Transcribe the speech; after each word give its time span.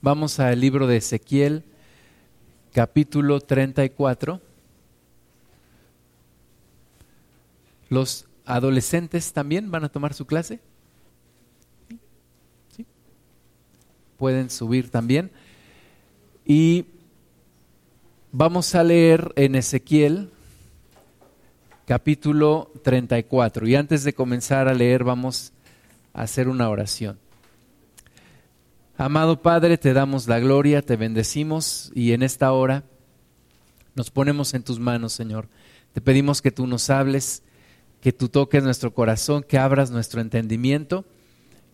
Vamos 0.00 0.38
al 0.38 0.60
libro 0.60 0.86
de 0.86 0.98
Ezequiel, 0.98 1.64
capítulo 2.72 3.40
34. 3.40 4.40
¿Los 7.88 8.26
adolescentes 8.44 9.32
también 9.32 9.72
van 9.72 9.82
a 9.82 9.88
tomar 9.88 10.14
su 10.14 10.24
clase? 10.24 10.60
Pueden 14.18 14.50
subir 14.50 14.88
también. 14.88 15.32
Y 16.44 16.86
vamos 18.30 18.76
a 18.76 18.84
leer 18.84 19.32
en 19.34 19.56
Ezequiel, 19.56 20.30
capítulo 21.86 22.70
34. 22.84 23.66
Y 23.66 23.74
antes 23.74 24.04
de 24.04 24.12
comenzar 24.12 24.68
a 24.68 24.74
leer, 24.74 25.02
vamos 25.02 25.52
a 26.14 26.22
hacer 26.22 26.48
una 26.48 26.68
oración. 26.70 27.18
Amado 29.00 29.42
Padre, 29.42 29.78
te 29.78 29.92
damos 29.92 30.26
la 30.26 30.40
gloria, 30.40 30.82
te 30.82 30.96
bendecimos 30.96 31.92
y 31.94 32.14
en 32.14 32.24
esta 32.24 32.50
hora 32.50 32.82
nos 33.94 34.10
ponemos 34.10 34.54
en 34.54 34.64
tus 34.64 34.80
manos, 34.80 35.12
Señor. 35.12 35.46
Te 35.92 36.00
pedimos 36.00 36.42
que 36.42 36.50
tú 36.50 36.66
nos 36.66 36.90
hables, 36.90 37.44
que 38.00 38.12
tú 38.12 38.28
toques 38.28 38.64
nuestro 38.64 38.92
corazón, 38.92 39.44
que 39.44 39.56
abras 39.56 39.92
nuestro 39.92 40.20
entendimiento 40.20 41.04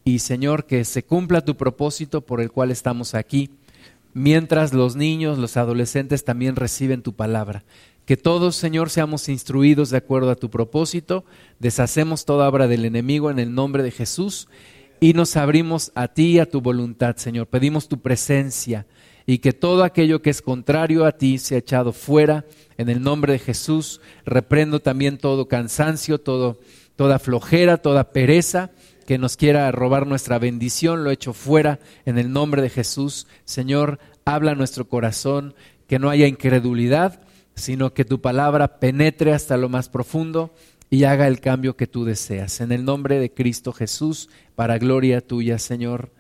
y, 0.05 0.19
Señor, 0.19 0.67
que 0.67 0.85
se 0.85 1.03
cumpla 1.03 1.43
tu 1.43 1.57
propósito 1.57 2.21
por 2.21 2.43
el 2.43 2.53
cual 2.53 2.71
estamos 2.71 3.15
aquí, 3.15 3.49
mientras 4.13 4.75
los 4.75 4.95
niños, 4.95 5.39
los 5.39 5.57
adolescentes 5.57 6.25
también 6.25 6.57
reciben 6.57 7.01
tu 7.01 7.15
palabra. 7.15 7.65
Que 8.05 8.19
todos, 8.19 8.55
Señor, 8.55 8.91
seamos 8.91 9.31
instruidos 9.31 9.89
de 9.89 9.97
acuerdo 9.97 10.31
a 10.31 10.37
tu 10.37 10.51
propósito, 10.51 11.25
deshacemos 11.59 12.27
toda 12.27 12.47
obra 12.51 12.69
del 12.69 12.85
enemigo 12.85 13.31
en 13.31 13.39
el 13.39 13.55
nombre 13.55 13.83
de 13.83 13.93
Jesús 13.93 14.47
y 15.01 15.13
nos 15.13 15.37
abrimos 15.37 15.93
a 15.95 16.09
ti 16.09 16.33
y 16.33 16.39
a 16.39 16.49
tu 16.49 16.61
voluntad, 16.61 17.17
Señor. 17.17 17.47
Pedimos 17.47 17.89
tu 17.89 18.01
presencia 18.01 18.87
y 19.27 19.39
que 19.39 19.53
todo 19.53 19.85
aquello 19.85 20.23
que 20.23 20.31
es 20.31 20.43
contrario 20.43 21.05
a 21.05 21.13
ti 21.13 21.39
sea 21.39 21.59
echado 21.59 21.93
fuera 21.93 22.45
en 22.77 22.89
el 22.89 23.03
nombre 23.03 23.33
de 23.33 23.39
Jesús. 23.39 24.01
Reprendo 24.25 24.81
también 24.81 25.19
todo 25.19 25.49
cansancio, 25.49 26.19
todo, 26.21 26.59
toda 26.97 27.19
flojera, 27.19 27.79
toda 27.79 28.13
pereza 28.13 28.71
que 29.07 29.19
nos 29.19 29.37
quiera 29.37 29.71
robar 29.71 30.07
nuestra 30.07 30.39
bendición, 30.39 31.05
lo 31.05 31.11
echo 31.11 31.33
fuera 31.33 31.79
en 32.07 32.19
el 32.19 32.33
nombre 32.33 32.63
de 32.63 32.71
Jesús. 32.71 33.27
Señor, 33.45 33.99
habla 34.25 34.55
nuestro 34.55 34.89
corazón, 34.89 35.55
que 35.87 35.99
no 35.99 36.09
haya 36.09 36.27
incredulidad, 36.27 37.21
sino 37.55 37.93
que 37.93 38.05
tu 38.05 38.21
palabra 38.21 38.81
penetre 38.81 39.33
hasta 39.33 39.57
lo 39.57 39.69
más 39.69 39.89
profundo 39.89 40.55
y 40.95 41.03
haga 41.03 41.27
el 41.27 41.41
cambio 41.41 41.77
que 41.77 41.89
tú 41.89 42.05
deseas. 42.05 42.61
En 42.61 42.71
el 42.71 42.85
nombre 42.85 43.19
de 43.19 43.35
Cristo 43.35 43.73
Jesús, 43.73 44.31
para 44.55 44.79
gloria 44.79 45.21
tuya, 45.21 45.59
Señor. 45.59 46.13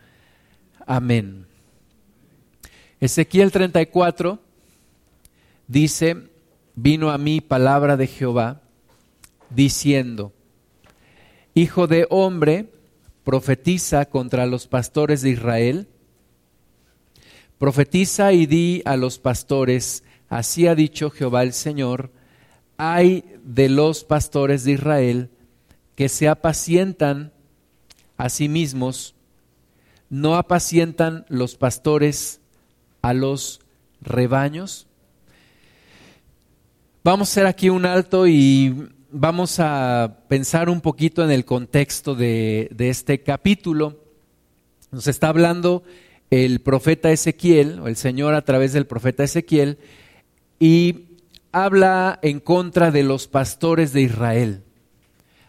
Amén. 0.84 1.46
Ezequiel 2.98 3.52
34 3.52 4.40
dice, 5.68 6.16
vino 6.74 7.12
a 7.12 7.18
mí 7.18 7.40
palabra 7.40 7.96
de 7.96 8.08
Jehová 8.08 8.62
diciendo, 9.48 10.32
Hijo 11.54 11.86
de 11.86 12.08
hombre, 12.10 12.72
profetiza 13.22 14.06
contra 14.06 14.44
los 14.44 14.66
pastores 14.66 15.22
de 15.22 15.30
Israel, 15.30 15.86
profetiza 17.58 18.32
y 18.32 18.46
di 18.46 18.82
a 18.86 18.96
los 18.96 19.20
pastores, 19.20 20.02
así 20.28 20.66
ha 20.66 20.74
dicho 20.74 21.10
Jehová 21.10 21.44
el 21.44 21.52
Señor, 21.52 22.10
hay 22.76 23.24
de 23.44 23.68
los 23.68 24.04
pastores 24.04 24.64
de 24.64 24.72
Israel 24.72 25.30
que 25.94 26.08
se 26.08 26.28
apacientan 26.28 27.32
a 28.16 28.28
sí 28.28 28.48
mismos, 28.48 29.14
no 30.10 30.36
apacientan 30.36 31.24
los 31.28 31.56
pastores 31.56 32.40
a 33.02 33.12
los 33.12 33.60
rebaños. 34.00 34.86
Vamos 37.02 37.28
a 37.28 37.32
hacer 37.32 37.46
aquí 37.46 37.68
un 37.68 37.86
alto 37.86 38.26
y 38.26 38.88
vamos 39.10 39.60
a 39.60 40.18
pensar 40.28 40.68
un 40.68 40.80
poquito 40.80 41.22
en 41.22 41.30
el 41.30 41.44
contexto 41.44 42.14
de, 42.14 42.68
de 42.72 42.88
este 42.88 43.22
capítulo. 43.22 44.00
Nos 44.90 45.06
está 45.06 45.28
hablando 45.28 45.84
el 46.30 46.60
profeta 46.60 47.12
Ezequiel, 47.12 47.78
o 47.80 47.88
el 47.88 47.96
Señor 47.96 48.34
a 48.34 48.42
través 48.42 48.72
del 48.72 48.86
profeta 48.86 49.24
Ezequiel, 49.24 49.78
y 50.58 51.03
habla 51.54 52.18
en 52.22 52.40
contra 52.40 52.90
de 52.90 53.04
los 53.04 53.28
pastores 53.28 53.92
de 53.92 54.02
Israel. 54.02 54.64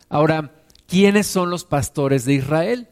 Ahora, 0.07 0.51
¿quiénes 0.85 1.25
son 1.25 1.49
los 1.49 1.66
pastores 1.66 2.25
de 2.25 2.35
Israel? 2.35 2.89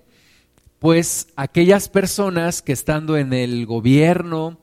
Pues 0.80 1.28
aquellas 1.36 1.90
personas 1.90 2.64
que 2.64 2.74
estando 2.74 3.16
en 3.16 3.32
el 3.32 3.68
gobierno 3.68 4.58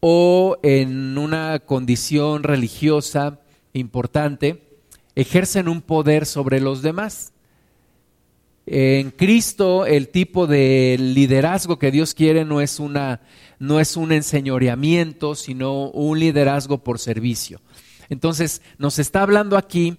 o 0.00 0.58
en 0.64 1.16
una 1.16 1.60
condición 1.60 2.42
religiosa 2.42 3.38
importante, 3.72 4.64
ejercen 5.14 5.68
un 5.68 5.80
poder 5.80 6.26
sobre 6.26 6.60
los 6.60 6.82
demás. 6.82 7.32
En 8.66 9.12
Cristo 9.12 9.86
el 9.86 10.08
tipo 10.08 10.48
de 10.48 10.96
liderazgo 10.98 11.78
que 11.78 11.92
Dios 11.92 12.14
quiere 12.14 12.44
no 12.44 12.60
es, 12.60 12.80
una, 12.80 13.20
no 13.60 13.78
es 13.78 13.96
un 13.96 14.10
enseñoreamiento, 14.10 15.36
sino 15.36 15.88
un 15.90 16.18
liderazgo 16.18 16.78
por 16.78 16.98
servicio. 16.98 17.60
Entonces, 18.08 18.62
nos 18.78 18.98
está 18.98 19.22
hablando 19.22 19.56
aquí 19.56 19.98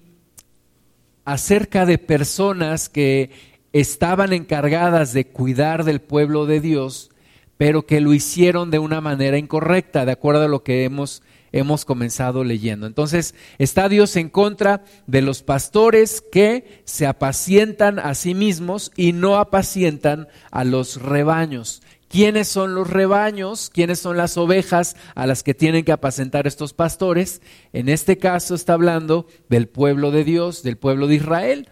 acerca 1.25 1.85
de 1.85 1.97
personas 1.97 2.89
que 2.89 3.31
estaban 3.71 4.33
encargadas 4.33 5.13
de 5.13 5.27
cuidar 5.27 5.83
del 5.83 6.01
pueblo 6.01 6.45
de 6.45 6.59
Dios, 6.59 7.09
pero 7.57 7.85
que 7.85 8.01
lo 8.01 8.13
hicieron 8.13 8.71
de 8.71 8.79
una 8.79 9.01
manera 9.01 9.37
incorrecta, 9.37 10.05
de 10.05 10.11
acuerdo 10.11 10.43
a 10.43 10.47
lo 10.47 10.63
que 10.63 10.83
hemos, 10.83 11.23
hemos 11.51 11.85
comenzado 11.85 12.43
leyendo. 12.43 12.87
Entonces, 12.87 13.35
está 13.57 13.89
Dios 13.89 14.15
en 14.15 14.29
contra 14.29 14.83
de 15.07 15.21
los 15.21 15.43
pastores 15.43 16.21
que 16.21 16.81
se 16.85 17.07
apacientan 17.07 17.99
a 17.99 18.15
sí 18.15 18.33
mismos 18.33 18.91
y 18.95 19.13
no 19.13 19.37
apacientan 19.37 20.27
a 20.51 20.63
los 20.63 21.01
rebaños 21.01 21.81
quiénes 22.13 22.47
son 22.47 22.75
los 22.75 22.91
rebaños, 22.91 23.71
quiénes 23.73 23.97
son 23.97 24.17
las 24.17 24.37
ovejas 24.37 24.95
a 25.15 25.25
las 25.25 25.41
que 25.41 25.55
tienen 25.55 25.83
que 25.83 25.91
apacentar 25.91 26.45
estos 26.45 26.71
pastores. 26.71 27.41
En 27.73 27.89
este 27.89 28.19
caso 28.19 28.53
está 28.53 28.73
hablando 28.73 29.25
del 29.49 29.67
pueblo 29.67 30.11
de 30.11 30.23
Dios, 30.23 30.61
del 30.61 30.77
pueblo 30.77 31.07
de 31.07 31.15
Israel. 31.15 31.69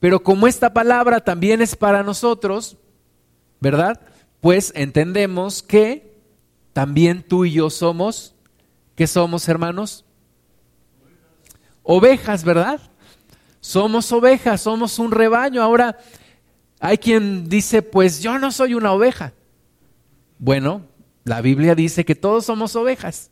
Pero 0.00 0.24
como 0.24 0.48
esta 0.48 0.74
palabra 0.74 1.20
también 1.20 1.62
es 1.62 1.76
para 1.76 2.02
nosotros, 2.02 2.78
¿verdad? 3.60 4.00
Pues 4.40 4.72
entendemos 4.74 5.62
que 5.62 6.18
también 6.72 7.22
tú 7.22 7.44
y 7.44 7.52
yo 7.52 7.70
somos, 7.70 8.34
¿qué 8.96 9.06
somos 9.06 9.48
hermanos? 9.48 10.04
Ovejas, 11.84 12.42
¿verdad? 12.42 12.80
Somos 13.60 14.10
ovejas, 14.10 14.62
somos 14.62 14.98
un 14.98 15.12
rebaño. 15.12 15.62
Ahora, 15.62 15.96
hay 16.80 16.98
quien 16.98 17.48
dice, 17.48 17.82
pues 17.82 18.20
yo 18.20 18.36
no 18.40 18.50
soy 18.50 18.74
una 18.74 18.92
oveja. 18.92 19.32
Bueno, 20.38 20.82
la 21.24 21.40
Biblia 21.40 21.74
dice 21.74 22.04
que 22.04 22.14
todos 22.14 22.44
somos 22.44 22.76
ovejas. 22.76 23.30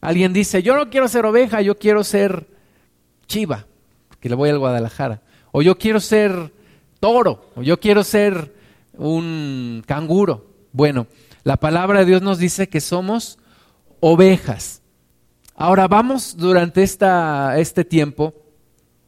Alguien 0.00 0.32
dice, 0.32 0.62
yo 0.62 0.76
no 0.76 0.90
quiero 0.90 1.08
ser 1.08 1.24
oveja, 1.26 1.62
yo 1.62 1.78
quiero 1.78 2.02
ser 2.02 2.48
chiva, 3.26 3.66
que 4.20 4.28
le 4.28 4.34
voy 4.34 4.50
al 4.50 4.58
Guadalajara. 4.58 5.22
O 5.52 5.62
yo 5.62 5.78
quiero 5.78 6.00
ser 6.00 6.52
toro, 6.98 7.50
o 7.54 7.62
yo 7.62 7.78
quiero 7.78 8.02
ser 8.04 8.54
un 8.94 9.82
canguro. 9.86 10.50
Bueno, 10.72 11.06
la 11.44 11.56
palabra 11.56 12.00
de 12.00 12.06
Dios 12.06 12.22
nos 12.22 12.38
dice 12.38 12.68
que 12.68 12.80
somos 12.80 13.38
ovejas. 14.00 14.82
Ahora 15.54 15.86
vamos 15.86 16.36
durante 16.36 16.82
esta, 16.82 17.58
este 17.58 17.84
tiempo, 17.84 18.34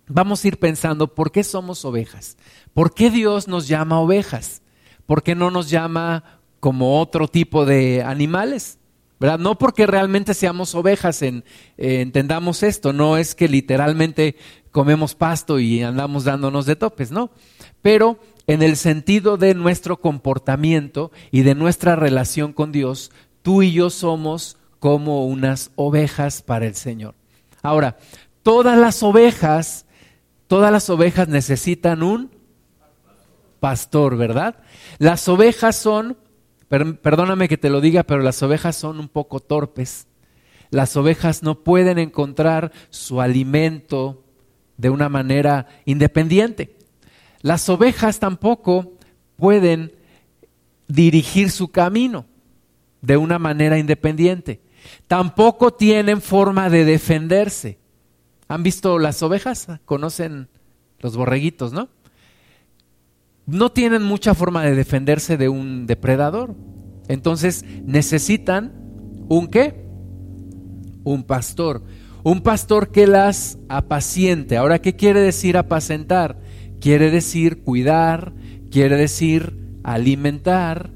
vamos 0.06 0.44
a 0.44 0.48
ir 0.48 0.58
pensando, 0.58 1.14
¿por 1.14 1.32
qué 1.32 1.42
somos 1.42 1.84
ovejas? 1.84 2.36
¿Por 2.72 2.94
qué 2.94 3.10
Dios 3.10 3.48
nos 3.48 3.66
llama 3.66 4.00
ovejas? 4.00 4.62
¿Por 5.06 5.22
qué 5.22 5.34
no 5.34 5.50
nos 5.50 5.70
llama 5.70 6.40
como 6.64 6.98
otro 6.98 7.28
tipo 7.28 7.66
de 7.66 8.02
animales. 8.02 8.78
¿verdad? 9.20 9.38
No 9.38 9.58
porque 9.58 9.86
realmente 9.86 10.32
seamos 10.32 10.74
ovejas, 10.74 11.20
en, 11.20 11.44
eh, 11.76 12.00
entendamos 12.00 12.62
esto, 12.62 12.94
no 12.94 13.18
es 13.18 13.34
que 13.34 13.48
literalmente 13.48 14.36
comemos 14.70 15.14
pasto 15.14 15.58
y 15.58 15.82
andamos 15.82 16.24
dándonos 16.24 16.64
de 16.64 16.74
topes, 16.74 17.10
no. 17.10 17.32
Pero 17.82 18.18
en 18.46 18.62
el 18.62 18.78
sentido 18.78 19.36
de 19.36 19.52
nuestro 19.52 20.00
comportamiento 20.00 21.12
y 21.30 21.42
de 21.42 21.54
nuestra 21.54 21.96
relación 21.96 22.54
con 22.54 22.72
Dios, 22.72 23.12
tú 23.42 23.60
y 23.60 23.72
yo 23.72 23.90
somos 23.90 24.56
como 24.78 25.26
unas 25.26 25.70
ovejas 25.76 26.40
para 26.40 26.64
el 26.64 26.76
Señor. 26.76 27.14
Ahora, 27.60 27.98
todas 28.42 28.78
las 28.78 29.02
ovejas, 29.02 29.84
todas 30.46 30.72
las 30.72 30.88
ovejas 30.88 31.28
necesitan 31.28 32.02
un 32.02 32.30
pastor, 33.60 34.16
¿verdad? 34.16 34.56
Las 34.96 35.28
ovejas 35.28 35.76
son 35.76 36.16
perdóname 36.68 37.48
que 37.48 37.58
te 37.58 37.70
lo 37.70 37.80
diga, 37.80 38.02
pero 38.02 38.22
las 38.22 38.42
ovejas 38.42 38.76
son 38.76 38.98
un 39.00 39.08
poco 39.08 39.40
torpes. 39.40 40.06
Las 40.70 40.96
ovejas 40.96 41.42
no 41.42 41.62
pueden 41.62 41.98
encontrar 41.98 42.72
su 42.90 43.20
alimento 43.20 44.24
de 44.76 44.90
una 44.90 45.08
manera 45.08 45.68
independiente. 45.84 46.76
Las 47.42 47.68
ovejas 47.68 48.18
tampoco 48.18 48.94
pueden 49.36 49.92
dirigir 50.88 51.50
su 51.50 51.68
camino, 51.68 52.26
de 53.02 53.16
una 53.16 53.38
manera 53.38 53.78
independiente. 53.78 54.62
Tampoco 55.06 55.72
tienen 55.72 56.20
forma 56.20 56.70
de 56.70 56.84
defenderse. 56.84 57.78
¿Han 58.48 58.62
visto 58.62 58.98
las 58.98 59.22
ovejas? 59.22 59.68
¿Conocen 59.84 60.48
los 60.98 61.16
borreguitos, 61.16 61.72
no? 61.72 61.88
No 63.46 63.72
tienen 63.72 64.02
mucha 64.02 64.34
forma 64.34 64.62
de 64.62 64.74
defenderse 64.74 65.36
de 65.36 65.48
un 65.48 65.86
depredador. 65.86 66.54
Entonces 67.08 67.64
necesitan 67.84 68.72
un 69.28 69.48
qué? 69.48 69.86
Un 71.04 71.24
pastor. 71.24 71.84
Un 72.22 72.40
pastor 72.40 72.90
que 72.90 73.06
las 73.06 73.58
apaciente. 73.68 74.56
Ahora, 74.56 74.80
¿qué 74.80 74.96
quiere 74.96 75.20
decir 75.20 75.58
apacentar? 75.58 76.40
Quiere 76.80 77.10
decir 77.10 77.62
cuidar, 77.62 78.34
quiere 78.70 78.96
decir 78.96 79.58
alimentar, 79.82 80.90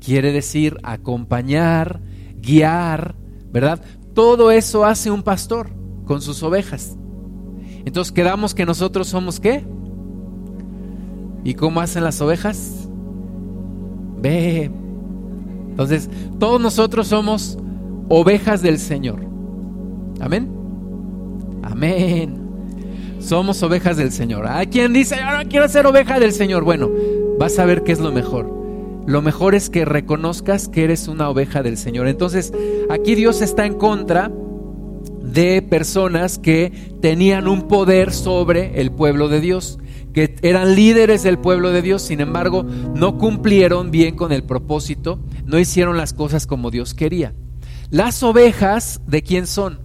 quiere 0.00 0.32
decir 0.32 0.76
acompañar, 0.82 2.02
guiar, 2.36 3.16
¿verdad? 3.50 3.82
Todo 4.14 4.50
eso 4.50 4.84
hace 4.84 5.10
un 5.10 5.22
pastor 5.22 5.70
con 6.04 6.20
sus 6.20 6.42
ovejas. 6.42 6.96
Entonces 7.84 8.12
quedamos 8.12 8.54
que 8.54 8.66
nosotros 8.66 9.08
somos 9.08 9.40
qué? 9.40 9.64
¿Y 11.46 11.54
cómo 11.54 11.80
hacen 11.80 12.02
las 12.02 12.20
ovejas? 12.20 12.88
Ve. 14.20 14.68
Entonces, 15.70 16.10
todos 16.40 16.60
nosotros 16.60 17.06
somos 17.06 17.56
ovejas 18.08 18.62
del 18.62 18.80
Señor. 18.80 19.20
Amén. 20.20 20.50
Amén. 21.62 22.36
Somos 23.20 23.62
ovejas 23.62 23.96
del 23.96 24.10
Señor. 24.10 24.48
Hay 24.48 24.66
quien 24.66 24.92
dice, 24.92 25.18
yo 25.20 25.38
no 25.38 25.48
quiero 25.48 25.68
ser 25.68 25.86
oveja 25.86 26.18
del 26.18 26.32
Señor. 26.32 26.64
Bueno, 26.64 26.90
vas 27.38 27.60
a 27.60 27.64
ver 27.64 27.84
qué 27.84 27.92
es 27.92 28.00
lo 28.00 28.10
mejor. 28.10 28.52
Lo 29.06 29.22
mejor 29.22 29.54
es 29.54 29.70
que 29.70 29.84
reconozcas 29.84 30.66
que 30.66 30.82
eres 30.82 31.06
una 31.06 31.30
oveja 31.30 31.62
del 31.62 31.76
Señor. 31.76 32.08
Entonces, 32.08 32.52
aquí 32.90 33.14
Dios 33.14 33.40
está 33.40 33.66
en 33.66 33.74
contra 33.74 34.32
de 35.22 35.62
personas 35.62 36.38
que 36.38 36.72
tenían 37.00 37.46
un 37.46 37.68
poder 37.68 38.12
sobre 38.12 38.80
el 38.80 38.90
pueblo 38.90 39.28
de 39.28 39.40
Dios, 39.40 39.78
que 40.16 40.34
eran 40.40 40.74
líderes 40.74 41.24
del 41.24 41.38
pueblo 41.38 41.72
de 41.72 41.82
Dios, 41.82 42.00
sin 42.00 42.22
embargo, 42.22 42.62
no 42.62 43.18
cumplieron 43.18 43.90
bien 43.90 44.16
con 44.16 44.32
el 44.32 44.44
propósito, 44.44 45.20
no 45.44 45.58
hicieron 45.58 45.98
las 45.98 46.14
cosas 46.14 46.46
como 46.46 46.70
Dios 46.70 46.94
quería. 46.94 47.34
Las 47.90 48.22
ovejas, 48.22 49.02
¿de 49.06 49.20
quién 49.20 49.46
son? 49.46 49.78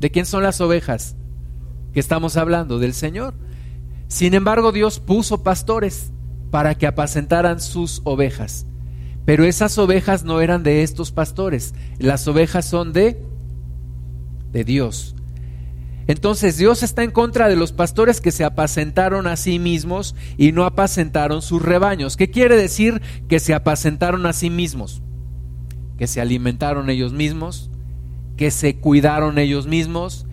¿De 0.00 0.10
quién 0.10 0.26
son 0.26 0.42
las 0.42 0.60
ovejas? 0.60 1.14
Que 1.92 2.00
estamos 2.00 2.36
hablando, 2.36 2.80
del 2.80 2.92
Señor. 2.92 3.34
Sin 4.08 4.34
embargo, 4.34 4.72
Dios 4.72 4.98
puso 4.98 5.44
pastores 5.44 6.10
para 6.50 6.74
que 6.74 6.88
apacentaran 6.88 7.60
sus 7.60 8.00
ovejas. 8.02 8.66
Pero 9.24 9.44
esas 9.44 9.78
ovejas 9.78 10.24
no 10.24 10.40
eran 10.40 10.64
de 10.64 10.82
estos 10.82 11.12
pastores. 11.12 11.72
Las 12.00 12.26
ovejas 12.26 12.64
son 12.64 12.92
de 12.92 13.24
de 14.50 14.64
Dios. 14.64 15.14
Entonces 16.06 16.56
Dios 16.56 16.82
está 16.82 17.02
en 17.02 17.10
contra 17.10 17.48
de 17.48 17.56
los 17.56 17.72
pastores 17.72 18.20
que 18.20 18.32
se 18.32 18.44
apacentaron 18.44 19.26
a 19.26 19.36
sí 19.36 19.58
mismos 19.58 20.14
y 20.36 20.52
no 20.52 20.64
apacentaron 20.64 21.42
sus 21.42 21.62
rebaños. 21.62 22.16
¿Qué 22.16 22.30
quiere 22.30 22.56
decir 22.56 23.00
que 23.28 23.40
se 23.40 23.54
apacentaron 23.54 24.26
a 24.26 24.32
sí 24.32 24.50
mismos? 24.50 25.02
Que 25.98 26.06
se 26.06 26.20
alimentaron 26.20 26.90
ellos 26.90 27.12
mismos, 27.12 27.70
que 28.36 28.50
se 28.50 28.76
cuidaron 28.76 29.38
ellos 29.38 29.66
mismos, 29.66 30.26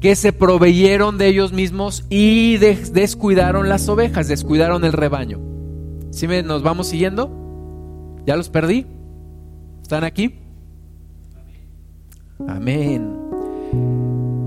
que 0.00 0.14
se 0.14 0.32
proveyeron 0.32 1.18
de 1.18 1.28
ellos 1.28 1.52
mismos 1.52 2.04
y 2.10 2.58
descuidaron 2.58 3.68
las 3.68 3.88
ovejas, 3.88 4.28
descuidaron 4.28 4.84
el 4.84 4.92
rebaño. 4.92 5.40
¿Sí 6.10 6.28
me, 6.28 6.42
nos 6.42 6.62
vamos 6.62 6.88
siguiendo? 6.88 7.30
¿Ya 8.26 8.36
los 8.36 8.48
perdí? 8.48 8.86
¿Están 9.82 10.04
aquí? 10.04 10.34
Amén. 12.46 13.25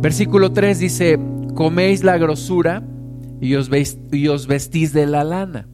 Versículo 0.02 0.54
3 0.54 0.80
dice, 0.80 1.20
coméis 1.56 2.06
la 2.06 2.18
grosura 2.18 2.84
y 3.42 3.56
os, 3.56 3.70
vestís 3.70 4.94
de 4.94 5.06
la 5.06 5.26
lana. 5.26 5.68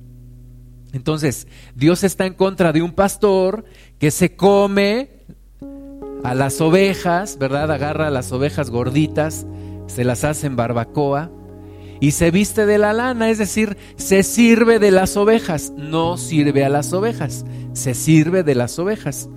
Entonces, 0.94 1.48
Dios 1.76 2.04
está 2.04 2.26
en 2.26 2.34
contra 2.34 2.74
de 2.74 2.82
un 2.82 2.94
pastor 2.94 3.66
que 4.00 4.10
se 4.10 4.36
come 4.36 5.26
a 6.24 6.34
las 6.34 6.60
ovejas, 6.60 7.38
¿verdad? 7.38 7.72
Agarra 7.72 8.08
a 8.08 8.12
las 8.12 8.32
ovejas 8.32 8.72
gorditas, 8.72 9.46
se 9.86 10.04
las 10.04 10.24
hace 10.24 10.48
en 10.48 10.56
barbacoa 10.56 11.30
y 12.00 12.12
se 12.12 12.32
viste 12.32 12.66
de 12.66 12.80
la 12.80 12.94
lana, 12.94 13.30
es 13.30 13.38
decir, 13.38 13.78
se 13.96 14.24
sirve 14.24 14.80
de 14.80 14.90
las 14.90 15.18
ovejas, 15.18 15.72
no 15.78 16.18
sirve 16.18 16.66
a 16.66 16.70
las 16.70 16.94
ovejas, 16.94 17.46
se 17.74 17.94
sirve 17.94 18.42
de 18.44 18.56
las 18.56 18.80
ovejas. 18.80 19.30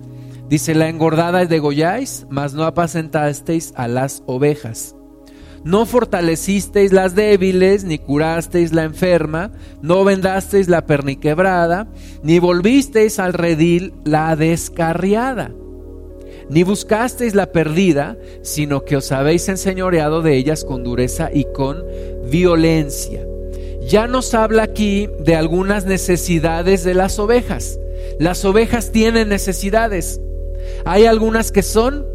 Dice, 0.49 0.73
la 0.73 0.89
engordada 0.89 1.45
degolláis, 1.45 2.25
mas 2.29 2.55
no 2.55 2.63
apacentasteis 2.63 3.71
a 3.75 3.87
las 3.87 4.23
ovejas. 4.25 4.95
No 5.63 5.85
fortalecisteis 5.85 6.91
las 6.91 7.13
débiles, 7.13 7.83
ni 7.83 7.99
curasteis 7.99 8.73
la 8.73 8.83
enferma, 8.83 9.51
no 9.83 10.03
vendasteis 10.03 10.67
la 10.67 10.87
perniquebrada, 10.87 11.87
ni 12.23 12.39
volvisteis 12.39 13.19
al 13.19 13.33
redil 13.33 13.93
la 14.05 14.35
descarriada, 14.35 15.51
ni 16.49 16.63
buscasteis 16.63 17.35
la 17.35 17.51
perdida, 17.51 18.17
sino 18.41 18.85
que 18.85 18.97
os 18.97 19.11
habéis 19.11 19.49
enseñoreado 19.49 20.23
de 20.23 20.35
ellas 20.35 20.65
con 20.65 20.83
dureza 20.83 21.29
y 21.31 21.45
con 21.53 21.83
violencia. 22.31 23.23
Ya 23.87 24.07
nos 24.07 24.33
habla 24.33 24.63
aquí 24.63 25.09
de 25.19 25.35
algunas 25.35 25.85
necesidades 25.85 26.83
de 26.83 26.93
las 26.93 27.19
ovejas. 27.19 27.79
Las 28.17 28.45
ovejas 28.45 28.91
tienen 28.91 29.29
necesidades. 29.29 30.21
Hay 30.85 31.05
algunas 31.05 31.51
que 31.51 31.63
son 31.63 32.05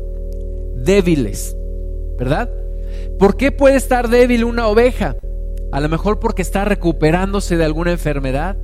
débiles, 0.77 1.57
¿verdad? 2.19 2.51
¿Por 3.19 3.37
qué 3.37 3.53
puede 3.53 3.77
estar 3.77 4.09
débil 4.09 4.45
una 4.45 4.69
oveja? 4.69 5.17
A 5.73 5.81
lo 5.81 5.89
mejor 5.89 6.21
porque 6.21 6.43
está 6.43 6.65
recuperándose 6.65 7.57
de 7.57 7.65
alguna 7.65 7.93
enfermedad. 7.93 8.57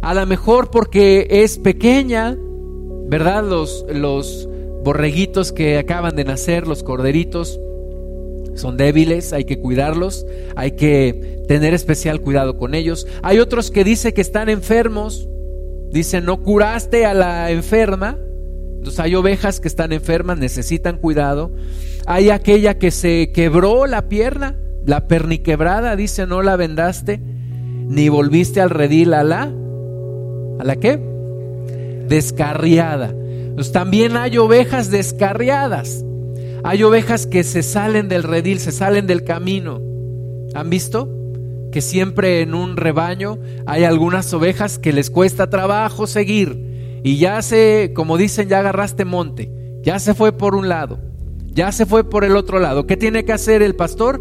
A 0.00 0.14
lo 0.14 0.26
mejor 0.26 0.70
porque 0.70 1.26
es 1.28 1.58
pequeña, 1.58 2.36
¿verdad? 3.08 3.44
Los, 3.44 3.84
los 3.88 4.48
borreguitos 4.84 5.52
que 5.52 5.78
acaban 5.78 6.14
de 6.14 6.24
nacer, 6.24 6.66
los 6.66 6.82
corderitos, 6.82 7.58
son 8.54 8.76
débiles, 8.76 9.32
hay 9.32 9.44
que 9.44 9.58
cuidarlos, 9.58 10.26
hay 10.54 10.72
que 10.72 11.42
tener 11.46 11.74
especial 11.74 12.20
cuidado 12.20 12.56
con 12.56 12.74
ellos. 12.74 13.06
Hay 13.22 13.38
otros 13.38 13.70
que 13.70 13.84
dicen 13.84 14.12
que 14.12 14.20
están 14.20 14.48
enfermos, 14.48 15.28
dicen, 15.90 16.24
no 16.24 16.42
curaste 16.42 17.04
a 17.04 17.14
la 17.14 17.50
enferma, 17.50 18.18
entonces 18.78 19.00
hay 19.00 19.14
ovejas 19.14 19.60
que 19.60 19.68
están 19.68 19.92
enfermas, 19.92 20.38
necesitan 20.38 20.98
cuidado. 20.98 21.50
Hay 22.06 22.30
aquella 22.30 22.78
que 22.78 22.90
se 22.90 23.32
quebró 23.32 23.86
la 23.86 24.08
pierna, 24.08 24.56
la 24.84 25.08
perniquebrada, 25.08 25.96
dice, 25.96 26.26
no 26.26 26.42
la 26.42 26.56
vendaste, 26.56 27.18
ni 27.18 28.08
volviste 28.08 28.60
al 28.60 28.70
redil 28.70 29.14
a 29.14 29.24
la, 29.24 29.52
¿a 30.60 30.64
la 30.64 30.76
qué? 30.76 31.00
Descarriada. 32.08 33.12
Pues 33.54 33.72
también 33.72 34.16
hay 34.16 34.38
ovejas 34.38 34.90
descarriadas. 34.90 36.04
Hay 36.62 36.82
ovejas 36.82 37.26
que 37.26 37.42
se 37.42 37.62
salen 37.62 38.08
del 38.08 38.22
redil, 38.22 38.60
se 38.60 38.72
salen 38.72 39.06
del 39.06 39.24
camino. 39.24 39.80
¿Han 40.54 40.70
visto? 40.70 41.08
Que 41.72 41.80
siempre 41.80 42.42
en 42.42 42.54
un 42.54 42.76
rebaño 42.76 43.38
hay 43.66 43.84
algunas 43.84 44.32
ovejas 44.32 44.78
que 44.78 44.92
les 44.92 45.10
cuesta 45.10 45.48
trabajo 45.50 46.06
seguir 46.06 46.65
y 47.06 47.18
ya 47.18 47.40
se, 47.40 47.92
como 47.94 48.16
dicen, 48.16 48.48
ya 48.48 48.58
agarraste 48.58 49.04
monte, 49.04 49.48
ya 49.84 50.00
se 50.00 50.12
fue 50.12 50.32
por 50.32 50.56
un 50.56 50.68
lado, 50.68 50.98
ya 51.54 51.70
se 51.70 51.86
fue 51.86 52.02
por 52.10 52.24
el 52.24 52.34
otro 52.34 52.58
lado. 52.58 52.88
¿Qué 52.88 52.96
tiene 52.96 53.24
que 53.24 53.32
hacer 53.32 53.62
el 53.62 53.76
pastor? 53.76 54.20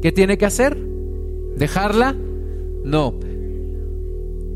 ¿Qué 0.00 0.12
tiene 0.12 0.38
que 0.38 0.46
hacer? 0.46 0.78
¿Dejarla? 1.56 2.14
No. 2.84 3.18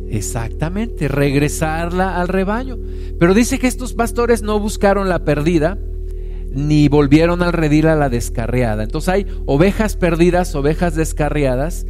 Exactamente, 0.09 1.09
regresarla 1.09 2.21
al 2.21 2.29
rebaño. 2.29 2.79
Pero 3.19 3.35
dice 3.35 3.59
que 3.59 3.67
estos 3.67 3.95
pastores 3.95 4.41
no 4.43 4.61
buscaron 4.61 5.09
la 5.09 5.25
perdida, 5.25 5.79
ni 6.53 6.87
volvieron 6.87 7.43
al 7.43 7.53
redil 7.53 7.89
a 7.89 7.97
la 7.97 8.09
descarriada. 8.09 8.85
Entonces 8.85 9.09
hay 9.09 9.27
ovejas 9.47 9.97
perdidas, 9.97 10.55
ovejas 10.55 10.95
descarriadas. 10.95 11.87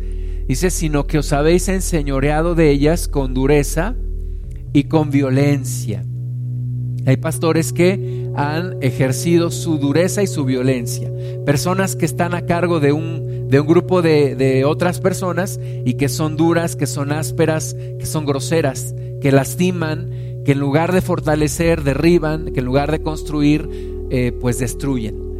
Dice, 0.48 0.70
sino 0.70 1.06
que 1.06 1.18
os 1.18 1.30
habéis 1.34 1.68
enseñoreado 1.68 2.54
de 2.54 2.70
ellas 2.70 3.06
con 3.06 3.34
dureza 3.34 3.96
y 4.72 4.84
con 4.84 5.10
violencia. 5.10 6.04
Hay 7.06 7.16
pastores 7.16 7.72
que 7.72 8.30
han 8.34 8.82
ejercido 8.82 9.50
su 9.50 9.78
dureza 9.78 10.22
y 10.22 10.26
su 10.26 10.44
violencia. 10.44 11.10
Personas 11.44 11.96
que 11.96 12.04
están 12.04 12.34
a 12.34 12.46
cargo 12.46 12.78
de 12.78 12.92
un, 12.92 13.48
de 13.48 13.60
un 13.60 13.66
grupo 13.66 14.02
de, 14.02 14.36
de, 14.36 14.64
otras 14.64 15.00
personas 15.00 15.58
y 15.84 15.94
que 15.94 16.08
son 16.08 16.36
duras, 16.36 16.76
que 16.76 16.86
son 16.86 17.10
ásperas, 17.12 17.74
que 17.98 18.06
son 18.06 18.26
groseras, 18.26 18.94
que 19.20 19.32
lastiman, 19.32 20.10
que 20.44 20.52
en 20.52 20.60
lugar 20.60 20.92
de 20.92 21.00
fortalecer, 21.00 21.82
derriban, 21.82 22.52
que 22.52 22.60
en 22.60 22.66
lugar 22.66 22.90
de 22.90 23.02
construir, 23.02 23.68
eh, 24.10 24.32
pues 24.32 24.58
destruyen. 24.58 25.30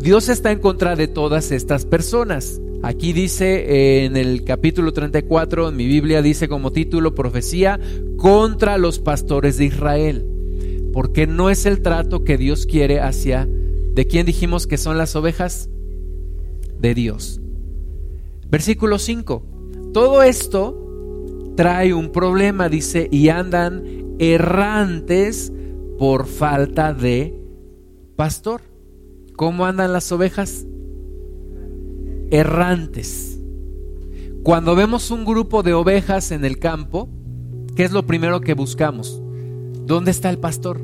Dios 0.00 0.28
está 0.28 0.52
en 0.52 0.60
contra 0.60 0.94
de 0.94 1.08
todas 1.08 1.50
estas 1.50 1.84
personas. 1.84 2.60
Aquí 2.82 3.12
dice 3.12 3.64
eh, 3.66 4.04
en 4.04 4.16
el 4.16 4.44
capítulo 4.44 4.92
34, 4.92 5.68
en 5.68 5.76
mi 5.76 5.86
Biblia 5.86 6.22
dice 6.22 6.48
como 6.48 6.70
título 6.70 7.14
profecía 7.14 7.80
contra 8.16 8.78
los 8.78 9.00
pastores 9.00 9.58
de 9.58 9.64
Israel, 9.64 10.24
porque 10.92 11.26
no 11.26 11.50
es 11.50 11.66
el 11.66 11.82
trato 11.82 12.22
que 12.22 12.38
Dios 12.38 12.66
quiere 12.66 13.00
hacia, 13.00 13.48
¿de 13.94 14.06
quién 14.06 14.26
dijimos 14.26 14.68
que 14.68 14.78
son 14.78 14.96
las 14.96 15.16
ovejas? 15.16 15.68
De 16.80 16.94
Dios. 16.94 17.40
Versículo 18.48 19.00
5, 19.00 19.42
todo 19.92 20.22
esto 20.22 21.52
trae 21.56 21.92
un 21.94 22.12
problema, 22.12 22.68
dice, 22.68 23.08
y 23.10 23.28
andan 23.30 23.82
errantes 24.20 25.52
por 25.98 26.26
falta 26.26 26.94
de 26.94 27.34
pastor. 28.14 28.62
¿Cómo 29.34 29.66
andan 29.66 29.92
las 29.92 30.12
ovejas? 30.12 30.64
Errantes. 32.30 33.38
Cuando 34.42 34.74
vemos 34.74 35.10
un 35.10 35.24
grupo 35.24 35.62
de 35.62 35.74
ovejas 35.74 36.30
en 36.30 36.44
el 36.44 36.58
campo, 36.58 37.08
¿qué 37.76 37.84
es 37.84 37.92
lo 37.92 38.06
primero 38.06 38.40
que 38.40 38.54
buscamos? 38.54 39.20
¿Dónde 39.84 40.10
está 40.10 40.30
el 40.30 40.38
pastor? 40.38 40.80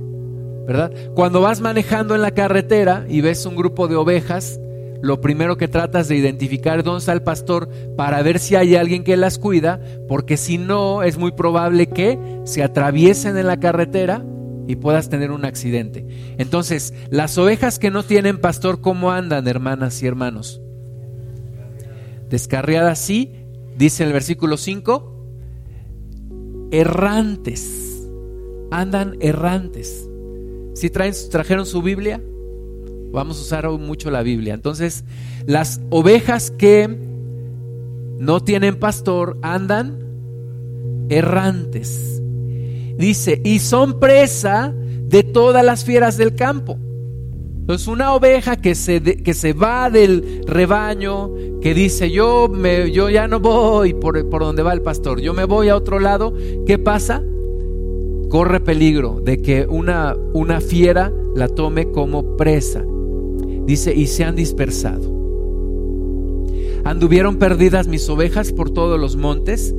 ¿Verdad? 0.66 0.92
Cuando 1.14 1.40
vas 1.40 1.60
manejando 1.60 2.14
en 2.14 2.22
la 2.22 2.32
carretera 2.32 3.04
y 3.08 3.20
ves 3.20 3.44
un 3.46 3.56
grupo 3.56 3.86
de 3.86 3.96
ovejas, 3.96 4.58
lo 5.02 5.20
primero 5.20 5.58
que 5.58 5.68
tratas 5.68 6.08
de 6.08 6.16
identificar 6.16 6.78
es 6.78 6.84
dónde 6.84 7.00
está 7.00 7.12
el 7.12 7.22
pastor 7.22 7.68
para 7.96 8.22
ver 8.22 8.38
si 8.38 8.56
hay 8.56 8.74
alguien 8.74 9.04
que 9.04 9.18
las 9.18 9.38
cuida, 9.38 9.80
porque 10.08 10.38
si 10.38 10.56
no 10.56 11.02
es 11.02 11.18
muy 11.18 11.32
probable 11.32 11.88
que 11.88 12.18
se 12.44 12.62
atraviesen 12.62 13.36
en 13.36 13.46
la 13.46 13.60
carretera 13.60 14.24
y 14.66 14.76
puedas 14.76 15.10
tener 15.10 15.30
un 15.30 15.44
accidente. 15.44 16.06
Entonces, 16.38 16.94
las 17.10 17.36
ovejas 17.36 17.78
que 17.78 17.90
no 17.90 18.02
tienen 18.02 18.40
pastor, 18.40 18.80
¿cómo 18.80 19.10
andan, 19.10 19.46
hermanas 19.46 20.02
y 20.02 20.06
hermanos? 20.06 20.62
Descarriadas 22.28 22.98
sí, 22.98 23.32
dice 23.76 24.04
el 24.04 24.12
versículo 24.12 24.56
5, 24.56 25.14
errantes, 26.70 28.06
andan 28.70 29.16
errantes. 29.20 30.08
Si 30.74 30.90
traen, 30.90 31.14
trajeron 31.30 31.66
su 31.66 31.82
Biblia, 31.82 32.20
vamos 33.12 33.38
a 33.38 33.42
usar 33.42 33.70
mucho 33.70 34.10
la 34.10 34.22
Biblia. 34.22 34.54
Entonces, 34.54 35.04
las 35.46 35.80
ovejas 35.90 36.50
que 36.50 36.88
no 38.18 38.40
tienen 38.40 38.78
pastor 38.78 39.38
andan 39.42 39.98
errantes. 41.08 42.20
Dice, 42.96 43.40
y 43.44 43.58
son 43.58 44.00
presa 44.00 44.72
de 45.08 45.22
todas 45.22 45.64
las 45.64 45.84
fieras 45.84 46.16
del 46.16 46.34
campo. 46.34 46.78
Entonces 47.64 47.88
una 47.88 48.12
oveja 48.12 48.56
que 48.56 48.74
se, 48.74 49.00
que 49.00 49.32
se 49.32 49.54
va 49.54 49.88
del 49.88 50.42
rebaño, 50.46 51.30
que 51.62 51.72
dice 51.72 52.10
yo, 52.10 52.46
me, 52.46 52.92
yo 52.92 53.08
ya 53.08 53.26
no 53.26 53.40
voy 53.40 53.94
por, 53.94 54.28
por 54.28 54.42
donde 54.42 54.62
va 54.62 54.74
el 54.74 54.82
pastor, 54.82 55.18
yo 55.22 55.32
me 55.32 55.46
voy 55.46 55.70
a 55.70 55.76
otro 55.76 55.98
lado, 55.98 56.34
¿qué 56.66 56.78
pasa? 56.78 57.22
Corre 58.28 58.60
peligro 58.60 59.22
de 59.24 59.40
que 59.40 59.66
una, 59.66 60.14
una 60.34 60.60
fiera 60.60 61.10
la 61.34 61.48
tome 61.48 61.90
como 61.90 62.36
presa. 62.36 62.84
Dice, 63.64 63.94
y 63.94 64.08
se 64.08 64.24
han 64.24 64.36
dispersado. 64.36 65.10
Anduvieron 66.84 67.36
perdidas 67.36 67.88
mis 67.88 68.06
ovejas 68.10 68.52
por 68.52 68.72
todos 68.72 69.00
los 69.00 69.16
montes 69.16 69.74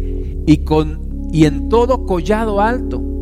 y, 0.47 0.63
con, 0.63 1.29
y 1.31 1.45
en 1.45 1.69
todo 1.69 2.07
collado 2.07 2.61
alto 2.61 3.14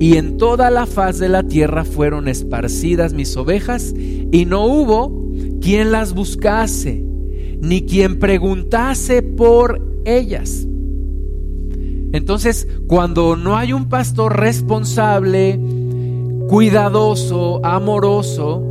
y 0.00 0.16
en 0.16 0.38
toda 0.38 0.70
la 0.70 0.86
faz 0.86 1.18
de 1.18 1.28
la 1.28 1.42
tierra 1.42 1.84
fueron 1.84 2.28
esparcidas 2.28 3.12
mis 3.12 3.36
ovejas, 3.36 3.94
y 3.96 4.44
no 4.44 4.66
hubo 4.66 5.30
quien 5.60 5.92
las 5.92 6.14
buscase, 6.14 7.04
ni 7.60 7.82
quien 7.82 8.18
preguntase 8.18 9.22
por 9.22 9.80
ellas. 10.04 10.66
Entonces, 12.12 12.68
cuando 12.86 13.36
no 13.36 13.56
hay 13.56 13.72
un 13.72 13.88
pastor 13.88 14.38
responsable, 14.38 15.58
cuidadoso, 16.48 17.64
amoroso, 17.64 18.62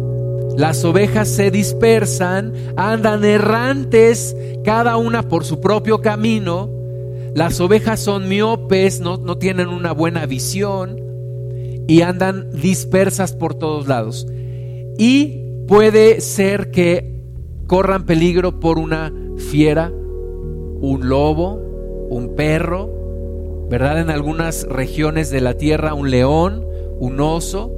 las 0.58 0.86
ovejas 0.86 1.28
se 1.30 1.52
dispersan, 1.52 2.54
andan 2.78 3.26
errantes, 3.26 4.36
cada 4.64 4.98
una 4.98 5.28
por 5.28 5.46
su 5.46 5.60
propio 5.60 6.02
camino. 6.02 6.70
Las 7.34 7.60
ovejas 7.60 8.00
son 8.00 8.30
miopes, 8.30 9.00
no, 9.00 9.18
no 9.18 9.38
tienen 9.40 9.70
una 9.70 9.92
buena 9.94 10.28
visión 10.28 11.03
y 11.88 12.02
andan 12.02 12.50
dispersas 12.52 13.34
por 13.34 13.56
todos 13.56 13.88
lados. 13.88 14.28
Y 14.98 15.42
puede 15.68 16.22
ser 16.22 16.72
que 16.72 17.22
corran 17.68 18.06
peligro 18.06 18.60
por 18.60 18.78
una 18.80 19.12
fiera, 19.38 19.90
un 19.90 21.10
lobo, 21.10 22.08
un 22.10 22.36
perro, 22.36 22.90
¿verdad? 23.70 24.02
En 24.02 24.10
algunas 24.10 24.68
regiones 24.68 25.30
de 25.32 25.42
la 25.42 25.56
tierra, 25.56 25.94
un 25.94 26.12
león, 26.12 26.66
un 27.00 27.20
oso, 27.20 27.72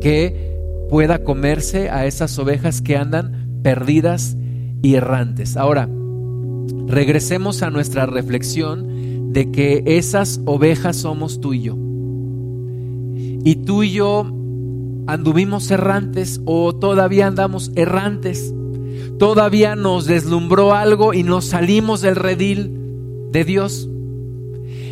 que 0.00 0.56
pueda 0.90 1.24
comerse 1.24 1.88
a 1.90 2.06
esas 2.06 2.38
ovejas 2.38 2.82
que 2.82 2.96
andan 2.96 3.60
perdidas 3.62 4.36
y 4.82 4.94
errantes. 4.94 5.56
Ahora, 5.56 5.88
regresemos 6.86 7.62
a 7.62 7.70
nuestra 7.70 8.06
reflexión 8.06 9.32
de 9.32 9.50
que 9.50 9.82
esas 9.86 10.40
ovejas 10.44 10.96
somos 10.96 11.40
tú 11.40 11.54
y 11.54 11.62
yo 11.62 11.85
y 13.46 13.54
tú 13.54 13.84
y 13.84 13.92
yo 13.92 14.26
anduvimos 15.06 15.70
errantes 15.70 16.40
o 16.46 16.74
todavía 16.74 17.28
andamos 17.28 17.70
errantes. 17.76 18.52
Todavía 19.20 19.76
nos 19.76 20.06
deslumbró 20.06 20.74
algo 20.74 21.14
y 21.14 21.22
nos 21.22 21.44
salimos 21.44 22.00
del 22.00 22.16
redil 22.16 22.72
de 23.30 23.44
Dios. 23.44 23.88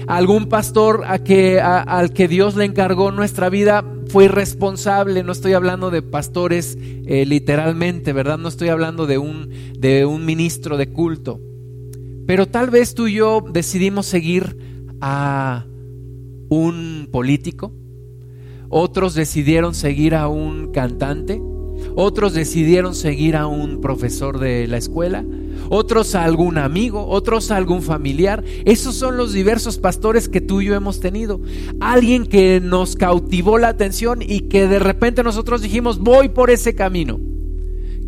Algún 0.07 0.47
pastor 0.47 1.03
al 1.05 1.25
que 1.25 2.29
Dios 2.29 2.55
le 2.55 2.65
encargó 2.65 3.11
nuestra 3.11 3.49
vida 3.49 3.85
fue 4.07 4.27
irresponsable. 4.27 5.25
No 5.25 5.33
estoy 5.33 5.55
hablando 5.55 5.91
de 5.91 6.03
pastores 6.03 6.79
eh, 6.79 7.27
literalmente, 7.27 8.13
¿verdad? 8.13 8.39
No 8.39 8.47
estoy 8.47 8.69
hablando 8.69 9.09
de 9.09 9.19
un, 9.19 9.51
de 9.77 10.05
un 10.05 10.25
ministro 10.25 10.77
de 10.77 10.93
culto. 10.93 11.41
Pero 12.25 12.47
tal 12.47 12.71
vez 12.71 12.95
tú 12.95 13.09
y 13.09 13.15
yo 13.15 13.45
decidimos 13.53 14.07
seguir 14.07 14.57
a 15.01 15.67
un 16.49 17.09
político, 17.11 17.73
otros 18.77 19.15
decidieron 19.15 19.73
seguir 19.73 20.17
a 20.17 20.27
un 20.27 20.73
cantante, 20.73 21.41
otros 21.95 22.35
decidieron 22.35 22.97
seguir 22.97 23.37
a 23.37 23.47
un 23.47 23.81
profesor 23.81 24.41
de 24.41 24.67
la 24.67 24.79
escuela, 24.79 25.25
otros 25.71 26.17
a 26.17 26.25
algún 26.25 26.59
amigo, 26.59 27.07
otros 27.07 27.53
a 27.53 27.57
algún 27.57 27.83
familiar. 27.83 28.43
Esos 28.65 28.97
son 28.97 29.17
los 29.17 29.33
diversos 29.33 29.79
pastores 29.79 30.29
que 30.29 30.41
tú 30.41 30.61
y 30.61 30.67
yo 30.67 30.75
hemos 30.75 30.99
tenido. 30.99 31.41
Alguien 31.79 32.27
que 32.27 32.61
nos 32.61 32.97
cautivó 32.97 33.59
la 33.59 33.69
atención 33.69 34.23
y 34.23 34.41
que 34.49 34.67
de 34.67 34.81
repente 34.81 35.23
nosotros 35.23 35.63
dijimos, 35.63 36.01
voy 36.01 36.31
por 36.31 36.51
ese 36.51 36.75
camino. 36.75 37.21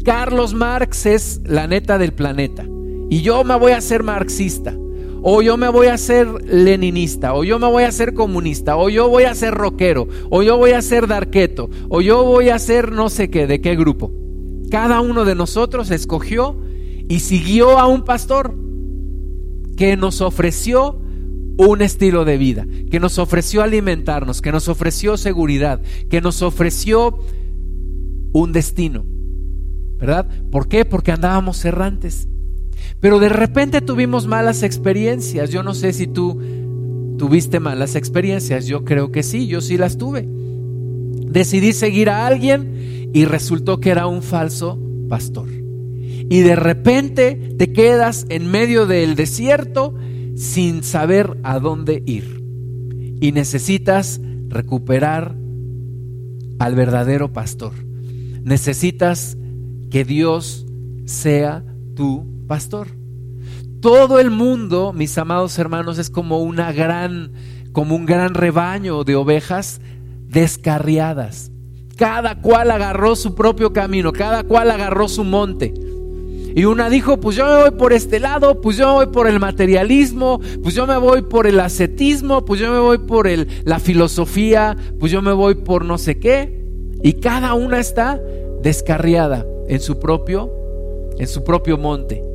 Carlos 0.04 0.52
Marx 0.52 1.06
es 1.06 1.42
la 1.44 1.68
neta 1.68 1.96
del 1.96 2.12
planeta 2.12 2.66
y 3.08 3.23
yo 3.23 3.44
me 3.44 3.56
voy 3.56 3.70
a 3.70 3.80
ser 3.80 4.02
marxista 4.02 4.76
o 5.23 5.42
yo 5.42 5.56
me 5.56 5.68
voy 5.68 5.88
a 5.88 5.94
hacer 5.94 6.26
leninista, 6.44 7.35
o 7.35 7.44
yo 7.44 7.58
me 7.58 7.66
voy 7.66 7.85
a 7.85 7.88
hacer 7.88 8.14
comunista, 8.14 8.76
o 8.76 8.88
yo 8.88 9.08
voy 9.08 9.25
a 9.25 9.35
ser 9.35 9.54
rockero, 9.54 10.08
o 10.30 10.42
yo 10.42 10.56
voy 10.56 10.70
a 10.70 10.82
ser 10.82 11.06
darqueto, 11.06 11.70
o 11.88 12.00
yo 12.00 12.25
voy 12.25 12.49
a 12.50 12.58
ser 12.58 12.92
no 12.92 13.08
sé 13.08 13.30
qué, 13.30 13.46
de 13.46 13.61
qué 13.61 13.76
grupo. 13.76 14.12
Cada 14.70 15.00
uno 15.00 15.25
de 15.25 15.35
nosotros 15.35 15.90
escogió 15.90 16.56
y 17.08 17.20
siguió 17.20 17.78
a 17.78 17.87
un 17.87 18.04
pastor 18.04 18.54
que 19.76 19.96
nos 19.96 20.20
ofreció 20.20 21.00
un 21.58 21.82
estilo 21.82 22.25
de 22.25 22.37
vida, 22.37 22.66
que 22.90 23.00
nos 23.00 23.18
ofreció 23.18 23.62
alimentarnos, 23.62 24.42
que 24.42 24.52
nos 24.52 24.68
ofreció 24.68 25.16
seguridad, 25.16 25.80
que 26.11 26.20
nos 26.20 26.42
ofreció 26.42 27.18
un 28.32 28.52
destino. 28.52 29.04
¿Verdad? 29.99 30.28
¿Por 30.50 30.68
qué? 30.68 30.85
Porque 30.85 31.12
andábamos 31.12 31.64
errantes. 31.64 32.28
Pero 33.00 33.19
de 33.19 33.29
repente 33.29 33.81
tuvimos 33.81 34.26
malas 34.26 34.62
experiencias. 34.62 35.50
Yo 35.50 35.62
no 35.62 35.75
sé 35.75 35.93
si 35.93 36.07
tú 36.07 36.41
tuviste 37.19 37.61
malas 37.61 37.95
experiencias. 37.95 38.67
Yo 38.67 38.85
creo 38.85 39.12
que 39.12 39.23
sí, 39.23 39.47
yo 39.47 39.61
sí 39.61 39.76
las 39.76 39.99
tuve. 39.99 40.26
Decidí 41.29 41.73
seguir 41.73 42.09
a 42.09 42.26
alguien 42.26 43.11
y 43.12 43.25
resultó 43.25 43.81
que 43.81 43.91
era 43.91 44.07
un 44.07 44.23
falso 44.23 44.79
pastor. 45.09 45.49
Y 46.29 46.41
de 46.41 46.57
repente 46.57 47.55
te 47.57 47.73
quedas 47.73 48.26
en 48.29 48.50
medio 48.50 48.87
del 48.87 49.15
desierto 49.15 49.95
sin 50.35 50.83
saber 50.83 51.38
a 51.43 51.59
dónde 51.59 52.03
ir. 52.07 52.43
Y 53.21 53.33
necesitas 53.33 54.21
recuperar 54.49 55.37
al 56.59 56.75
verdadero 56.75 57.33
pastor. 57.33 57.73
Necesitas 58.43 59.37
que 59.91 60.05
Dios 60.05 60.67
sea 61.05 61.65
tu 61.95 62.36
pastor. 62.47 62.88
Todo 63.81 64.19
el 64.19 64.31
mundo, 64.31 64.93
mis 64.93 65.17
amados 65.19 65.59
hermanos, 65.59 65.99
es 65.99 66.11
como 66.11 66.41
una 66.41 66.73
gran, 66.73 67.33
como 67.73 67.95
un 67.95 68.07
gran 68.07 68.35
rebaño 68.35 69.05
de 69.05 69.17
ovejas 69.17 69.81
descarriadas. 70.29 71.53
Cada 71.97 72.41
cual 72.41 72.71
agarró 72.71 73.17
su 73.17 73.35
propio 73.35 73.73
camino, 73.73 74.12
cada 74.12 74.43
cual 74.43 74.71
agarró 74.71 75.09
su 75.09 75.25
monte. 75.25 75.73
Y 76.57 76.65
una 76.65 76.88
dijo, 76.88 77.21
pues 77.21 77.37
yo 77.37 77.45
me 77.45 77.61
voy 77.61 77.71
por 77.73 77.93
este 77.93 78.19
lado, 78.19 78.62
pues 78.62 78.79
yo 78.79 78.87
me 78.88 79.05
voy 79.05 79.07
por 79.12 79.29
el 79.29 79.38
materialismo, 79.38 80.41
pues 80.62 80.75
yo 80.75 80.87
me 80.87 80.97
voy 80.97 81.21
por 81.21 81.47
el 81.47 81.61
ascetismo, 81.61 82.47
pues 82.47 82.61
yo 82.61 82.73
me 82.73 82.79
voy 82.79 82.97
por 82.97 83.26
el, 83.26 83.47
la 83.65 83.79
filosofía, 83.79 84.75
pues 84.99 85.12
yo 85.12 85.21
me 85.21 85.33
voy 85.33 85.57
por 85.57 85.85
no 85.85 85.99
sé 85.99 86.19
qué. 86.19 86.65
Y 87.03 87.15
cada 87.21 87.53
una 87.53 87.79
está 87.79 88.19
descarriada 88.62 89.45
en 89.69 89.81
su 89.81 90.00
propio, 90.00 90.50
en 91.19 91.29
su 91.29 91.45
propio 91.45 91.76
monte. 91.76 92.25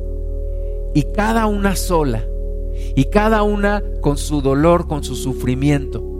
Y 0.94 1.04
cada 1.14 1.46
una 1.46 1.76
sola. 1.76 2.24
Y 2.96 3.06
cada 3.06 3.42
una 3.42 3.82
con 4.00 4.18
su 4.18 4.42
dolor, 4.42 4.86
con 4.86 5.04
su 5.04 5.16
sufrimiento. 5.16 6.12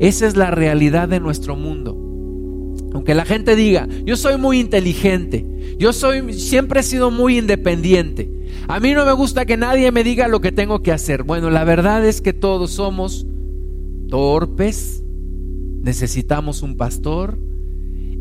Esa 0.00 0.26
es 0.26 0.36
la 0.36 0.50
realidad 0.50 1.08
de 1.08 1.20
nuestro 1.20 1.56
mundo. 1.56 1.96
Aunque 2.92 3.14
la 3.14 3.24
gente 3.24 3.54
diga, 3.54 3.88
yo 4.04 4.16
soy 4.16 4.36
muy 4.36 4.58
inteligente, 4.58 5.46
yo 5.78 5.92
soy 5.92 6.32
siempre 6.32 6.80
he 6.80 6.82
sido 6.82 7.10
muy 7.10 7.38
independiente. 7.38 8.30
A 8.68 8.80
mí 8.80 8.92
no 8.92 9.06
me 9.06 9.12
gusta 9.12 9.44
que 9.44 9.56
nadie 9.56 9.92
me 9.92 10.02
diga 10.02 10.28
lo 10.28 10.40
que 10.40 10.52
tengo 10.52 10.82
que 10.82 10.92
hacer. 10.92 11.22
Bueno, 11.22 11.50
la 11.50 11.64
verdad 11.64 12.04
es 12.04 12.20
que 12.20 12.32
todos 12.32 12.72
somos 12.72 13.26
torpes, 14.08 15.04
necesitamos 15.82 16.62
un 16.62 16.76
pastor 16.76 17.38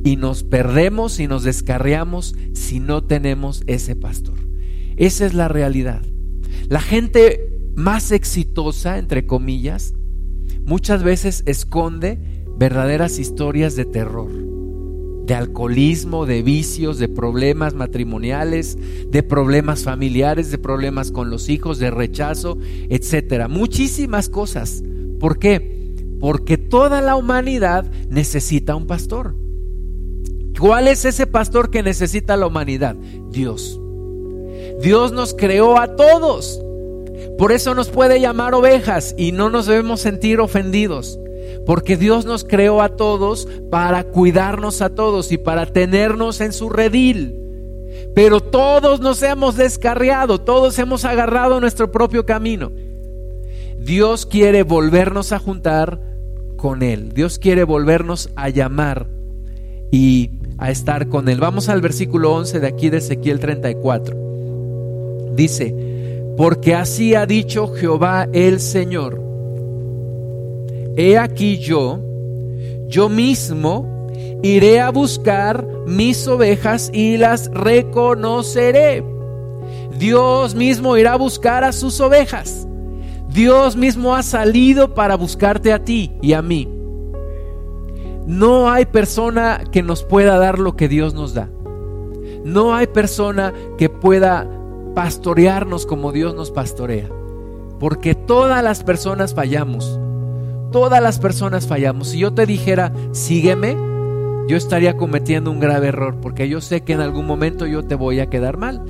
y 0.03 0.15
nos 0.15 0.43
perdemos 0.43 1.19
y 1.19 1.27
nos 1.27 1.43
descarriamos 1.43 2.35
si 2.53 2.79
no 2.79 3.03
tenemos 3.03 3.63
ese 3.65 3.95
pastor. 3.95 4.48
Esa 4.99 5.25
es 5.25 5.33
la 5.33 5.47
realidad. 5.47 6.01
La 6.67 6.81
gente 6.81 7.49
más 7.75 8.11
exitosa, 8.11 8.97
entre 8.97 9.25
comillas, 9.25 9.93
muchas 10.65 11.03
veces 11.03 11.41
esconde 11.45 12.19
verdaderas 12.57 13.17
historias 13.17 13.77
de 13.77 13.85
terror, 13.85 14.29
de 15.25 15.33
alcoholismo, 15.35 16.25
de 16.25 16.43
vicios, 16.43 16.99
de 16.99 17.07
problemas 17.07 17.75
matrimoniales, 17.75 18.77
de 19.09 19.23
problemas 19.23 19.85
familiares, 19.85 20.51
de 20.51 20.57
problemas 20.57 21.11
con 21.11 21.29
los 21.29 21.47
hijos, 21.47 21.79
de 21.79 21.91
rechazo, 21.91 22.57
etcétera. 22.89 23.47
Muchísimas 23.47 24.27
cosas. 24.27 24.83
¿Por 25.17 25.39
qué? 25.39 25.95
Porque 26.19 26.57
toda 26.57 26.99
la 26.99 27.15
humanidad 27.15 27.89
necesita 28.09 28.75
un 28.75 28.85
pastor. 28.85 29.33
¿Cuál 30.59 30.89
es 30.89 31.05
ese 31.05 31.25
pastor 31.25 31.71
que 31.71 31.83
necesita 31.83 32.35
la 32.35 32.47
humanidad? 32.47 32.97
Dios. 33.31 33.79
Dios 34.81 35.11
nos 35.11 35.33
creó 35.33 35.79
a 35.79 35.95
todos. 35.95 36.61
Por 37.37 37.51
eso 37.51 37.73
nos 37.73 37.89
puede 37.89 38.19
llamar 38.19 38.53
ovejas 38.53 39.13
y 39.17 39.31
no 39.31 39.49
nos 39.49 39.65
debemos 39.65 40.01
sentir 40.01 40.39
ofendidos. 40.39 41.19
Porque 41.65 41.97
Dios 41.97 42.25
nos 42.25 42.43
creó 42.43 42.81
a 42.81 42.89
todos 42.89 43.47
para 43.69 44.03
cuidarnos 44.03 44.81
a 44.81 44.89
todos 44.89 45.31
y 45.31 45.37
para 45.37 45.65
tenernos 45.65 46.41
en 46.41 46.53
su 46.53 46.69
redil. 46.69 47.35
Pero 48.15 48.39
todos 48.39 48.99
nos 48.99 49.21
hemos 49.21 49.55
descarriado, 49.55 50.39
todos 50.39 50.79
hemos 50.79 51.05
agarrado 51.05 51.59
nuestro 51.59 51.91
propio 51.91 52.25
camino. 52.25 52.71
Dios 53.77 54.25
quiere 54.25 54.63
volvernos 54.63 55.31
a 55.31 55.39
juntar 55.39 55.99
con 56.57 56.83
Él. 56.83 57.13
Dios 57.13 57.39
quiere 57.39 57.63
volvernos 57.63 58.29
a 58.35 58.49
llamar 58.49 59.07
y 59.91 60.31
a 60.57 60.71
estar 60.71 61.07
con 61.07 61.29
Él. 61.29 61.39
Vamos 61.39 61.69
al 61.69 61.81
versículo 61.81 62.33
11 62.33 62.59
de 62.59 62.67
aquí 62.67 62.89
de 62.89 62.97
Ezequiel 62.97 63.39
34. 63.39 64.28
Dice, 65.39 65.73
porque 66.35 66.75
así 66.75 67.15
ha 67.15 67.25
dicho 67.25 67.69
Jehová 67.69 68.27
el 68.33 68.59
Señor. 68.59 69.21
He 70.97 71.17
aquí 71.17 71.59
yo, 71.59 71.97
yo 72.89 73.07
mismo 73.07 74.09
iré 74.43 74.81
a 74.81 74.89
buscar 74.89 75.65
mis 75.87 76.27
ovejas 76.27 76.91
y 76.93 77.15
las 77.15 77.49
reconoceré. 77.53 79.01
Dios 79.97 80.55
mismo 80.55 80.97
irá 80.97 81.13
a 81.13 81.17
buscar 81.17 81.63
a 81.63 81.71
sus 81.71 82.01
ovejas. 82.01 82.67
Dios 83.29 83.77
mismo 83.77 84.17
ha 84.17 84.23
salido 84.23 84.93
para 84.93 85.15
buscarte 85.15 85.71
a 85.71 85.79
ti 85.79 86.11
y 86.21 86.33
a 86.33 86.41
mí. 86.41 86.67
No 88.27 88.69
hay 88.69 88.85
persona 88.87 89.63
que 89.71 89.83
nos 89.83 90.03
pueda 90.03 90.37
dar 90.37 90.59
lo 90.59 90.75
que 90.75 90.89
Dios 90.89 91.13
nos 91.13 91.33
da. 91.33 91.49
No 92.43 92.75
hay 92.75 92.87
persona 92.87 93.53
que 93.77 93.87
pueda 93.87 94.58
pastorearnos 94.99 95.85
como 95.85 96.11
Dios 96.11 96.35
nos 96.35 96.51
pastorea. 96.51 97.07
Porque 97.79 98.15
todas 98.15 98.61
las 98.61 98.83
personas 98.83 99.33
fallamos. 99.33 99.97
Todas 100.73 101.01
las 101.01 101.19
personas 101.19 101.67
fallamos. 101.67 102.09
Si 102.09 102.19
yo 102.19 102.33
te 102.33 102.45
dijera, 102.45 102.91
sígueme, 103.13 103.77
yo 104.49 104.57
estaría 104.57 104.97
cometiendo 104.97 105.51
un 105.51 105.61
grave 105.61 105.87
error, 105.87 106.17
porque 106.21 106.49
yo 106.49 106.59
sé 106.59 106.81
que 106.81 106.91
en 106.91 106.99
algún 106.99 107.25
momento 107.25 107.65
yo 107.65 107.83
te 107.83 107.95
voy 107.95 108.19
a 108.19 108.29
quedar 108.29 108.57
mal. 108.57 108.83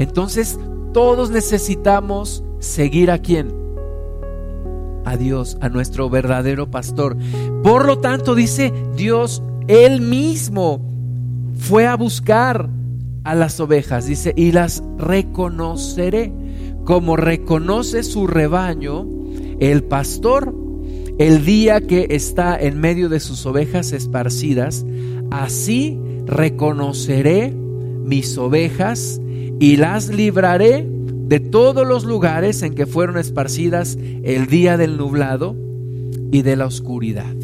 Entonces, 0.00 0.58
todos 0.92 1.30
necesitamos 1.30 2.42
seguir 2.58 3.08
a 3.12 3.18
quién? 3.18 3.54
A 5.04 5.16
Dios, 5.16 5.56
a 5.60 5.68
nuestro 5.68 6.10
verdadero 6.10 6.68
pastor. 6.68 7.16
Por 7.62 7.86
lo 7.86 8.00
tanto, 8.00 8.34
dice 8.34 8.72
Dios, 8.96 9.40
Él 9.68 10.00
mismo 10.00 10.80
fue 11.54 11.86
a 11.86 11.94
buscar 11.94 12.68
a 13.24 13.34
las 13.34 13.60
ovejas, 13.60 14.06
dice, 14.06 14.32
y 14.36 14.52
las 14.52 14.82
reconoceré. 14.98 16.32
Como 16.84 17.16
reconoce 17.16 18.02
su 18.02 18.26
rebaño 18.26 19.06
el 19.60 19.84
pastor 19.84 20.52
el 21.18 21.44
día 21.44 21.80
que 21.80 22.08
está 22.10 22.58
en 22.58 22.80
medio 22.80 23.08
de 23.08 23.20
sus 23.20 23.46
ovejas 23.46 23.92
esparcidas, 23.92 24.84
así 25.30 26.00
reconoceré 26.26 27.52
mis 27.52 28.36
ovejas 28.38 29.20
y 29.60 29.76
las 29.76 30.08
libraré 30.08 30.88
de 30.88 31.38
todos 31.38 31.86
los 31.86 32.04
lugares 32.04 32.62
en 32.62 32.74
que 32.74 32.86
fueron 32.86 33.18
esparcidas 33.18 33.96
el 34.24 34.46
día 34.46 34.76
del 34.76 34.96
nublado 34.96 35.54
y 36.32 36.42
de 36.42 36.56
la 36.56 36.66
oscuridad. 36.66 37.41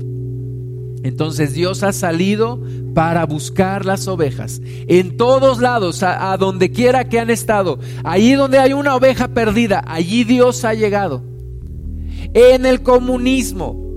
Entonces 1.03 1.55
Dios 1.55 1.83
ha 1.83 1.93
salido 1.93 2.61
para 2.95 3.25
buscar 3.27 3.85
las 3.85 4.09
ovejas. 4.09 4.61
En 4.89 5.17
todos 5.17 5.61
lados, 5.61 6.03
a, 6.03 6.37
donde 6.37 6.71
quiera 6.71 7.09
que 7.09 7.21
han 7.21 7.31
estado, 7.31 7.79
allí 8.05 8.33
donde 8.33 8.59
hay 8.59 8.73
una 8.73 8.97
oveja 8.97 9.29
perdida, 9.29 9.85
allí 9.87 10.25
Dios 10.25 10.65
ha 10.65 10.75
llegado. 10.75 11.23
En 12.35 12.67
el 12.67 12.83
comunismo, 12.83 13.89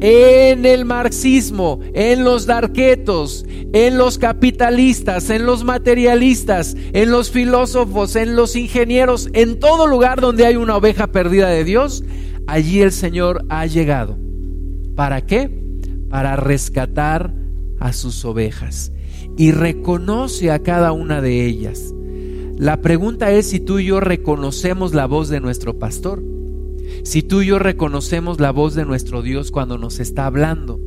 en 0.00 0.66
el 0.66 0.84
marxismo, 0.84 1.78
en 1.94 2.24
los 2.24 2.46
darquetos, 2.46 3.46
en 3.72 3.98
los 3.98 4.18
capitalistas, 4.18 5.30
en 5.30 5.46
los 5.46 5.62
materialistas, 5.62 6.76
en 6.92 7.10
los 7.10 7.30
filósofos, 7.30 8.16
en 8.16 8.34
los 8.34 8.56
ingenieros, 8.56 9.28
en 9.32 9.60
todo 9.60 9.86
lugar 9.86 10.20
donde 10.20 10.44
hay 10.46 10.56
una 10.56 10.76
oveja 10.76 11.06
perdida 11.08 11.48
de 11.48 11.64
Dios, 11.64 12.02
allí 12.46 12.80
el 12.80 12.90
Señor 12.90 13.44
ha 13.48 13.66
llegado. 13.66 14.18
¿Para 14.96 15.20
qué? 15.20 15.61
Para 16.12 16.36
rescatar 16.36 17.34
a 17.80 17.94
sus 17.94 18.26
ovejas. 18.26 18.92
Y 19.38 19.50
reconoce 19.50 20.50
a 20.50 20.58
cada 20.58 20.92
una 20.92 21.22
de 21.22 21.46
ellas. 21.46 21.94
La 22.58 22.82
pregunta 22.82 23.30
es 23.32 23.48
si 23.48 23.60
tú 23.60 23.78
y 23.78 23.86
yo 23.86 23.98
reconocemos 23.98 24.92
la 24.92 25.06
voz 25.06 25.30
de 25.30 25.40
nuestro 25.40 25.78
pastor, 25.78 26.22
si 27.02 27.22
tú 27.22 27.40
y 27.40 27.46
yo 27.46 27.58
reconocemos 27.58 28.40
la 28.40 28.50
voz 28.50 28.74
de 28.74 28.84
nuestro 28.84 29.22
Dios 29.22 29.50
cuando 29.50 29.78
nos 29.78 30.00
está 30.00 30.26
hablando, 30.26 30.78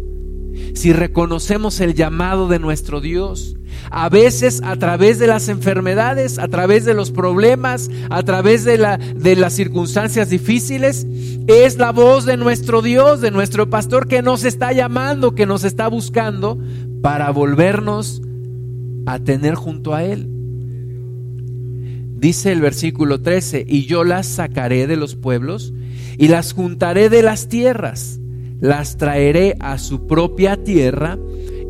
si 0.73 0.93
reconocemos 0.93 1.79
el 1.79 1.93
llamado 1.93 2.47
de 2.47 2.59
nuestro 2.59 3.01
Dios, 3.01 3.55
a 3.91 4.09
veces 4.09 4.61
a 4.63 4.75
través 4.77 5.19
de 5.19 5.27
las 5.27 5.47
enfermedades, 5.47 6.39
a 6.39 6.47
través 6.47 6.85
de 6.85 6.93
los 6.93 7.11
problemas, 7.11 7.89
a 8.09 8.23
través 8.23 8.63
de, 8.63 8.77
la, 8.77 8.97
de 8.97 9.35
las 9.35 9.53
circunstancias 9.53 10.29
difíciles, 10.29 11.05
es 11.47 11.77
la 11.77 11.91
voz 11.91 12.25
de 12.25 12.37
nuestro 12.37 12.81
Dios, 12.81 13.21
de 13.21 13.31
nuestro 13.31 13.69
pastor 13.69 14.07
que 14.07 14.21
nos 14.21 14.43
está 14.43 14.71
llamando, 14.71 15.35
que 15.35 15.45
nos 15.45 15.63
está 15.63 15.87
buscando 15.87 16.57
para 17.01 17.29
volvernos 17.31 18.21
a 19.05 19.19
tener 19.19 19.55
junto 19.55 19.93
a 19.93 20.03
Él. 20.03 20.27
Dice 22.17 22.51
el 22.51 22.61
versículo 22.61 23.21
13, 23.21 23.65
y 23.67 23.85
yo 23.85 24.03
las 24.03 24.25
sacaré 24.25 24.87
de 24.87 24.95
los 24.95 25.15
pueblos 25.15 25.73
y 26.17 26.29
las 26.29 26.53
juntaré 26.53 27.09
de 27.09 27.21
las 27.21 27.49
tierras, 27.49 28.19
las 28.59 28.97
traeré 28.97 29.55
a 29.59 29.77
su 29.77 30.07
propia 30.07 30.63
tierra 30.63 31.17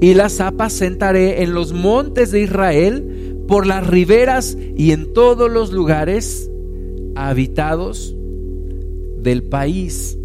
y 0.02 0.14
las 0.14 0.40
apacentaré 0.42 1.44
en 1.44 1.54
los 1.54 1.74
montes 1.74 2.32
de 2.32 2.42
Israel, 2.42 3.44
por 3.48 3.68
las 3.68 3.86
riberas 3.86 4.58
y 4.76 4.92
en 4.92 5.14
todos 5.14 5.52
los 5.52 5.72
lugares 5.72 6.50
habitados 7.16 8.16
del 9.22 9.44
país. 9.44 10.18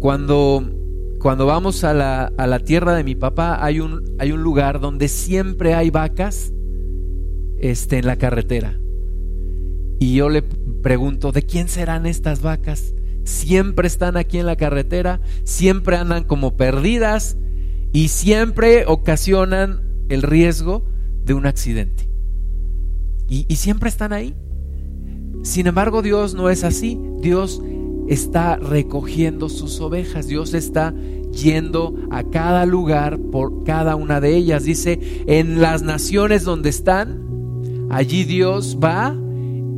Cuando, 0.00 0.64
cuando 1.18 1.46
vamos 1.46 1.84
a 1.84 1.94
la, 1.94 2.32
a 2.36 2.46
la, 2.46 2.58
tierra 2.60 2.94
de 2.94 3.04
mi 3.04 3.14
papá, 3.14 3.64
hay 3.64 3.80
un, 3.80 4.16
hay 4.18 4.32
un 4.32 4.42
lugar 4.42 4.80
donde 4.80 5.08
siempre 5.08 5.74
hay 5.74 5.90
vacas 5.90 6.52
este, 7.58 7.98
en 7.98 8.06
la 8.06 8.16
carretera. 8.16 8.78
Y 9.98 10.14
yo 10.14 10.28
le 10.28 10.42
pregunto, 10.42 11.32
¿de 11.32 11.42
quién 11.42 11.68
serán 11.68 12.04
estas 12.06 12.42
vacas? 12.42 12.94
Siempre 13.24 13.86
están 13.88 14.16
aquí 14.16 14.38
en 14.38 14.46
la 14.46 14.56
carretera, 14.56 15.20
siempre 15.44 15.96
andan 15.96 16.24
como 16.24 16.56
perdidas, 16.56 17.36
y 17.92 18.08
siempre 18.08 18.84
ocasionan 18.86 19.82
el 20.08 20.22
riesgo 20.22 20.84
de 21.24 21.34
un 21.34 21.46
accidente. 21.46 22.08
y, 23.28 23.46
y 23.48 23.56
siempre 23.56 23.88
están 23.88 24.12
ahí. 24.12 24.34
Sin 25.42 25.66
embargo, 25.66 26.02
Dios 26.02 26.34
no 26.34 26.50
es 26.50 26.64
así. 26.64 26.98
Dios 27.20 27.62
está 28.08 28.56
recogiendo 28.56 29.48
sus 29.48 29.80
ovejas. 29.80 30.26
Dios 30.26 30.54
está 30.54 30.94
yendo 31.32 31.94
a 32.10 32.24
cada 32.24 32.66
lugar 32.66 33.18
por 33.18 33.64
cada 33.64 33.96
una 33.96 34.20
de 34.20 34.36
ellas. 34.36 34.64
Dice, 34.64 34.98
en 35.26 35.60
las 35.60 35.82
naciones 35.82 36.44
donde 36.44 36.70
están, 36.70 37.22
allí 37.90 38.24
Dios 38.24 38.78
va 38.82 39.16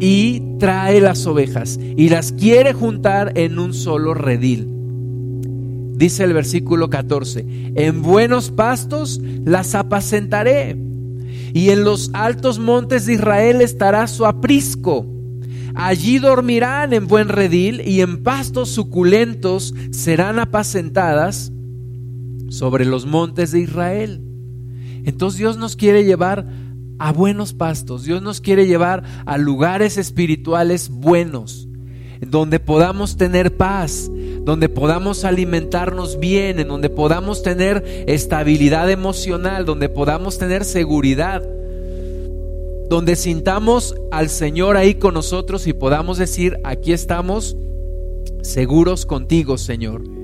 y 0.00 0.42
trae 0.58 1.00
las 1.00 1.26
ovejas 1.26 1.78
y 1.78 2.08
las 2.08 2.32
quiere 2.32 2.72
juntar 2.72 3.32
en 3.36 3.58
un 3.58 3.74
solo 3.74 4.14
redil. 4.14 4.68
Dice 5.96 6.24
el 6.24 6.34
versículo 6.34 6.90
14, 6.90 7.72
en 7.74 8.02
buenos 8.02 8.50
pastos 8.50 9.20
las 9.44 9.74
apacentaré 9.74 10.76
y 11.54 11.70
en 11.70 11.84
los 11.84 12.10
altos 12.12 12.58
montes 12.58 13.06
de 13.06 13.14
Israel 13.14 13.62
estará 13.62 14.06
su 14.06 14.26
aprisco. 14.26 15.06
Allí 15.74 16.18
dormirán 16.18 16.92
en 16.92 17.06
buen 17.06 17.28
redil 17.28 17.80
y 17.80 18.02
en 18.02 18.22
pastos 18.22 18.68
suculentos 18.70 19.74
serán 19.90 20.38
apacentadas 20.38 21.52
sobre 22.48 22.84
los 22.84 23.06
montes 23.06 23.52
de 23.52 23.60
Israel. 23.60 24.22
Entonces 25.04 25.38
Dios 25.38 25.56
nos 25.56 25.76
quiere 25.76 26.04
llevar 26.04 26.46
a 26.98 27.12
buenos 27.12 27.52
pastos. 27.52 28.04
Dios 28.04 28.22
nos 28.22 28.40
quiere 28.40 28.66
llevar 28.66 29.02
a 29.26 29.38
lugares 29.38 29.98
espirituales 29.98 30.88
buenos, 30.88 31.68
donde 32.20 32.60
podamos 32.60 33.16
tener 33.16 33.56
paz, 33.56 34.10
donde 34.44 34.68
podamos 34.68 35.24
alimentarnos 35.24 36.18
bien, 36.18 36.60
en 36.60 36.68
donde 36.68 36.88
podamos 36.88 37.42
tener 37.42 38.04
estabilidad 38.06 38.90
emocional, 38.90 39.64
donde 39.64 39.88
podamos 39.88 40.38
tener 40.38 40.64
seguridad, 40.64 41.42
donde 42.88 43.16
sintamos 43.16 43.94
al 44.10 44.28
Señor 44.28 44.76
ahí 44.76 44.94
con 44.94 45.14
nosotros 45.14 45.66
y 45.66 45.72
podamos 45.72 46.18
decir, 46.18 46.58
aquí 46.64 46.92
estamos 46.92 47.56
seguros 48.42 49.06
contigo, 49.06 49.58
Señor. 49.58 50.15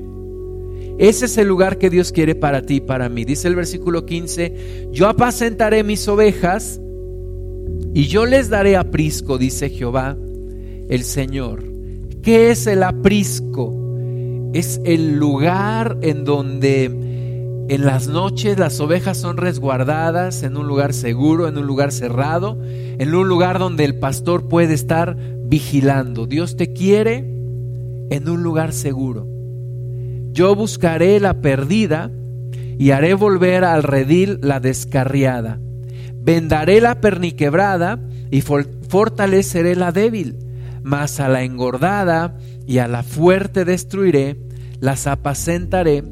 Ese 0.99 1.27
es 1.27 1.37
el 1.39 1.49
lugar 1.49 1.79
que 1.79 1.91
Dios 1.91 2.13
quiere 2.13 2.35
para 2.35 2.63
ti 2.63 2.77
y 2.77 2.81
para 2.81 3.09
mí. 3.09 3.25
Dice 3.25 3.49
el 3.49 3.57
versículo 3.57 4.07
15, 4.07 4.89
yo 4.93 5.09
apacentaré 5.09 5.83
mis 5.85 6.07
ovejas 6.09 6.81
y 7.95 8.07
yo 8.07 8.27
les 8.27 8.49
daré 8.49 8.77
aprisco, 8.77 9.39
dice 9.39 9.69
Jehová, 9.69 10.17
el 10.89 11.05
Señor. 11.05 11.65
¿Qué 12.23 12.51
es 12.51 12.67
el 12.67 12.83
aprisco? 12.83 13.75
Es 14.55 14.81
el 14.85 15.17
lugar 15.17 15.99
en 16.03 16.25
donde 16.25 16.85
en 17.69 17.87
las 17.87 18.07
noches 18.09 18.59
las 18.59 18.81
ovejas 18.81 19.17
son 19.17 19.37
resguardadas 19.37 20.43
en 20.43 20.57
un 20.57 20.67
lugar 20.67 20.93
seguro, 20.93 21.49
en 21.49 21.57
un 21.57 21.67
lugar 21.67 21.91
cerrado, 21.91 22.59
en 22.63 23.15
un 23.15 23.29
lugar 23.29 23.59
donde 23.59 23.85
el 23.85 23.99
pastor 23.99 24.49
puede 24.49 24.75
estar 24.75 25.17
vigilando. 25.45 26.27
Dios 26.27 26.57
te 26.57 26.73
quiere 26.73 27.19
en 28.11 28.29
un 28.29 28.43
lugar 28.43 28.73
seguro. 28.73 29.32
Yo 30.33 30.55
buscaré 30.55 31.21
la 31.21 31.41
perdida 31.41 32.11
y 32.79 32.91
haré 32.91 33.15
volver 33.15 33.65
al 33.65 33.83
redil 33.83 34.39
la 34.43 34.61
descarriada. 34.61 35.61
Vendaré 36.15 36.81
la 36.81 37.01
perniquebrada 37.01 38.01
y 38.31 38.41
fortaleceré 38.41 39.77
la 39.77 39.93
débil, 39.93 40.37
mas 40.83 41.21
a 41.21 41.29
la 41.29 41.43
engordada 41.43 42.39
y 42.67 42.79
a 42.79 42.89
la 42.89 43.03
fuerte 43.03 43.65
destruiré, 43.65 44.39
las 44.81 45.07
apacentaré 45.07 46.03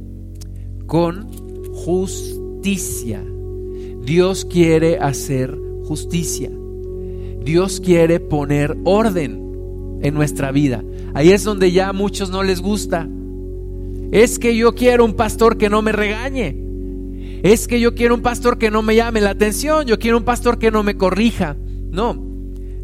con 0.87 1.29
justicia. 1.73 3.25
Dios 4.03 4.45
quiere 4.45 4.99
hacer 4.99 5.57
justicia. 5.85 6.51
Dios 7.43 7.81
quiere 7.81 8.21
poner 8.21 8.77
orden 8.85 9.99
en 10.03 10.15
nuestra 10.15 10.53
vida. 10.53 10.85
Ahí 11.15 11.31
es 11.31 11.43
donde 11.45 11.73
ya 11.73 11.89
a 11.89 11.93
muchos 11.93 12.31
no 12.31 12.43
les 12.43 12.61
gusta. 12.61 13.09
Es 14.13 14.39
que 14.39 14.57
yo 14.57 14.75
quiero 14.75 15.05
un 15.05 15.15
pastor 15.15 15.57
que 15.57 15.71
no 15.71 15.83
me 15.83 15.93
regañe. 15.93 16.57
Es 17.43 17.69
que 17.69 17.81
yo 17.81 17.95
quiero 17.95 18.15
un 18.15 18.23
pastor 18.23 18.59
que 18.59 18.71
no 18.71 18.83
me 18.83 18.97
llame 18.97 19.21
la 19.21 19.31
atención. 19.31 19.87
Yo 19.87 19.99
quiero 19.99 20.19
un 20.19 20.25
pastor 20.25 20.59
que 20.59 20.71
no 20.71 20.83
me 20.83 20.97
corrija. 20.97 21.57
No. 21.91 22.27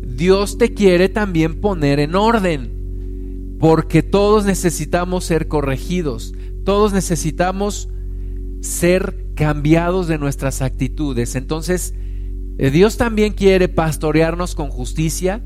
Dios 0.02 0.56
te 0.56 0.72
quiere 0.72 1.08
también 1.08 1.60
poner 1.60 2.00
en 2.00 2.14
orden. 2.14 3.56
Porque 3.58 4.02
todos 4.02 4.44
necesitamos 4.44 5.24
ser 5.24 5.48
corregidos. 5.48 6.34
Todos 6.64 6.92
necesitamos 6.92 7.88
ser 8.60 9.26
cambiados 9.34 10.08
de 10.08 10.18
nuestras 10.18 10.62
actitudes. 10.62 11.34
Entonces, 11.34 11.94
eh, 12.58 12.70
Dios 12.70 12.96
también 12.96 13.34
quiere 13.34 13.68
pastorearnos 13.68 14.54
con 14.54 14.70
justicia, 14.70 15.44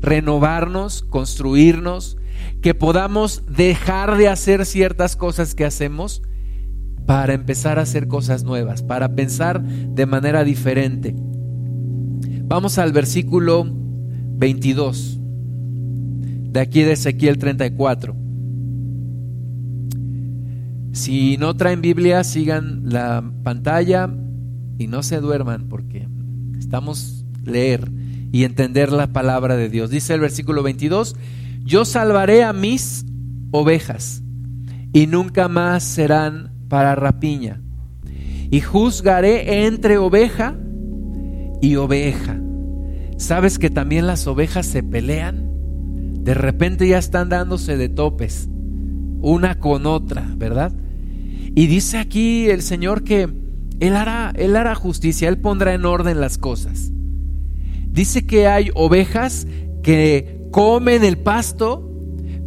renovarnos, 0.00 1.02
construirnos, 1.08 2.18
que 2.64 2.74
podamos 2.74 3.42
dejar 3.46 4.16
de 4.16 4.26
hacer 4.26 4.64
ciertas 4.64 5.16
cosas 5.16 5.54
que 5.54 5.66
hacemos 5.66 6.22
para 7.04 7.34
empezar 7.34 7.78
a 7.78 7.82
hacer 7.82 8.08
cosas 8.08 8.42
nuevas, 8.42 8.82
para 8.82 9.14
pensar 9.14 9.62
de 9.62 10.06
manera 10.06 10.44
diferente. 10.44 11.14
Vamos 12.44 12.78
al 12.78 12.94
versículo 12.94 13.66
22 13.66 15.20
de 15.20 16.58
aquí 16.58 16.80
de 16.80 16.92
Ezequiel 16.92 17.36
34. 17.36 18.16
Si 20.92 21.36
no 21.36 21.54
traen 21.56 21.82
Biblia, 21.82 22.24
sigan 22.24 22.88
la 22.88 23.30
pantalla 23.42 24.08
y 24.78 24.86
no 24.86 25.02
se 25.02 25.20
duerman 25.20 25.68
porque 25.68 26.08
estamos 26.58 27.26
leer 27.44 27.92
y 28.32 28.44
entender 28.44 28.90
la 28.90 29.08
palabra 29.08 29.54
de 29.54 29.68
Dios. 29.68 29.90
Dice 29.90 30.14
el 30.14 30.20
versículo 30.20 30.62
22, 30.62 31.14
yo 31.64 31.86
salvaré 31.86 32.44
a 32.44 32.52
mis 32.52 33.06
ovejas 33.50 34.22
y 34.92 35.06
nunca 35.06 35.48
más 35.48 35.82
serán 35.82 36.52
para 36.68 36.94
rapiña. 36.94 37.62
Y 38.50 38.60
juzgaré 38.60 39.66
entre 39.66 39.96
oveja 39.96 40.56
y 41.62 41.76
oveja. 41.76 42.38
¿Sabes 43.16 43.58
que 43.58 43.70
también 43.70 44.06
las 44.06 44.26
ovejas 44.26 44.66
se 44.66 44.82
pelean? 44.82 45.48
De 46.22 46.34
repente 46.34 46.86
ya 46.86 46.98
están 46.98 47.30
dándose 47.30 47.76
de 47.76 47.88
topes, 47.88 48.48
una 49.20 49.58
con 49.58 49.86
otra, 49.86 50.26
¿verdad? 50.36 50.72
Y 51.54 51.66
dice 51.66 51.98
aquí 51.98 52.50
el 52.50 52.62
Señor 52.62 53.04
que 53.04 53.28
Él 53.80 53.96
hará, 53.96 54.32
Él 54.36 54.54
hará 54.56 54.74
justicia, 54.74 55.28
Él 55.28 55.38
pondrá 55.38 55.74
en 55.74 55.86
orden 55.86 56.20
las 56.20 56.36
cosas. 56.36 56.92
Dice 57.88 58.26
que 58.26 58.46
hay 58.46 58.70
ovejas 58.74 59.46
que 59.82 60.33
comen 60.54 61.02
el 61.02 61.18
pasto, 61.18 61.90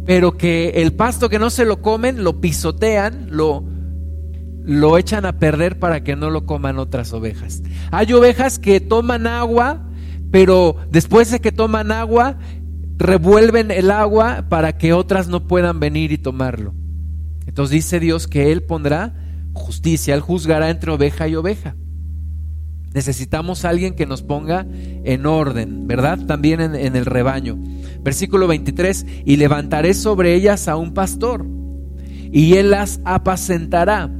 pero 0.06 0.38
que 0.38 0.70
el 0.76 0.94
pasto 0.94 1.28
que 1.28 1.38
no 1.38 1.50
se 1.50 1.66
lo 1.66 1.82
comen, 1.82 2.24
lo 2.24 2.40
pisotean, 2.40 3.26
lo, 3.28 3.62
lo 4.64 4.96
echan 4.96 5.26
a 5.26 5.38
perder 5.38 5.78
para 5.78 6.02
que 6.02 6.16
no 6.16 6.30
lo 6.30 6.46
coman 6.46 6.78
otras 6.78 7.12
ovejas. 7.12 7.62
Hay 7.90 8.10
ovejas 8.14 8.58
que 8.58 8.80
toman 8.80 9.26
agua, 9.26 9.90
pero 10.30 10.76
después 10.90 11.30
de 11.30 11.40
que 11.40 11.52
toman 11.52 11.92
agua, 11.92 12.38
revuelven 12.96 13.70
el 13.70 13.90
agua 13.90 14.46
para 14.48 14.78
que 14.78 14.94
otras 14.94 15.28
no 15.28 15.46
puedan 15.46 15.78
venir 15.78 16.10
y 16.10 16.16
tomarlo. 16.16 16.72
Entonces 17.46 17.72
dice 17.72 18.00
Dios 18.00 18.26
que 18.26 18.52
Él 18.52 18.62
pondrá 18.62 19.12
justicia, 19.52 20.14
Él 20.14 20.22
juzgará 20.22 20.70
entre 20.70 20.92
oveja 20.92 21.28
y 21.28 21.36
oveja. 21.36 21.76
Necesitamos 22.94 23.66
a 23.66 23.68
alguien 23.68 23.94
que 23.94 24.06
nos 24.06 24.22
ponga 24.22 24.66
en 24.72 25.26
orden, 25.26 25.86
¿verdad? 25.86 26.18
También 26.24 26.62
en, 26.62 26.74
en, 26.74 26.96
el 26.96 27.04
rebaño. 27.04 27.58
Versículo 28.08 28.46
23, 28.46 29.04
y 29.26 29.36
levantaré 29.36 29.92
sobre 29.92 30.34
ellas 30.34 30.66
a 30.66 30.76
un 30.78 30.94
pastor, 30.94 31.44
y 32.32 32.54
él 32.54 32.70
las 32.70 33.02
apacentará. 33.04 34.10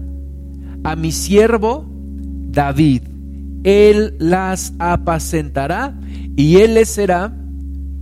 A 0.84 0.94
mi 0.94 1.10
siervo 1.10 1.86
David, 2.50 3.04
él 3.64 4.14
las 4.18 4.74
apacentará, 4.78 5.98
y 6.36 6.58
él 6.58 6.74
les 6.74 6.90
será 6.90 7.34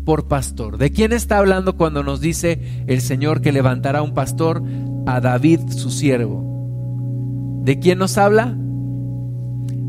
por 0.04 0.26
pastor. 0.26 0.76
¿De 0.76 0.90
quién 0.90 1.12
está 1.12 1.38
hablando 1.38 1.76
cuando 1.76 2.02
nos 2.02 2.20
dice 2.20 2.82
el 2.88 3.00
Señor 3.00 3.40
que 3.40 3.52
levantará 3.52 4.02
un 4.02 4.12
pastor 4.12 4.64
a 5.06 5.20
David 5.20 5.68
su 5.68 5.92
siervo? 5.92 7.62
¿De 7.62 7.78
quién 7.78 7.98
nos 7.98 8.18
habla? 8.18 8.56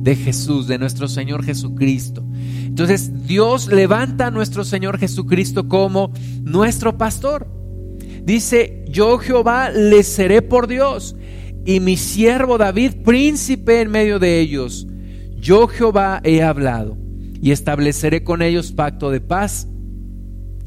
de 0.07 0.15
Jesús, 0.15 0.67
de 0.67 0.77
nuestro 0.77 1.09
Señor 1.09 1.43
Jesucristo. 1.43 2.23
Entonces 2.77 3.25
Dios 3.25 3.69
levanta 3.69 4.27
a 4.27 4.31
nuestro 4.31 4.63
Señor 4.63 4.99
Jesucristo 4.99 5.67
como 5.67 6.13
nuestro 6.43 6.95
pastor. 6.95 7.47
Dice, 8.23 8.85
yo 8.87 9.17
Jehová 9.17 9.71
les 9.71 10.05
seré 10.05 10.43
por 10.43 10.67
Dios 10.67 11.15
y 11.65 11.79
mi 11.79 11.97
siervo 11.97 12.59
David 12.59 12.97
príncipe 13.03 13.81
en 13.81 13.89
medio 13.89 14.19
de 14.19 14.39
ellos. 14.39 14.85
Yo 15.39 15.67
Jehová 15.67 16.21
he 16.23 16.43
hablado 16.43 16.99
y 17.41 17.49
estableceré 17.49 18.23
con 18.23 18.43
ellos 18.43 18.71
pacto 18.73 19.09
de 19.09 19.21
paz 19.21 19.67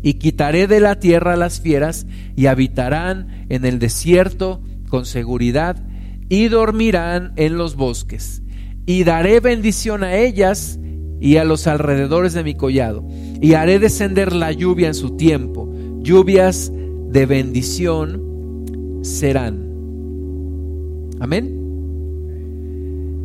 y 0.03 0.14
quitaré 0.14 0.66
de 0.66 0.81
la 0.81 0.99
tierra 0.99 1.37
las 1.37 1.61
fieras 1.61 2.09
y 2.35 2.46
habitarán 2.46 3.46
en 3.51 3.64
el 3.64 3.79
desierto 3.79 4.64
con 4.88 5.07
seguridad 5.07 5.81
y 6.29 6.49
dormirán 6.49 7.35
en 7.37 7.57
los 7.57 7.77
bosques 7.77 8.42
y 8.85 9.05
daré 9.05 9.38
bendición 9.38 10.03
a 10.03 10.16
ellas 10.16 10.81
y 11.20 11.37
a 11.37 11.44
los 11.44 11.66
alrededores 11.66 12.33
de 12.33 12.44
mi 12.44 12.54
collado, 12.54 13.04
y 13.40 13.54
haré 13.54 13.78
descender 13.78 14.33
la 14.33 14.52
lluvia 14.52 14.88
en 14.88 14.94
su 14.94 15.16
tiempo, 15.16 15.72
lluvias 16.00 16.72
de 17.11 17.26
bendición 17.26 19.00
serán. 19.02 19.70
Amén. 21.20 21.61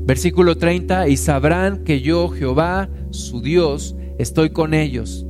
Versículo 0.05 0.57
30, 0.57 1.07
y 1.07 1.17
sabrán 1.17 1.83
que 1.83 2.01
yo, 2.01 2.29
Jehová, 2.29 2.89
su 3.09 3.41
Dios, 3.41 3.95
estoy 4.19 4.51
con 4.51 4.73
ellos, 4.73 5.25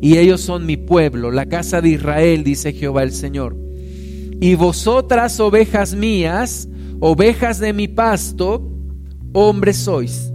y 0.00 0.18
ellos 0.18 0.40
son 0.40 0.66
mi 0.66 0.76
pueblo, 0.76 1.30
la 1.30 1.46
casa 1.46 1.80
de 1.80 1.90
Israel, 1.90 2.44
dice 2.44 2.72
Jehová 2.72 3.02
el 3.02 3.12
Señor. 3.12 3.56
Y 4.40 4.54
vosotras, 4.54 5.40
ovejas 5.40 5.94
mías, 5.94 6.68
ovejas 7.00 7.58
de 7.58 7.72
mi 7.72 7.88
pasto, 7.88 8.70
hombres 9.32 9.78
sois, 9.78 10.32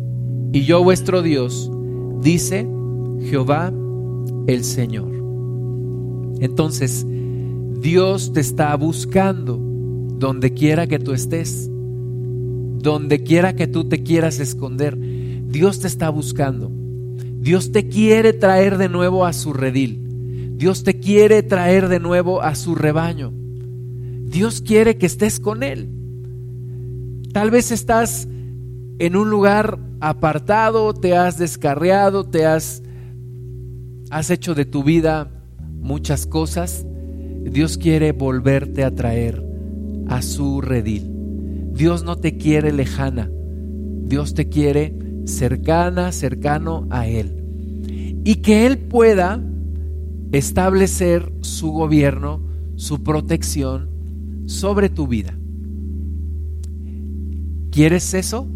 y 0.52 0.66
yo 0.66 0.84
vuestro 0.84 1.22
Dios, 1.22 1.72
dice 2.26 2.68
Jehová 3.30 3.72
el 4.48 4.64
Señor. 4.64 5.12
Entonces, 6.40 7.06
Dios 7.80 8.34
te 8.34 8.40
está 8.40 8.76
buscando 8.78 9.60
donde 10.18 10.52
quiera 10.52 10.88
que 10.88 10.98
tú 10.98 11.14
estés, 11.14 11.70
donde 11.70 13.22
quiera 13.22 13.56
que 13.56 13.68
tú 13.68 13.88
te 13.88 14.02
quieras 14.02 14.40
esconder. 14.40 14.98
Dios 14.98 15.80
te 15.82 15.88
está 15.88 16.10
buscando. 16.10 16.72
Dios 17.40 17.72
te 17.72 17.88
quiere 17.90 18.34
traer 18.34 18.80
de 18.80 18.90
nuevo 18.90 19.24
a 19.24 19.32
su 19.32 19.54
redil. 19.54 20.58
Dios 20.58 20.84
te 20.84 21.00
quiere 21.00 21.44
traer 21.44 21.90
de 21.90 22.00
nuevo 22.00 22.42
a 22.42 22.56
su 22.56 22.74
rebaño. 22.74 23.32
Dios 24.24 24.62
quiere 24.62 24.98
que 24.98 25.06
estés 25.06 25.40
con 25.40 25.62
Él. 25.62 25.90
Tal 27.34 27.52
vez 27.52 27.72
estás 27.72 28.28
en 29.00 29.16
un 29.16 29.30
lugar 29.30 29.80
apartado, 30.00 30.94
te 30.94 31.16
has 31.16 31.38
descarriado, 31.38 32.24
te 32.24 32.46
has, 32.46 32.82
has 34.10 34.30
hecho 34.30 34.56
de 34.56 34.66
tu 34.66 34.84
vida 34.84 35.32
muchas 35.80 36.26
cosas. 36.26 36.86
Dios 37.44 37.78
quiere 37.78 38.12
volverte 38.12 38.84
a 38.84 38.94
traer 38.94 39.46
a 40.08 40.22
su 40.22 40.62
redil. 40.62 41.12
Dios 41.74 42.04
no 42.04 42.16
te 42.16 42.38
quiere 42.38 42.72
lejana, 42.72 43.30
Dios 43.30 44.34
te 44.34 44.48
quiere 44.48 44.98
cercana, 45.26 46.12
cercano 46.12 46.88
a 46.90 47.08
Él. 47.08 48.22
Y 48.24 48.36
que 48.36 48.66
Él 48.66 48.78
pueda 48.78 49.44
establecer 50.32 51.32
su 51.42 51.72
gobierno, 51.72 52.42
su 52.76 53.04
protección 53.04 53.90
sobre 54.46 54.90
tu 54.90 55.08
vida. 55.08 55.38
¿Quieres 57.72 58.14
eso? 58.14 58.48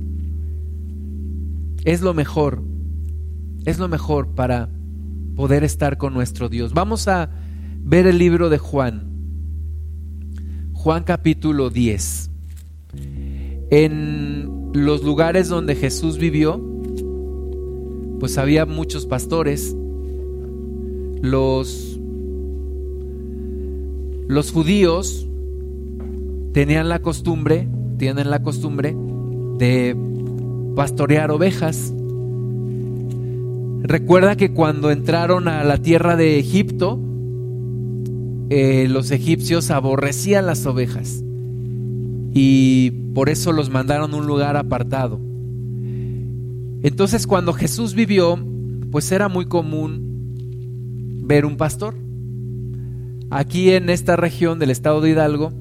Es 1.86 2.02
lo 2.02 2.14
mejor, 2.14 2.62
es 3.66 3.80
lo 3.80 3.88
mejor 3.88 4.36
para 4.36 4.70
poder 5.36 5.64
estar 5.64 5.98
con 5.98 6.14
nuestro 6.14 6.50
Dios. 6.50 6.74
Vamos 6.74 7.08
a 7.08 7.30
ver 7.82 8.06
el 8.06 8.18
libro 8.18 8.50
de 8.50 8.58
Juan, 8.58 9.10
Juan 10.74 11.04
capítulo 11.04 11.70
10. 11.70 12.32
En 13.72 14.72
los 14.74 15.04
lugares 15.04 15.48
donde 15.48 15.76
Jesús 15.76 16.18
vivió, 16.18 16.62
pues 18.20 18.38
había 18.38 18.66
muchos 18.66 19.06
pastores. 19.06 19.76
Los, 21.22 22.00
los 24.28 24.52
judíos 24.52 25.28
tenían 26.54 26.90
la 26.90 27.02
costumbre, 27.02 27.70
tienen 27.98 28.30
la 28.30 28.44
costumbre 28.44 28.96
de 29.58 29.96
pastorear 30.80 31.30
ovejas. 31.30 31.94
Recuerda 33.82 34.38
que 34.38 34.54
cuando 34.54 34.92
entraron 34.92 35.50
a 35.50 35.66
la 35.66 35.80
tierra 35.80 36.16
de 36.16 36.40
Egipto, 36.40 36.98
eh, 38.50 38.88
los 38.90 39.12
egipcios 39.12 39.72
aborrecían 39.72 40.46
las 40.46 40.66
ovejas 40.66 41.22
y 42.34 42.92
por 43.14 43.28
eso 43.28 43.52
los 43.52 43.70
mandaron 43.70 44.14
a 44.14 44.16
un 44.16 44.26
lugar 44.26 44.56
apartado. 44.56 45.20
Entonces 46.82 47.28
cuando 47.28 47.52
Jesús 47.52 47.94
vivió, 47.94 48.40
pues 48.90 49.12
era 49.12 49.28
muy 49.28 49.48
común 49.48 51.26
ver 51.26 51.46
un 51.46 51.58
pastor. 51.58 51.94
Aquí 53.32 53.72
en 53.72 53.90
esta 53.90 54.16
región 54.16 54.60
del 54.60 54.70
estado 54.70 55.02
de 55.02 55.10
Hidalgo, 55.10 55.52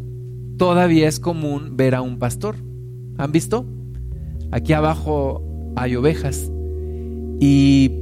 todavía 0.58 1.08
es 1.08 1.18
común 1.18 1.76
ver 1.76 1.96
a 1.96 2.02
un 2.02 2.20
pastor. 2.20 2.54
¿Han 3.16 3.32
visto? 3.32 3.66
Aquí 4.50 4.72
abajo 4.72 5.42
hay 5.76 5.96
ovejas. 5.96 6.50
Y 7.40 7.92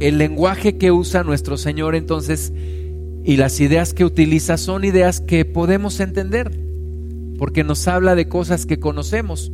el 0.00 0.18
lenguaje 0.18 0.76
que 0.76 0.92
usa 0.92 1.24
nuestro 1.24 1.56
Señor 1.56 1.94
entonces 1.94 2.52
y 3.24 3.36
las 3.36 3.60
ideas 3.60 3.92
que 3.92 4.04
utiliza 4.04 4.56
son 4.56 4.84
ideas 4.84 5.20
que 5.20 5.44
podemos 5.44 6.00
entender, 6.00 6.50
porque 7.38 7.64
nos 7.64 7.88
habla 7.88 8.14
de 8.14 8.28
cosas 8.28 8.66
que 8.66 8.78
conocemos. 8.78 9.50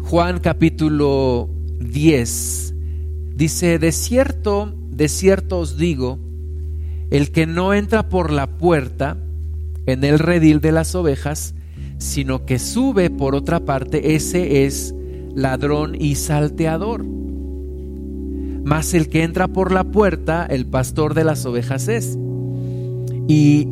Juan 0.00 0.40
capítulo 0.40 1.48
10 1.80 2.74
dice, 3.36 3.78
de 3.78 3.92
cierto, 3.92 4.74
de 4.90 5.08
cierto 5.08 5.58
os 5.60 5.76
digo, 5.76 6.18
el 7.10 7.30
que 7.30 7.46
no 7.46 7.72
entra 7.72 8.08
por 8.08 8.32
la 8.32 8.58
puerta 8.58 9.18
en 9.86 10.02
el 10.02 10.18
redil 10.18 10.60
de 10.60 10.72
las 10.72 10.94
ovejas, 10.94 11.54
sino 11.98 12.46
que 12.46 12.58
sube 12.58 13.10
por 13.10 13.34
otra 13.34 13.60
parte, 13.60 14.14
ese 14.14 14.64
es 14.64 14.94
ladrón 15.34 15.94
y 16.00 16.14
salteador. 16.14 17.04
Mas 18.64 18.94
el 18.94 19.08
que 19.08 19.22
entra 19.22 19.48
por 19.48 19.72
la 19.72 19.84
puerta, 19.84 20.46
el 20.46 20.66
pastor 20.66 21.14
de 21.14 21.24
las 21.24 21.44
ovejas 21.46 21.88
es. 21.88 22.18
Y 23.26 23.66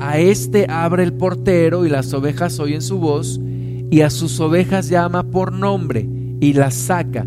a 0.00 0.18
éste 0.18 0.66
abre 0.68 1.02
el 1.02 1.12
portero 1.12 1.84
y 1.86 1.88
las 1.88 2.12
ovejas 2.14 2.58
oyen 2.60 2.82
su 2.82 2.98
voz 2.98 3.40
y 3.90 4.00
a 4.02 4.10
sus 4.10 4.38
ovejas 4.40 4.88
llama 4.88 5.24
por 5.30 5.52
nombre 5.52 6.08
y 6.40 6.52
las 6.52 6.74
saca. 6.74 7.26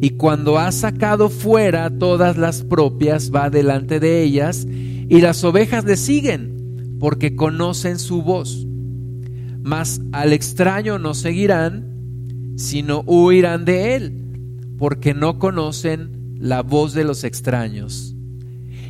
Y 0.00 0.10
cuando 0.10 0.58
ha 0.58 0.70
sacado 0.72 1.28
fuera 1.28 1.90
todas 1.90 2.36
las 2.36 2.62
propias, 2.62 3.32
va 3.34 3.50
delante 3.50 4.00
de 4.00 4.22
ellas 4.22 4.66
y 4.70 5.20
las 5.20 5.42
ovejas 5.44 5.84
le 5.84 5.96
siguen 5.96 6.96
porque 7.00 7.34
conocen 7.34 7.98
su 7.98 8.22
voz. 8.22 8.67
Mas 9.68 10.00
al 10.12 10.32
extraño 10.32 10.98
no 10.98 11.12
seguirán, 11.12 12.54
sino 12.56 13.00
huirán 13.00 13.66
de 13.66 13.96
él, 13.96 14.14
porque 14.78 15.12
no 15.12 15.38
conocen 15.38 16.38
la 16.40 16.62
voz 16.62 16.94
de 16.94 17.04
los 17.04 17.22
extraños. 17.22 18.16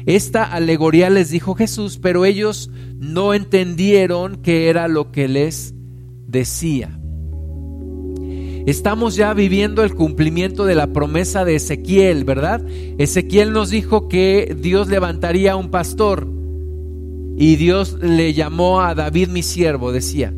Esta 0.07 0.45
alegoría 0.45 1.11
les 1.11 1.31
dijo 1.31 1.57
Jesús, 1.57 1.99
pero 2.01 2.25
ellos 2.25 2.71
no 2.97 3.35
entendieron 3.35 4.37
qué 4.37 4.69
era 4.69 4.87
lo 4.87 5.11
que 5.11 5.27
les 5.27 5.75
decía. 6.29 6.97
Estamos 8.65 9.17
ya 9.17 9.35
viviendo 9.35 9.83
el 9.83 9.97
cumplimiento 9.97 10.65
de 10.65 10.77
la 10.77 10.93
promesa 10.93 11.45
de 11.45 11.57
Ezequiel, 11.57 12.23
¿verdad? 12.23 12.65
Ezequiel 12.99 13.53
nos 13.53 13.71
dijo 13.71 14.07
que 14.07 14.57
Dios 14.57 14.87
levantaría 14.87 15.57
un 15.57 15.73
pastor 15.73 16.29
y 17.37 17.57
Dios 17.57 17.99
le 18.01 18.33
llamó 18.33 18.81
a 18.81 18.95
David 18.95 19.27
mi 19.31 19.43
siervo, 19.43 19.91
decía. 19.91 20.33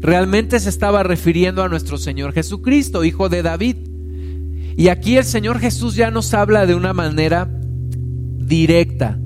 Realmente 0.00 0.60
se 0.60 0.68
estaba 0.68 1.02
refiriendo 1.02 1.62
a 1.62 1.68
nuestro 1.68 1.98
Señor 1.98 2.32
Jesucristo, 2.32 3.04
hijo 3.04 3.28
de 3.28 3.42
David. 3.42 3.76
Y 4.76 4.88
aquí 4.88 5.16
el 5.16 5.24
Señor 5.24 5.58
Jesús 5.58 5.94
ya 5.94 6.10
nos 6.10 6.34
habla 6.34 6.66
de 6.66 6.74
una 6.74 6.92
manera 6.92 7.48
directa, 8.46 9.18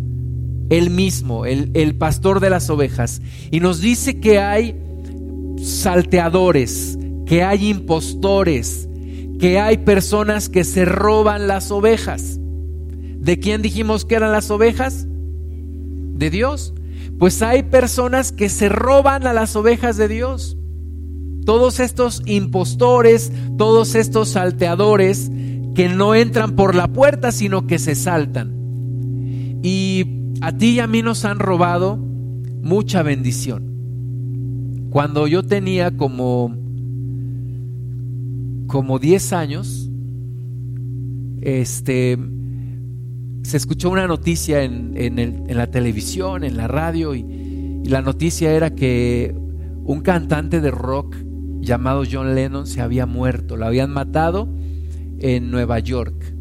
él 0.70 0.90
mismo, 0.90 1.44
el, 1.44 1.70
el 1.74 1.96
pastor 1.96 2.40
de 2.40 2.50
las 2.50 2.70
ovejas, 2.70 3.20
y 3.50 3.60
nos 3.60 3.80
dice 3.80 4.20
que 4.20 4.38
hay 4.38 4.76
salteadores, 5.62 6.98
que 7.26 7.42
hay 7.42 7.68
impostores, 7.68 8.88
que 9.38 9.58
hay 9.58 9.78
personas 9.78 10.48
que 10.48 10.64
se 10.64 10.84
roban 10.84 11.48
las 11.48 11.70
ovejas. 11.70 12.38
¿De 12.38 13.38
quién 13.38 13.60
dijimos 13.60 14.04
que 14.04 14.14
eran 14.14 14.32
las 14.32 14.50
ovejas? 14.50 15.06
De 15.06 16.30
Dios. 16.30 16.74
Pues 17.18 17.42
hay 17.42 17.64
personas 17.64 18.32
que 18.32 18.48
se 18.48 18.68
roban 18.68 19.26
a 19.26 19.32
las 19.32 19.56
ovejas 19.56 19.96
de 19.96 20.08
Dios. 20.08 20.56
Todos 21.44 21.80
estos 21.80 22.22
impostores, 22.26 23.32
todos 23.56 23.94
estos 23.94 24.30
salteadores 24.30 25.30
que 25.74 25.88
no 25.88 26.14
entran 26.14 26.56
por 26.56 26.74
la 26.74 26.88
puerta, 26.88 27.32
sino 27.32 27.66
que 27.66 27.78
se 27.78 27.94
saltan. 27.94 29.60
Y 29.62 30.04
a 30.40 30.52
ti 30.56 30.72
y 30.72 30.80
a 30.80 30.86
mí 30.86 31.02
nos 31.02 31.24
han 31.24 31.38
robado 31.38 31.96
mucha 31.96 33.02
bendición. 33.02 34.88
Cuando 34.90 35.26
yo 35.26 35.42
tenía 35.42 35.96
como 35.96 36.56
como 38.66 38.98
10 39.00 39.32
años, 39.32 39.90
este 41.40 42.18
se 43.42 43.56
escuchó 43.56 43.90
una 43.90 44.06
noticia 44.06 44.62
en, 44.62 44.92
en, 44.96 45.56
la 45.56 45.68
televisión, 45.68 46.44
en 46.44 46.56
la 46.56 46.68
radio, 46.68 47.14
y, 47.14 47.20
y 47.82 47.88
la 47.88 48.02
noticia 48.02 48.52
era 48.52 48.74
que 48.74 49.34
un 49.82 50.02
cantante 50.02 50.60
de 50.60 50.70
rock 50.70 51.16
llamado 51.60 52.04
John 52.10 52.34
Lennon 52.34 52.66
se 52.66 52.80
había 52.80 53.06
muerto, 53.06 53.56
lo 53.56 53.66
habían 53.66 53.90
matado 53.90 54.48
en 55.18 55.50
Nueva 55.50 55.78
York. 55.78 56.34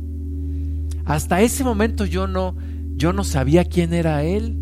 Hasta 1.05 1.41
ese 1.41 1.63
momento 1.63 2.05
yo 2.05 2.27
no, 2.27 2.55
yo 2.95 3.13
no 3.13 3.23
sabía 3.23 3.65
quién 3.65 3.93
era 3.93 4.23
él. 4.23 4.57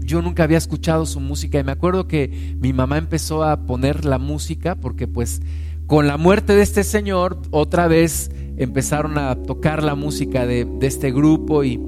Yo 0.00 0.22
nunca 0.22 0.44
había 0.44 0.58
escuchado 0.58 1.06
su 1.06 1.20
música 1.20 1.60
y 1.60 1.64
me 1.64 1.72
acuerdo 1.72 2.08
que 2.08 2.56
mi 2.58 2.72
mamá 2.72 2.98
empezó 2.98 3.44
a 3.44 3.66
poner 3.66 4.04
la 4.04 4.18
música 4.18 4.74
porque 4.74 5.06
pues 5.06 5.40
con 5.86 6.06
la 6.06 6.16
muerte 6.16 6.54
de 6.54 6.62
este 6.62 6.84
señor 6.84 7.42
otra 7.50 7.86
vez 7.86 8.30
empezaron 8.56 9.18
a 9.18 9.36
tocar 9.36 9.82
la 9.82 9.94
música 9.94 10.46
de, 10.46 10.66
este 10.80 11.12
grupo 11.12 11.64
y, 11.64 11.80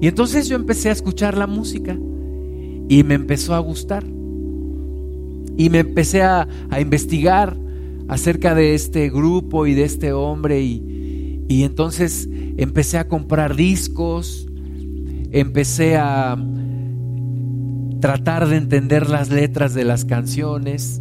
y 0.00 0.06
entonces 0.06 0.48
yo 0.48 0.56
empecé 0.56 0.90
a 0.90 0.92
escuchar 0.92 1.36
la 1.38 1.46
música 1.46 1.96
y 2.88 3.04
me 3.04 3.14
empezó 3.14 3.54
a 3.54 3.58
gustar. 3.58 4.04
Y 5.56 5.70
me 5.70 5.80
empecé 5.80 6.22
a, 6.22 6.48
investigar 6.80 7.56
acerca 8.08 8.54
de 8.54 8.74
este 8.74 9.10
grupo 9.10 9.66
y 9.66 9.74
de 9.74 9.84
este 9.84 10.12
hombre 10.12 10.62
y, 10.62 11.44
y 11.48 11.62
entonces 11.64 12.28
empecé 12.56 12.98
a 12.98 13.08
comprar 13.08 13.56
discos, 13.56 14.48
empecé 15.30 15.96
a 15.96 16.36
tratar 18.00 18.48
de 18.48 18.56
entender 18.56 19.08
las 19.08 19.30
letras 19.30 19.74
de 19.74 19.84
las 19.84 20.04
canciones 20.04 21.00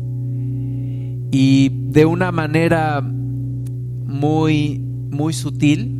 y 1.32 1.72
de 1.90 2.06
una 2.06 2.32
manera 2.32 3.02
muy 3.02 4.80
muy 5.10 5.34
sutil 5.34 5.98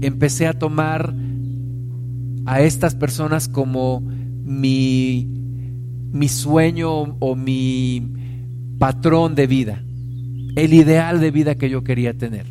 empecé 0.00 0.46
a 0.46 0.58
tomar 0.58 1.14
a 2.46 2.60
estas 2.62 2.94
personas 2.94 3.48
como 3.48 4.00
mi 4.00 5.37
mi 6.12 6.28
sueño 6.28 7.16
o 7.18 7.36
mi 7.36 8.12
patrón 8.78 9.34
de 9.34 9.46
vida, 9.46 9.84
el 10.56 10.74
ideal 10.74 11.20
de 11.20 11.30
vida 11.30 11.56
que 11.56 11.70
yo 11.70 11.84
quería 11.84 12.16
tener. 12.16 12.46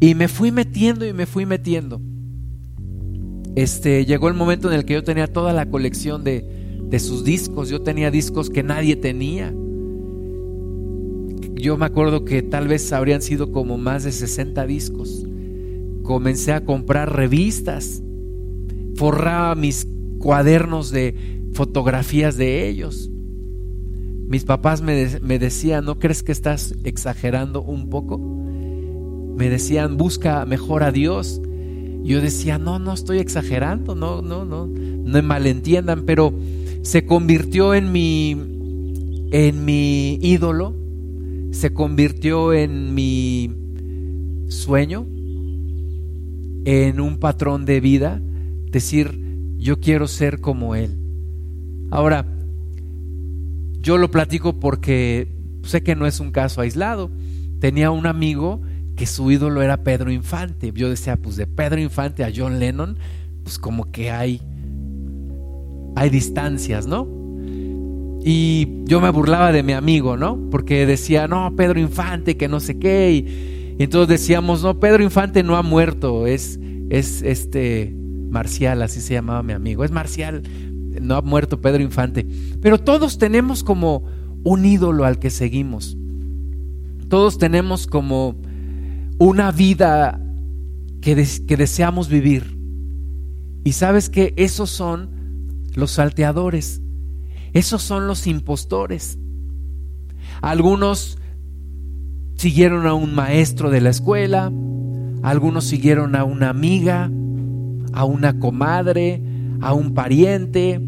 Y 0.00 0.14
me 0.14 0.28
fui 0.28 0.52
metiendo 0.52 1.06
y 1.06 1.12
me 1.12 1.26
fui 1.26 1.46
metiendo 1.46 2.00
este, 3.58 4.04
llegó 4.04 4.28
el 4.28 4.34
momento 4.34 4.70
en 4.70 4.78
el 4.78 4.84
que 4.84 4.94
yo 4.94 5.02
tenía 5.02 5.26
toda 5.26 5.52
la 5.52 5.66
colección 5.66 6.22
de, 6.22 6.44
de 6.80 7.00
sus 7.00 7.24
discos, 7.24 7.68
yo 7.68 7.82
tenía 7.82 8.08
discos 8.12 8.50
que 8.50 8.62
nadie 8.62 8.94
tenía. 8.94 9.52
Yo 11.54 11.76
me 11.76 11.86
acuerdo 11.86 12.24
que 12.24 12.42
tal 12.42 12.68
vez 12.68 12.92
habrían 12.92 13.20
sido 13.20 13.50
como 13.50 13.76
más 13.76 14.04
de 14.04 14.12
60 14.12 14.64
discos. 14.64 15.26
Comencé 16.04 16.52
a 16.52 16.64
comprar 16.64 17.16
revistas, 17.16 18.00
forraba 18.94 19.56
mis 19.56 19.88
cuadernos 20.20 20.92
de 20.92 21.37
fotografías 21.58 22.36
de 22.36 22.68
ellos. 22.68 23.10
Mis 24.28 24.44
papás 24.44 24.80
me, 24.80 25.08
me, 25.22 25.40
decían, 25.40 25.84
¿no 25.86 25.98
crees 25.98 26.22
que 26.22 26.30
estás 26.30 26.76
exagerando 26.84 27.62
un 27.62 27.90
poco? 27.90 28.16
Me 28.16 29.50
decían, 29.50 29.96
busca 29.96 30.46
mejor 30.46 30.84
a 30.84 30.92
Dios. 30.92 31.42
Yo 32.04 32.20
decía, 32.20 32.58
no, 32.58 32.78
no 32.78 32.92
estoy 32.92 33.18
exagerando, 33.18 33.96
no, 33.96 34.22
no, 34.22 34.44
no, 34.44 34.68
no 34.68 35.12
me 35.12 35.20
malentiendan, 35.20 36.04
pero 36.06 36.32
se 36.82 37.04
convirtió 37.04 37.74
en 37.74 37.90
mi, 37.90 38.36
en 39.32 39.64
mi 39.64 40.20
ídolo, 40.22 40.76
se 41.50 41.72
convirtió 41.72 42.52
en 42.52 42.94
mi 42.94 43.50
sueño, 44.46 45.08
en 46.64 47.00
un 47.00 47.18
patrón 47.18 47.64
de 47.64 47.80
vida, 47.80 48.22
decir, 48.70 49.20
yo 49.58 49.80
quiero 49.80 50.06
ser 50.06 50.40
como 50.40 50.76
Él. 50.76 50.97
Ahora, 51.90 52.26
yo 53.80 53.98
lo 53.98 54.10
platico 54.10 54.58
porque 54.60 55.28
sé 55.62 55.82
que 55.82 55.94
no 55.94 56.06
es 56.06 56.20
un 56.20 56.30
caso 56.30 56.60
aislado. 56.60 57.10
Tenía 57.60 57.90
un 57.90 58.06
amigo 58.06 58.60
que 58.96 59.06
su 59.06 59.30
ídolo 59.30 59.62
era 59.62 59.84
Pedro 59.84 60.10
Infante. 60.10 60.72
Yo 60.74 60.90
decía, 60.90 61.16
pues 61.16 61.36
de 61.36 61.46
Pedro 61.46 61.80
Infante 61.80 62.24
a 62.24 62.32
John 62.34 62.58
Lennon, 62.58 62.98
pues 63.42 63.58
como 63.58 63.90
que 63.90 64.10
hay, 64.10 64.42
hay 65.96 66.10
distancias, 66.10 66.86
¿no? 66.86 67.08
Y 68.24 68.84
yo 68.84 69.00
me 69.00 69.10
burlaba 69.10 69.52
de 69.52 69.62
mi 69.62 69.72
amigo, 69.72 70.16
¿no? 70.16 70.38
Porque 70.50 70.84
decía, 70.84 71.28
no, 71.28 71.54
Pedro 71.56 71.78
Infante, 71.78 72.36
que 72.36 72.48
no 72.48 72.60
sé 72.60 72.78
qué. 72.78 73.12
Y, 73.12 73.76
entonces 73.78 74.08
decíamos, 74.08 74.62
no, 74.62 74.80
Pedro 74.80 75.02
Infante 75.02 75.42
no 75.42 75.56
ha 75.56 75.62
muerto, 75.62 76.26
es, 76.26 76.58
es 76.90 77.22
este 77.22 77.94
Marcial, 78.28 78.82
así 78.82 79.00
se 79.00 79.14
llamaba 79.14 79.42
mi 79.42 79.52
amigo, 79.52 79.84
es 79.84 79.90
Marcial, 79.90 80.42
no 81.00 81.16
ha 81.16 81.22
muerto 81.22 81.60
Pedro 81.60 81.82
Infante. 81.82 82.26
Pero 82.60 82.78
todos 82.78 83.18
tenemos 83.18 83.62
como 83.62 84.04
un 84.44 84.64
ídolo 84.64 85.04
al 85.04 85.18
que 85.18 85.30
seguimos. 85.30 85.96
Todos 87.08 87.38
tenemos 87.38 87.86
como 87.86 88.36
una 89.18 89.50
vida 89.50 90.20
que, 91.00 91.14
deseamos 91.14 92.08
vivir. 92.08 92.58
Y 93.64 93.72
sabes 93.72 94.08
que 94.08 94.34
esos 94.36 94.70
son 94.70 95.10
los 95.74 95.92
salteadores, 95.92 96.80
esos 97.52 97.82
son 97.82 98.06
los 98.06 98.26
impostores. 98.26 99.18
Algunos 100.40 101.18
siguieron 102.36 102.86
a 102.86 102.94
un 102.94 103.14
maestro 103.14 103.70
de 103.70 103.80
la 103.80 103.90
escuela, 103.90 104.52
algunos 105.22 105.64
siguieron 105.64 106.14
a 106.14 106.24
una 106.24 106.50
amiga, 106.50 107.10
a 107.92 108.04
una 108.04 108.38
comadre, 108.38 109.22
a 109.60 109.74
un 109.74 109.94
pariente. 109.94 110.80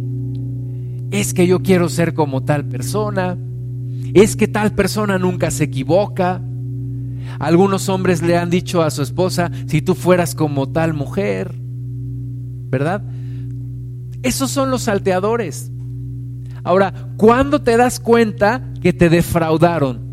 Es 1.11 1.35
que 1.35 1.47
yo 1.47 1.63
quiero 1.63 1.89
ser 1.89 2.15
como 2.15 2.45
tal 2.45 2.67
persona. 2.67 3.37
Es 4.15 4.37
que 4.37 4.49
tal 4.49 4.75
persona 4.75 5.19
nunca 5.19 5.51
se 5.51 5.65
equivoca. 5.65 6.43
Algunos 7.39 7.89
hombres 7.89 8.23
le 8.23 8.37
han 8.37 8.51
dicho 8.51 8.83
a 8.83 8.91
su 8.91 9.03
esposa, 9.03 9.51
si 9.67 9.83
tú 9.83 9.95
fueras 9.95 10.35
como 10.35 10.69
tal 10.69 10.95
mujer, 10.95 11.55
¿verdad? 12.71 13.03
Esos 14.23 14.51
son 14.51 14.71
los 14.71 14.83
salteadores. 14.83 15.71
Ahora, 16.63 16.93
¿cuándo 17.17 17.63
te 17.63 17.77
das 17.77 18.01
cuenta 18.01 18.63
que 18.83 18.93
te 18.93 19.09
defraudaron? 19.09 20.11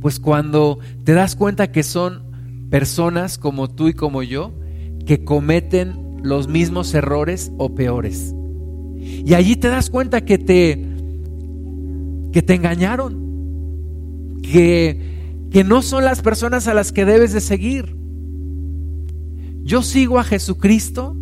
Pues 0.00 0.18
cuando 0.18 0.78
te 1.04 1.12
das 1.12 1.36
cuenta 1.36 1.70
que 1.70 1.82
son 1.82 2.22
personas 2.70 3.38
como 3.38 3.68
tú 3.68 3.88
y 3.88 3.94
como 3.94 4.22
yo 4.22 4.52
que 5.04 5.24
cometen 5.24 6.05
los 6.22 6.48
mismos 6.48 6.92
errores 6.94 7.52
o 7.58 7.74
peores. 7.74 8.34
Y 8.98 9.34
allí 9.34 9.56
te 9.56 9.68
das 9.68 9.90
cuenta 9.90 10.24
que 10.24 10.38
te 10.38 10.84
que 12.32 12.42
te 12.42 12.54
engañaron, 12.54 14.40
que 14.42 15.16
que 15.50 15.64
no 15.64 15.82
son 15.82 16.04
las 16.04 16.22
personas 16.22 16.66
a 16.68 16.74
las 16.74 16.92
que 16.92 17.04
debes 17.04 17.32
de 17.32 17.40
seguir. 17.40 17.96
Yo 19.62 19.82
sigo 19.82 20.18
a 20.18 20.24
Jesucristo 20.24 21.16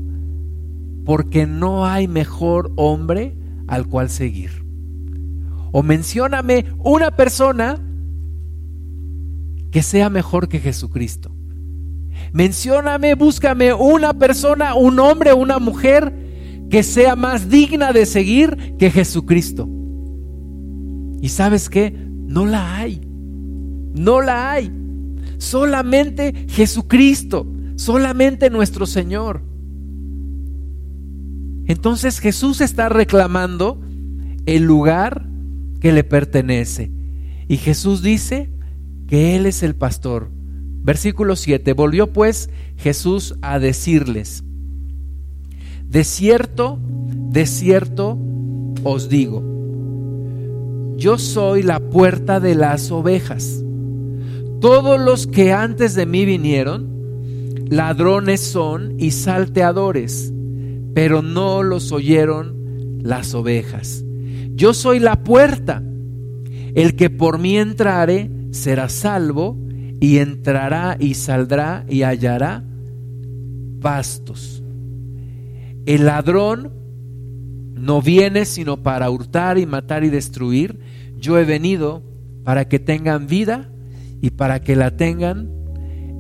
porque 1.04 1.46
no 1.46 1.86
hay 1.86 2.08
mejor 2.08 2.72
hombre 2.76 3.36
al 3.66 3.86
cual 3.86 4.10
seguir. 4.10 4.64
O 5.72 5.82
mencióname 5.82 6.66
una 6.78 7.10
persona 7.10 7.80
que 9.70 9.82
sea 9.82 10.08
mejor 10.08 10.48
que 10.48 10.60
Jesucristo. 10.60 11.33
Mencióname, 12.34 13.14
búscame 13.14 13.72
una 13.72 14.12
persona, 14.12 14.74
un 14.74 14.98
hombre, 14.98 15.32
una 15.32 15.60
mujer 15.60 16.12
que 16.68 16.82
sea 16.82 17.14
más 17.14 17.48
digna 17.48 17.92
de 17.92 18.06
seguir 18.06 18.74
que 18.76 18.90
Jesucristo. 18.90 19.68
¿Y 21.22 21.28
sabes 21.28 21.70
qué? 21.70 21.92
No 21.92 22.44
la 22.44 22.76
hay. 22.76 23.00
No 23.94 24.20
la 24.20 24.50
hay. 24.50 24.72
Solamente 25.38 26.46
Jesucristo, 26.48 27.46
solamente 27.76 28.50
nuestro 28.50 28.86
Señor. 28.86 29.40
Entonces 31.66 32.18
Jesús 32.18 32.60
está 32.60 32.88
reclamando 32.88 33.80
el 34.44 34.64
lugar 34.64 35.24
que 35.78 35.92
le 35.92 36.02
pertenece. 36.02 36.90
Y 37.46 37.58
Jesús 37.58 38.02
dice 38.02 38.50
que 39.06 39.36
Él 39.36 39.46
es 39.46 39.62
el 39.62 39.76
pastor. 39.76 40.33
Versículo 40.84 41.34
7. 41.34 41.72
Volvió 41.72 42.12
pues 42.12 42.50
Jesús 42.76 43.34
a 43.40 43.58
decirles, 43.58 44.44
de 45.88 46.04
cierto, 46.04 46.78
de 47.30 47.46
cierto 47.46 48.18
os 48.84 49.08
digo, 49.08 49.42
yo 50.96 51.18
soy 51.18 51.62
la 51.62 51.80
puerta 51.80 52.38
de 52.38 52.54
las 52.54 52.90
ovejas. 52.90 53.62
Todos 54.60 55.00
los 55.00 55.26
que 55.26 55.52
antes 55.52 55.94
de 55.94 56.04
mí 56.04 56.26
vinieron, 56.26 57.64
ladrones 57.70 58.40
son 58.42 58.94
y 58.98 59.12
salteadores, 59.12 60.32
pero 60.94 61.22
no 61.22 61.62
los 61.62 61.92
oyeron 61.92 62.98
las 63.02 63.34
ovejas. 63.34 64.04
Yo 64.54 64.74
soy 64.74 64.98
la 64.98 65.24
puerta. 65.24 65.82
El 66.74 66.94
que 66.96 67.08
por 67.08 67.38
mí 67.38 67.56
entrare 67.56 68.30
será 68.50 68.88
salvo 68.88 69.63
y 70.00 70.18
entrará 70.18 70.96
y 70.98 71.14
saldrá 71.14 71.84
y 71.88 72.02
hallará 72.02 72.64
pastos. 73.80 74.62
El 75.86 76.06
ladrón 76.06 76.72
no 77.74 78.00
viene 78.00 78.46
sino 78.46 78.82
para 78.82 79.10
hurtar 79.10 79.58
y 79.58 79.66
matar 79.66 80.04
y 80.04 80.08
destruir. 80.10 80.78
Yo 81.18 81.38
he 81.38 81.44
venido 81.44 82.02
para 82.44 82.68
que 82.68 82.78
tengan 82.78 83.26
vida 83.26 83.70
y 84.20 84.30
para 84.30 84.62
que 84.62 84.76
la 84.76 84.96
tengan 84.96 85.50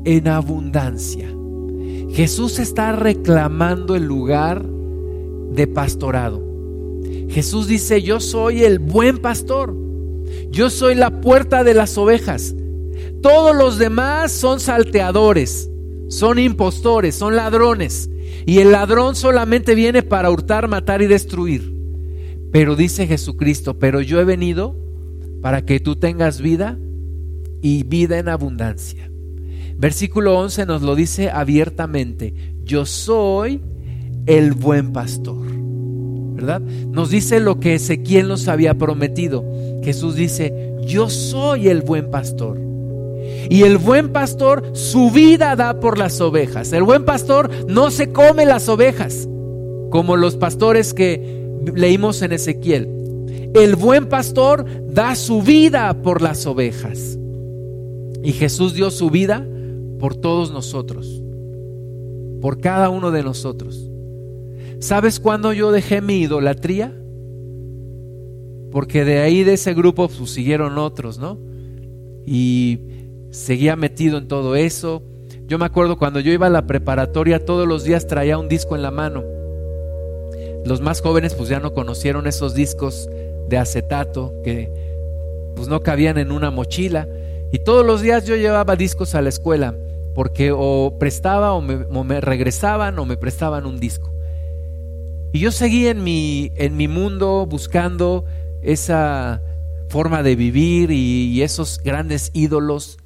en 0.04 0.28
abundancia. 0.28 1.28
Jesús 2.10 2.58
está 2.58 2.92
reclamando 2.92 3.96
el 3.96 4.04
lugar 4.04 4.64
de 5.52 5.66
pastorado. 5.66 6.42
Jesús 7.28 7.66
dice, 7.66 8.02
yo 8.02 8.20
soy 8.20 8.62
el 8.62 8.78
buen 8.78 9.18
pastor, 9.18 9.74
yo 10.50 10.70
soy 10.70 10.94
la 10.94 11.20
puerta 11.20 11.64
de 11.64 11.74
las 11.74 11.96
ovejas. 11.96 12.54
Todos 13.24 13.56
los 13.56 13.78
demás 13.78 14.32
son 14.32 14.60
salteadores, 14.60 15.70
son 16.08 16.38
impostores, 16.38 17.14
son 17.14 17.36
ladrones. 17.36 18.10
Y 18.44 18.58
el 18.58 18.70
ladrón 18.70 19.16
solamente 19.16 19.74
viene 19.74 20.02
para 20.02 20.30
hurtar, 20.30 20.68
matar 20.68 21.00
y 21.00 21.06
destruir. 21.06 21.74
Pero 22.52 22.76
dice 22.76 23.06
Jesucristo, 23.06 23.78
pero 23.78 24.02
yo 24.02 24.20
he 24.20 24.24
venido 24.24 24.76
para 25.40 25.64
que 25.64 25.80
tú 25.80 25.96
tengas 25.96 26.42
vida 26.42 26.78
y 27.62 27.84
vida 27.84 28.18
en 28.18 28.28
abundancia. 28.28 29.10
Versículo 29.78 30.38
11 30.38 30.66
nos 30.66 30.82
lo 30.82 30.94
dice 30.94 31.30
abiertamente, 31.30 32.34
yo 32.62 32.84
soy 32.84 33.62
el 34.26 34.52
buen 34.52 34.92
pastor. 34.92 35.46
¿Verdad? 36.34 36.60
Nos 36.60 37.08
dice 37.08 37.40
lo 37.40 37.58
que 37.58 37.76
Ezequiel 37.76 38.28
nos 38.28 38.48
había 38.48 38.74
prometido. 38.74 39.42
Jesús 39.82 40.14
dice, 40.14 40.74
yo 40.86 41.08
soy 41.08 41.68
el 41.68 41.80
buen 41.80 42.10
pastor. 42.10 42.73
Y 43.48 43.62
el 43.62 43.78
buen 43.78 44.10
pastor 44.12 44.70
su 44.72 45.10
vida 45.10 45.56
da 45.56 45.80
por 45.80 45.98
las 45.98 46.20
ovejas. 46.20 46.72
El 46.72 46.82
buen 46.82 47.04
pastor 47.04 47.50
no 47.68 47.90
se 47.90 48.12
come 48.12 48.46
las 48.46 48.68
ovejas, 48.68 49.28
como 49.90 50.16
los 50.16 50.36
pastores 50.36 50.94
que 50.94 51.44
leímos 51.74 52.22
en 52.22 52.32
Ezequiel. 52.32 52.88
El 53.54 53.76
buen 53.76 54.08
pastor 54.08 54.64
da 54.88 55.14
su 55.14 55.42
vida 55.42 56.02
por 56.02 56.22
las 56.22 56.46
ovejas. 56.46 57.18
Y 58.22 58.32
Jesús 58.32 58.74
dio 58.74 58.90
su 58.90 59.10
vida 59.10 59.46
por 59.98 60.16
todos 60.16 60.50
nosotros, 60.50 61.22
por 62.40 62.60
cada 62.60 62.88
uno 62.88 63.10
de 63.10 63.22
nosotros. 63.22 63.90
¿Sabes 64.80 65.20
cuándo 65.20 65.52
yo 65.52 65.72
dejé 65.72 66.00
mi 66.00 66.20
idolatría? 66.20 66.92
Porque 68.70 69.04
de 69.04 69.20
ahí 69.20 69.44
de 69.44 69.54
ese 69.54 69.72
grupo 69.72 70.08
pues, 70.08 70.30
siguieron 70.30 70.78
otros, 70.78 71.18
¿no? 71.18 71.38
Y 72.26 72.80
seguía 73.34 73.74
metido 73.76 74.16
en 74.16 74.28
todo 74.28 74.54
eso. 74.54 75.02
Yo 75.46 75.58
me 75.58 75.66
acuerdo 75.66 75.98
cuando 75.98 76.20
yo 76.20 76.32
iba 76.32 76.46
a 76.46 76.50
la 76.50 76.66
preparatoria, 76.66 77.44
todos 77.44 77.66
los 77.66 77.84
días 77.84 78.06
traía 78.06 78.38
un 78.38 78.48
disco 78.48 78.76
en 78.76 78.82
la 78.82 78.90
mano. 78.90 79.24
Los 80.64 80.80
más 80.80 81.02
jóvenes 81.02 81.34
pues 81.34 81.48
ya 81.48 81.60
no 81.60 81.74
conocieron 81.74 82.26
esos 82.26 82.54
discos 82.54 83.08
de 83.48 83.58
acetato 83.58 84.32
que 84.44 84.72
pues 85.56 85.68
no 85.68 85.82
cabían 85.82 86.16
en 86.16 86.32
una 86.32 86.50
mochila. 86.50 87.08
Y 87.52 87.58
todos 87.58 87.84
los 87.84 88.00
días 88.00 88.24
yo 88.24 88.36
llevaba 88.36 88.76
discos 88.76 89.14
a 89.14 89.20
la 89.20 89.28
escuela 89.28 89.76
porque 90.14 90.52
o 90.54 90.96
prestaba 90.98 91.52
o 91.52 91.60
me, 91.60 92.20
regresaban 92.20 92.98
o 92.98 93.04
me 93.04 93.16
prestaban 93.16 93.66
un 93.66 93.80
disco. 93.80 94.12
Y 95.32 95.40
yo 95.40 95.50
seguí 95.50 95.88
en 95.88 96.04
mi, 96.04 96.52
en 96.54 96.76
mi 96.76 96.86
mundo 96.86 97.46
buscando 97.46 98.24
esa 98.62 99.42
forma 99.88 100.22
de 100.22 100.36
vivir 100.36 100.92
y 100.92 101.42
esos 101.42 101.80
grandes 101.82 102.30
ídolos 102.32 102.98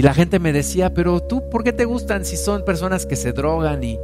y 0.00 0.02
la 0.02 0.14
gente 0.14 0.38
me 0.38 0.54
decía, 0.54 0.94
pero 0.94 1.20
tú, 1.20 1.50
¿por 1.50 1.62
qué 1.62 1.74
te 1.74 1.84
gustan 1.84 2.24
si 2.24 2.38
son 2.38 2.64
personas 2.64 3.04
que 3.04 3.16
se 3.16 3.34
drogan 3.34 3.84
y, 3.84 3.98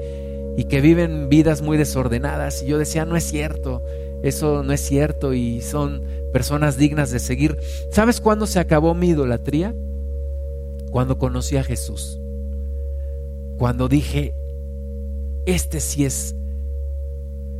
que 0.68 0.82
viven 0.82 1.30
vidas 1.30 1.62
muy 1.62 1.78
desordenadas? 1.78 2.62
Y 2.62 2.66
yo 2.66 2.76
decía, 2.76 3.06
no 3.06 3.16
es 3.16 3.24
cierto, 3.24 3.82
eso 4.22 4.62
no 4.62 4.74
es 4.74 4.82
cierto 4.82 5.32
y 5.32 5.62
son 5.62 6.02
personas 6.34 6.76
dignas 6.76 7.12
de 7.12 7.18
seguir. 7.18 7.56
¿Sabes 7.90 8.20
cuándo 8.20 8.46
se 8.46 8.58
acabó 8.58 8.92
mi 8.92 9.08
idolatría? 9.08 9.74
Cuando 10.90 11.16
conocí 11.16 11.56
a 11.56 11.64
Jesús. 11.64 12.20
Cuando 13.56 13.88
dije, 13.88 14.34
este 15.46 15.80
sí 15.80 16.04
es, 16.04 16.36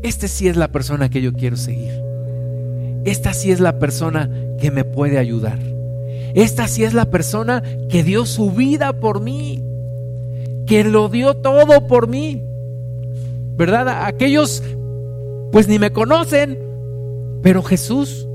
este 0.03 0.29
sí 0.29 0.47
es 0.47 0.59
la 0.59 0.69
persona 0.69 1.09
que 1.09 1.23
yo 1.23 1.33
quiero 1.33 1.57
seguir. 1.57 2.03
Esta 3.07 3.33
sí 3.33 3.51
es 3.51 3.61
la 3.61 3.79
persona 3.79 4.29
que 4.61 4.71
me 4.71 4.85
puede 4.85 5.17
ayudar. 5.17 5.76
Esta 6.37 6.69
sí 6.69 6.85
es 6.85 6.93
la 6.93 7.07
persona 7.07 7.63
que 7.89 8.05
dio 8.05 8.27
su 8.27 8.51
vida 8.51 9.01
por 9.01 9.23
mí, 9.23 9.65
que 10.67 10.85
lo 10.85 11.09
dio 11.09 11.35
todo 11.35 11.87
por 11.87 12.09
mí. 12.09 12.43
¿Verdad? 13.57 14.05
Aquellos 14.05 14.63
pues 15.51 15.67
ni 15.67 15.79
me 15.79 15.93
conocen, 15.93 16.59
pero 17.43 17.63
Jesús, 17.63 18.29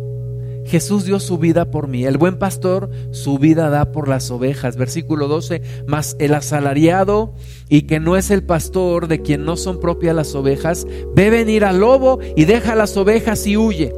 Jesús 0.66 1.06
dio 1.06 1.20
su 1.20 1.38
vida 1.38 1.70
por 1.70 1.88
mí. 1.88 2.04
El 2.04 2.18
buen 2.18 2.40
pastor 2.40 2.90
su 3.12 3.38
vida 3.38 3.70
da 3.70 3.92
por 3.92 4.08
las 4.08 4.32
ovejas. 4.32 4.78
Versículo 4.78 5.28
12, 5.28 5.62
mas 5.86 6.16
el 6.18 6.34
asalariado 6.34 7.36
y 7.70 7.84
que 7.84 8.00
no 8.00 8.18
es 8.18 8.32
el 8.32 8.42
pastor 8.42 9.10
de 9.10 9.22
quien 9.22 9.46
no 9.46 9.58
son 9.58 9.80
propias 9.80 10.16
las 10.16 10.34
ovejas, 10.34 10.88
ve 11.14 11.30
venir 11.30 11.64
al 11.66 11.82
lobo 11.82 12.18
y 12.36 12.46
deja 12.46 12.74
las 12.74 12.98
ovejas 12.98 13.46
y 13.46 13.58
huye. 13.58 13.94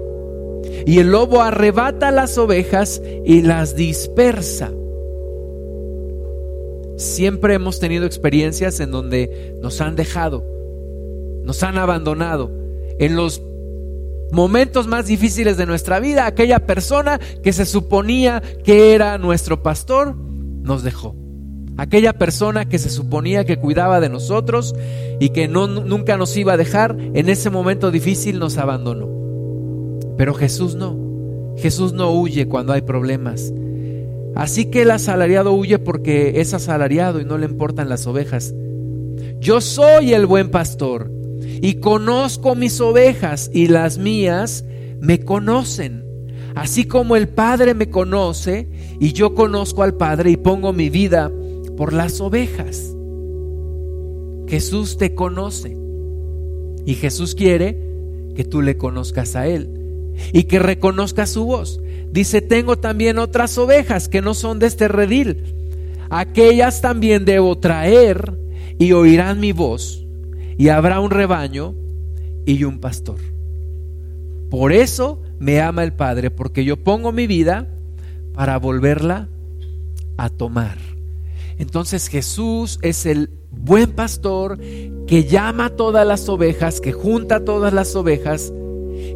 Y 0.86 1.00
el 1.00 1.12
lobo 1.12 1.42
arrebata 1.42 2.12
las 2.12 2.38
ovejas 2.38 3.02
y 3.26 3.42
las 3.42 3.76
dispersa. 3.76 4.72
Siempre 6.98 7.56
hemos 7.56 7.80
tenido 7.80 8.06
experiencias 8.06 8.80
en 8.80 8.92
donde 8.92 9.56
nos 9.62 9.82
han 9.82 9.96
dejado, 9.96 10.46
nos 11.44 11.64
han 11.64 11.78
abandonado. 11.78 12.52
En 13.00 13.16
los 13.16 13.42
momentos 14.32 14.88
más 14.88 15.08
difíciles 15.08 15.58
de 15.58 15.66
nuestra 15.66 16.00
vida, 16.00 16.26
aquella 16.26 16.66
persona 16.66 17.20
que 17.42 17.54
se 17.54 17.66
suponía 17.66 18.42
que 18.64 18.94
era 18.94 19.18
nuestro 19.18 19.64
pastor, 19.64 20.16
nos 20.16 20.84
dejó. 20.84 21.16
Aquella 21.78 22.14
persona 22.14 22.66
que 22.66 22.78
se 22.78 22.90
suponía 22.90 23.46
que 23.46 23.58
cuidaba 23.58 24.00
de 24.00 24.10
nosotros 24.10 24.76
y 25.20 25.30
que 25.30 25.48
no, 25.48 25.68
nunca 25.68 26.18
nos 26.18 26.38
iba 26.38 26.54
a 26.54 26.58
dejar, 26.58 26.96
en 27.00 27.30
ese 27.30 27.50
momento 27.50 27.90
difícil 27.90 28.38
nos 28.38 28.58
abandonó. 28.58 29.23
Pero 30.18 30.34
Jesús 30.34 30.76
no. 30.76 30.98
Jesús 31.58 31.94
no 31.94 32.12
huye 32.12 32.48
cuando 32.48 32.74
hay 32.74 32.82
problemas. 32.82 33.54
Así 34.36 34.66
que 34.66 34.82
el 34.82 34.92
asalariado 34.92 35.54
huye 35.54 35.80
porque 35.80 36.42
es 36.42 36.54
asalariado 36.54 37.22
y 37.22 37.26
no 37.26 37.38
le 37.38 37.46
importan 37.46 37.90
las 37.90 38.08
ovejas. 38.08 38.54
Yo 39.40 39.62
soy 39.62 40.14
el 40.14 40.26
buen 40.26 40.50
pastor 40.50 41.12
y 41.62 41.76
conozco 41.76 42.56
mis 42.56 42.82
ovejas 42.82 43.52
y 43.54 43.68
las 43.68 43.98
mías 43.98 44.66
me 45.00 45.20
conocen. 45.20 46.04
Así 46.56 46.86
como 46.86 47.16
el 47.16 47.28
Padre 47.28 47.74
me 47.74 47.90
conoce 47.90 48.70
y 49.00 49.14
yo 49.14 49.36
conozco 49.36 49.84
al 49.84 49.96
Padre 49.96 50.32
y 50.32 50.38
pongo 50.38 50.74
mi 50.74 50.90
vida 50.90 51.32
por 51.78 51.94
las 51.94 52.20
ovejas. 52.22 52.96
Jesús 54.48 54.98
te 54.98 55.16
conoce 55.16 55.78
y 56.86 56.96
Jesús 56.96 57.36
quiere 57.36 57.80
que 58.36 58.44
tú 58.44 58.62
le 58.62 58.78
conozcas 58.78 59.36
a 59.36 59.48
Él 59.48 59.83
y 60.32 60.44
que 60.44 60.60
reconozca 60.60 61.26
su 61.26 61.46
voz. 61.46 61.80
Dice, 62.12 62.42
tengo 62.42 62.78
también 62.78 63.18
otras 63.18 63.58
ovejas 63.58 64.08
que 64.08 64.22
no 64.22 64.34
son 64.34 64.60
de 64.60 64.68
este 64.68 64.88
redil. 64.88 65.56
Aquellas 66.10 66.82
también 66.82 67.26
debo 67.26 67.58
traer 67.58 68.38
y 68.78 68.92
oirán 68.92 69.40
mi 69.40 69.52
voz 69.52 70.06
y 70.58 70.70
habrá 70.70 71.00
un 71.00 71.10
rebaño 71.10 71.76
y 72.46 72.64
un 72.64 72.80
pastor. 72.80 73.20
Por 74.50 74.72
eso 74.72 75.22
me 75.40 75.60
ama 75.62 75.84
el 75.84 75.94
Padre, 75.94 76.30
porque 76.30 76.64
yo 76.64 76.78
pongo 76.78 77.12
mi 77.12 77.26
vida 77.26 77.68
para 78.34 78.58
volverla 78.58 79.28
a 80.18 80.30
tomar. 80.30 80.78
Entonces 81.58 82.08
Jesús 82.08 82.80
es 82.82 83.06
el 83.06 83.30
buen 83.50 83.92
pastor 83.92 84.60
que 85.08 85.26
llama 85.26 85.66
a 85.66 85.70
todas 85.72 86.06
las 86.06 86.30
ovejas, 86.30 86.82
que 86.82 86.92
junta 86.92 87.38
a 87.38 87.44
todas 87.44 87.74
las 87.74 87.96
ovejas 87.96 88.54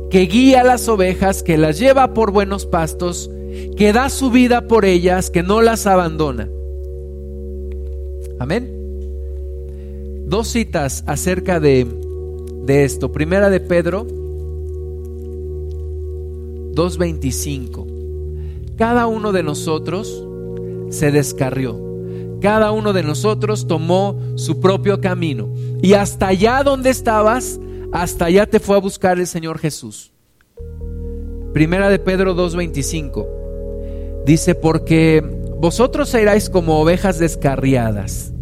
que 0.10 0.22
guía 0.22 0.64
las 0.64 0.88
ovejas, 0.88 1.44
que 1.44 1.58
las 1.58 1.80
lleva 1.80 2.14
por 2.14 2.32
buenos 2.32 2.66
pastos, 2.66 3.30
que 3.76 3.94
da 3.94 4.10
su 4.10 4.32
vida 4.32 4.68
por 4.68 4.86
ellas, 4.86 5.30
que 5.30 5.44
no 5.44 5.62
las 5.62 5.88
abandona. 5.88 6.50
Amén. 8.40 8.74
Dos 10.28 10.48
citas 10.50 11.04
acerca 11.08 11.60
de, 11.60 11.86
de 12.66 12.84
esto. 12.84 13.12
Primera 13.12 13.50
de 13.50 13.60
Pedro 13.60 14.06
2.25. 16.78 18.76
Cada 18.78 19.08
uno 19.08 19.32
de 19.32 19.42
nosotros 19.42 20.24
se 20.90 21.12
descarrió. 21.12 21.80
Cada 22.40 22.72
uno 22.72 22.94
de 22.94 23.02
nosotros 23.02 23.68
tomó 23.68 24.20
su 24.36 24.60
propio 24.60 25.02
camino. 25.02 25.50
Y 25.82 25.94
hasta 25.94 26.28
allá 26.28 26.62
donde 26.64 26.92
estabas, 26.92 27.60
hasta 28.02 28.26
allá 28.26 28.46
te 28.46 28.60
fue 28.60 28.76
a 28.76 28.80
buscar 28.80 29.20
el 29.20 29.28
Señor 29.28 29.60
Jesús. 29.60 30.12
Primera 31.54 31.90
de 31.90 32.00
Pedro 32.00 32.36
2.25 32.36 34.24
dice, 34.26 34.56
porque 34.56 35.24
vosotros 35.60 36.10
seráis 36.10 36.50
como 36.50 36.80
ovejas 36.80 37.18
descarriadas, 37.18 38.34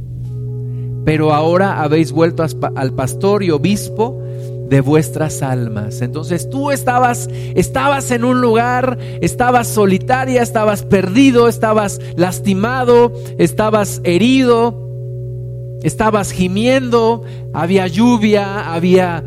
pero 1.05 1.33
ahora 1.33 1.81
habéis 1.81 2.11
vuelto 2.11 2.43
al 2.75 2.93
pastor 2.93 3.43
y 3.43 3.51
obispo 3.51 4.21
de 4.67 4.81
vuestras 4.81 5.41
almas. 5.41 6.01
Entonces 6.01 6.49
tú 6.49 6.71
estabas, 6.71 7.29
estabas 7.55 8.11
en 8.11 8.25
un 8.25 8.41
lugar, 8.41 8.97
estabas 9.21 9.67
solitaria, 9.67 10.41
estabas 10.41 10.83
perdido, 10.83 11.47
estabas 11.47 12.01
lastimado, 12.17 13.13
estabas 13.37 14.01
herido, 14.03 15.79
estabas 15.83 16.31
gimiendo, 16.31 17.23
había 17.53 17.87
lluvia, 17.87 18.73
había 18.73 19.23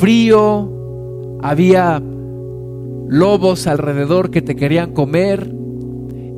frío, 0.00 1.38
había 1.42 2.02
lobos 3.08 3.66
alrededor 3.66 4.30
que 4.30 4.40
te 4.40 4.56
querían 4.56 4.94
comer 4.94 5.52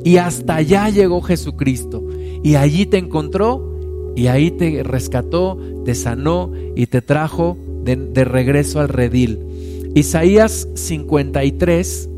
y 0.03 0.17
hasta 0.17 0.57
allá 0.57 0.89
llegó 0.89 1.21
Jesucristo 1.21 2.05
y 2.43 2.55
allí 2.55 2.85
te 2.85 2.97
encontró 2.97 4.11
y 4.17 4.27
ahí 4.27 4.51
te 4.51 4.83
rescató, 4.83 5.57
te 5.85 5.95
sanó 5.95 6.51
y 6.75 6.87
te 6.87 7.01
trajo 7.01 7.57
de, 7.83 8.25
regreso 8.25 8.81
al 8.81 8.89
redil. 8.89 9.39
Isaías 9.95 10.67
53. 10.73 12.09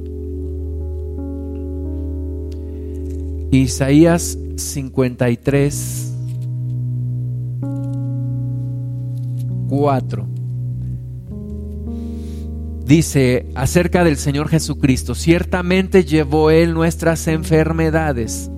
Isaías 3.51 4.39
53. 4.55 6.11
4. 9.69 10.34
Dice 12.85 13.47
acerca 13.55 14.03
del 14.03 14.17
Señor 14.17 14.47
Jesucristo, 14.47 15.15
ciertamente 15.15 16.05
llevó 16.05 16.51
Él 16.51 16.75
nuestras 16.75 17.27
enfermedades 17.27 18.51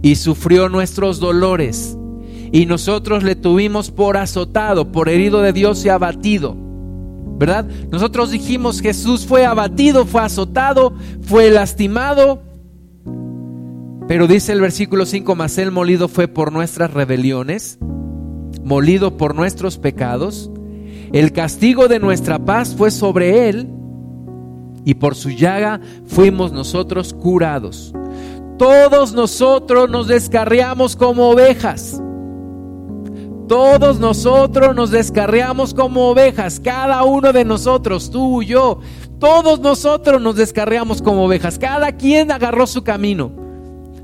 y 0.00 0.14
sufrió 0.14 0.68
nuestros 0.68 1.18
dolores 1.18 1.98
y 2.52 2.66
nosotros 2.66 3.24
le 3.24 3.34
tuvimos 3.34 3.90
por 3.90 4.16
azotado, 4.16 4.92
por 4.92 5.08
herido 5.08 5.40
de 5.40 5.52
Dios 5.52 5.84
y 5.84 5.88
abatido. 5.88 6.56
¿Verdad? 7.38 7.66
Nosotros 7.90 8.30
dijimos 8.30 8.80
Jesús 8.80 9.26
fue 9.26 9.44
abatido, 9.44 10.06
fue 10.06 10.22
azotado, 10.22 10.94
fue 11.22 11.50
lastimado. 11.50 12.42
Pero 14.06 14.28
dice 14.28 14.52
el 14.52 14.60
versículo 14.60 15.04
5, 15.04 15.34
mas 15.34 15.58
él 15.58 15.72
molido 15.72 16.06
fue 16.06 16.28
por 16.28 16.52
nuestras 16.52 16.92
rebeliones, 16.92 17.78
molido 18.62 19.16
por 19.16 19.34
nuestros 19.34 19.78
pecados. 19.78 20.51
El 21.12 21.32
castigo 21.32 21.88
de 21.88 21.98
nuestra 21.98 22.38
paz 22.38 22.74
fue 22.76 22.90
sobre 22.90 23.48
él 23.48 23.68
y 24.84 24.94
por 24.94 25.14
su 25.14 25.30
llaga 25.30 25.80
fuimos 26.06 26.52
nosotros 26.52 27.14
curados. 27.14 27.92
Todos 28.58 29.12
nosotros 29.12 29.90
nos 29.90 30.08
descarriamos 30.08 30.96
como 30.96 31.30
ovejas 31.30 32.00
todos 33.52 34.00
nosotros 34.00 34.74
nos 34.74 34.90
descarriamos 34.90 35.74
como 35.74 36.08
ovejas, 36.08 36.58
cada 36.58 37.02
uno 37.02 37.34
de 37.34 37.44
nosotros, 37.44 38.10
tú 38.10 38.40
y 38.40 38.46
yo, 38.46 38.80
todos 39.18 39.60
nosotros 39.60 40.22
nos 40.22 40.36
descarriamos 40.36 41.02
como 41.02 41.26
ovejas, 41.26 41.58
cada 41.58 41.92
quien 41.92 42.32
agarró 42.32 42.66
su 42.66 42.82
camino, 42.82 43.30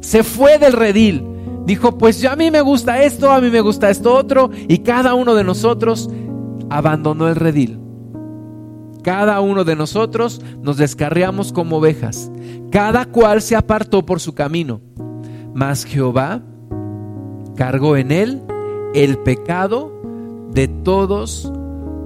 se 0.01 0.23
fue 0.23 0.59
del 0.59 0.75
redil, 0.75 1.25
dijo, 1.65 1.97
pues 1.97 2.23
a 2.27 2.37
mí 2.37 2.51
me 2.51 2.61
gusta 2.61 3.03
esto, 3.03 3.33
a 3.33 3.41
mí 3.41 3.49
me 3.51 3.63
gusta 3.63 3.89
esto 3.89 4.15
otro, 4.15 4.51
y 4.69 4.81
cada 4.81 5.15
uno 5.15 5.35
de 5.35 5.45
nosotros 5.45 6.11
abandonó 6.71 7.29
el 7.29 7.37
redil. 7.37 7.81
Cada 9.03 9.41
uno 9.41 9.65
de 9.65 9.77
nosotros 9.77 10.43
nos 10.63 10.77
descarriamos 10.77 11.53
como 11.53 11.79
ovejas, 11.79 12.31
cada 12.71 13.07
cual 13.07 13.41
se 13.43 13.57
apartó 13.57 14.05
por 14.05 14.21
su 14.21 14.35
camino, 14.35 14.81
mas 15.55 15.85
Jehová 15.85 16.43
cargó 17.57 17.97
en 17.97 18.13
él 18.13 18.43
el 18.95 19.19
pecado 19.19 19.93
de 20.53 20.69
todos 20.69 21.53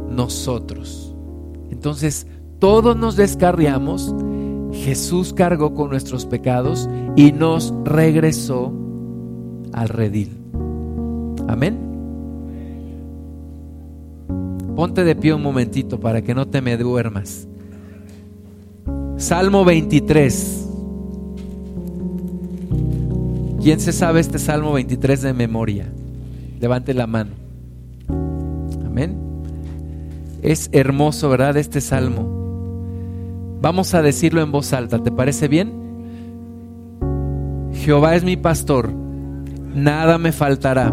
nosotros. 0.09 1.15
Entonces, 1.71 2.27
todos 2.59 2.97
nos 2.97 3.17
descarriamos, 3.17 4.15
Jesús 4.73 5.33
cargó 5.33 5.75
con 5.75 5.91
nuestros 5.91 6.27
pecados 6.27 6.89
y 7.17 7.33
nos 7.33 7.75
regresó 7.85 8.73
al 9.73 9.89
redil. 9.89 10.39
Amén. 11.49 11.92
Ponte 14.77 15.05
de 15.05 15.15
pie 15.15 15.35
un 15.35 15.43
momentito 15.43 16.01
para 16.01 16.23
que 16.23 16.35
no 16.35 16.49
te 16.49 16.63
me 16.63 16.77
duermas. 16.77 17.47
Salmo 19.17 19.65
23. 19.65 20.69
¿Quién 23.63 23.79
se 23.79 23.93
sabe 23.93 24.21
este 24.21 24.39
Salmo 24.39 24.73
23 24.73 25.23
de 25.23 25.33
memoria? 25.35 25.87
Levante 26.61 26.95
la 26.95 27.07
mano. 27.07 27.31
Amén. 28.85 29.17
Es 30.43 30.69
hermoso, 30.73 31.29
¿verdad? 31.29 31.57
Este 31.57 31.81
salmo. 31.81 32.43
Vamos 33.61 33.95
a 33.95 34.03
decirlo 34.03 34.43
en 34.43 34.51
voz 34.51 34.73
alta. 34.73 34.99
¿Te 34.99 35.13
parece 35.13 35.47
bien? 35.47 35.73
Jehová 37.75 38.17
es 38.17 38.25
mi 38.25 38.37
pastor. 38.37 38.93
Nada 39.75 40.19
me 40.19 40.33
faltará. 40.33 40.93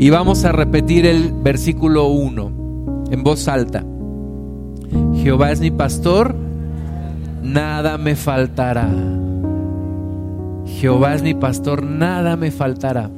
Y 0.00 0.08
vamos 0.08 0.46
a 0.46 0.52
repetir 0.52 1.04
el 1.04 1.30
versículo 1.30 2.08
1 2.08 3.04
en 3.10 3.22
voz 3.22 3.48
alta. 3.48 3.84
Jehová 5.16 5.52
es 5.52 5.60
mi 5.60 5.70
pastor, 5.70 6.34
nada 7.42 7.98
me 7.98 8.16
faltará. 8.16 8.88
Jehová 10.64 11.14
es 11.14 11.22
mi 11.22 11.34
pastor, 11.34 11.82
nada 11.82 12.36
me 12.36 12.50
faltará. 12.50 13.10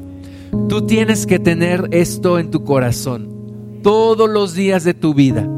Tú 0.69 0.85
tienes 0.85 1.25
que 1.25 1.39
tener 1.39 1.87
esto 1.93 2.41
en 2.41 2.51
tu 2.51 2.65
corazón 2.65 3.29
todos 3.85 4.29
los 4.29 4.53
días 4.55 4.83
de 4.83 4.95
tu 4.95 5.15
vida. 5.15 5.49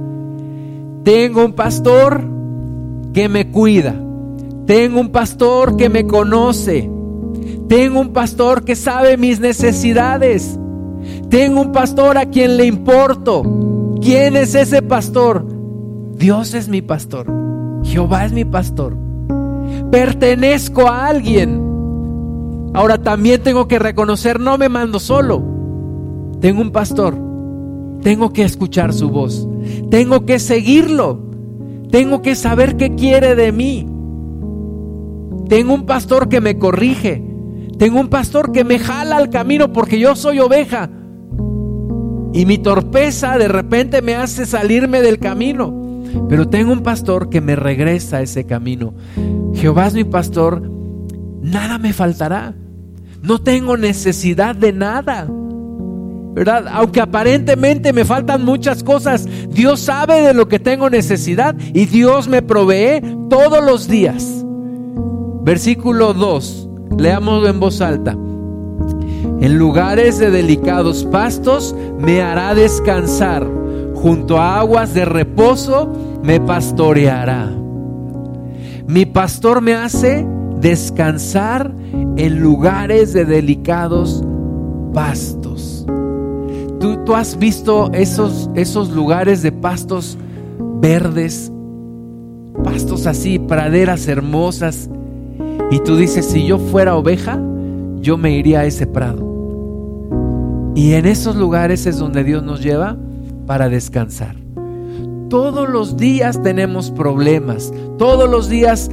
Tengo 1.05 1.43
un 1.43 1.55
pastor 1.55 2.23
que 3.15 3.31
me 3.31 3.51
cuida. 3.51 3.95
Tengo 4.67 5.01
un 5.01 5.09
pastor 5.09 5.79
que 5.79 5.89
me 5.89 6.07
conoce. 6.07 6.91
Tengo 7.67 8.01
un 8.01 8.13
pastor 8.13 8.63
que 8.67 8.77
sabe 8.77 9.17
mis 9.17 9.41
necesidades. 9.41 10.59
Tengo 11.29 11.61
un 11.61 11.73
pastor 11.73 12.19
a 12.19 12.27
quien 12.27 12.57
le 12.57 12.67
importo. 12.67 13.43
¿Quién 14.01 14.37
es 14.37 14.55
ese 14.55 14.83
pastor? 14.83 15.47
Dios 16.17 16.55
es 16.55 16.69
mi 16.69 16.83
pastor. 16.83 17.27
Jehová 17.85 18.25
es 18.27 18.33
mi 18.33 18.45
pastor. 18.45 18.97
Pertenezco 19.91 20.89
a 20.89 21.07
alguien. 21.07 22.71
Ahora 22.75 22.99
también 22.99 23.43
tengo 23.43 23.69
que 23.69 23.79
reconocer, 23.79 24.41
no 24.41 24.59
me 24.59 24.69
mando 24.69 24.99
solo. 24.99 25.43
Tengo 26.41 26.61
un 26.61 26.71
pastor 26.71 27.25
tengo 28.05 28.35
que 28.35 28.43
escuchar 28.43 28.93
su 28.93 29.09
voz. 29.09 29.49
Tengo 29.91 30.27
que 30.27 30.39
seguirlo. 30.39 31.21
Tengo 31.91 32.21
que 32.21 32.37
saber 32.37 32.77
qué 32.77 32.95
quiere 32.95 33.35
de 33.35 33.51
mí. 33.51 33.89
Tengo 35.49 35.73
un 35.73 35.87
pastor 35.87 36.29
que 36.29 36.43
me 36.43 36.59
corrige. 36.59 37.25
Tengo 37.85 38.01
un 38.01 38.09
pastor 38.09 38.51
que 38.51 38.65
me 38.65 38.79
jala 38.79 39.19
al 39.19 39.29
camino 39.29 39.71
porque 39.71 39.99
yo 39.99 40.17
soy 40.17 40.39
oveja. 40.39 40.89
Y 42.33 42.47
mi 42.47 42.57
torpeza 42.57 43.37
de 43.37 43.47
repente 43.47 44.01
me 44.01 44.15
hace 44.15 44.47
salirme 44.47 45.03
del 45.03 45.19
camino. 45.19 46.01
Pero 46.31 46.49
tengo 46.49 46.73
un 46.73 46.83
pastor 46.83 47.29
que 47.29 47.43
me 47.43 47.57
regresa 47.57 48.17
a 48.17 48.23
ese 48.23 48.47
camino. 48.47 48.95
Jehová 49.53 49.89
es 49.89 49.93
mi 49.93 50.05
pastor. 50.05 50.63
Nada 51.43 51.77
me 51.77 51.93
faltará. 51.93 52.55
No 53.21 53.43
tengo 53.43 53.77
necesidad 53.77 54.57
de 54.57 54.73
nada. 54.73 55.29
¿verdad? 56.33 56.65
Aunque 56.73 57.03
aparentemente 57.03 57.93
me 57.93 58.07
faltan 58.07 58.47
muchas 58.47 58.83
cosas, 58.83 59.29
Dios 59.51 59.81
sabe 59.81 60.23
de 60.23 60.33
lo 60.33 60.49
que 60.49 60.59
tengo 60.59 60.89
necesidad 60.89 61.55
y 61.75 61.85
Dios 61.85 62.29
me 62.29 62.41
provee 62.41 63.03
todos 63.29 63.63
los 63.63 63.89
días. 63.89 64.43
Versículo 65.43 66.15
2, 66.15 66.71
leámoslo 66.97 67.49
en 67.49 67.61
voz 67.61 67.81
alta. 67.81 68.17
En 69.41 69.59
lugares 69.59 70.19
de 70.19 70.31
delicados 70.31 71.05
pastos 71.05 71.75
me 71.99 72.23
hará 72.23 72.55
descansar, 72.55 73.47
junto 73.95 74.39
a 74.39 74.61
aguas 74.61 74.95
de 74.95 75.05
reposo 75.05 75.93
me 76.23 76.41
pastoreará. 76.41 77.51
Mi 78.87 79.07
pastor 79.07 79.61
me 79.61 79.75
hace 79.75 80.27
descansar 80.61 81.75
en 82.17 82.41
lugares 82.41 83.13
de 83.13 83.25
delicados 83.25 84.23
pastos. 84.93 85.87
¿Tú, 86.81 86.99
tú 87.05 87.15
has 87.15 87.39
visto 87.39 87.91
esos, 87.93 88.51
esos 88.55 88.91
lugares 88.91 89.43
de 89.43 89.53
pastos 89.53 90.19
verdes, 90.81 91.51
pastos 92.63 93.07
así, 93.07 93.39
praderas 93.39 94.07
hermosas? 94.07 94.91
Y 95.71 95.81
tú 95.81 95.97
dices, 95.97 96.27
si 96.27 96.47
yo 96.47 96.59
fuera 96.59 96.97
oveja, 96.97 97.41
yo 98.01 98.17
me 98.17 98.33
iría 98.33 98.61
a 98.61 98.65
ese 98.67 98.87
prado. 98.87 99.35
Y 100.75 100.95
en 100.95 101.07
esos 101.07 101.37
lugares 101.37 101.87
es 101.87 101.99
donde 101.99 102.25
Dios 102.25 102.43
nos 102.43 102.63
lleva 102.63 102.97
para 103.47 103.69
descansar. 103.69 104.37
Todos 105.29 105.69
los 105.69 105.97
días 105.97 106.43
tenemos 106.43 106.91
problemas, 106.91 107.73
todos 107.99 108.29
los 108.29 108.49
días 108.49 108.91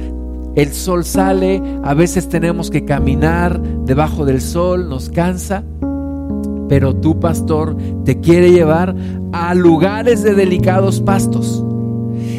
el 0.54 0.72
sol 0.72 1.04
sale, 1.04 1.62
a 1.82 1.94
veces 1.94 2.28
tenemos 2.28 2.70
que 2.70 2.84
caminar 2.84 3.60
debajo 3.84 4.24
del 4.24 4.40
sol, 4.40 4.88
nos 4.88 5.08
cansa, 5.08 5.62
pero 6.68 6.94
tu 6.94 7.20
pastor 7.20 7.76
te 8.04 8.20
quiere 8.20 8.50
llevar 8.50 8.94
a 9.32 9.54
lugares 9.54 10.22
de 10.22 10.34
delicados 10.34 11.00
pastos. 11.00 11.64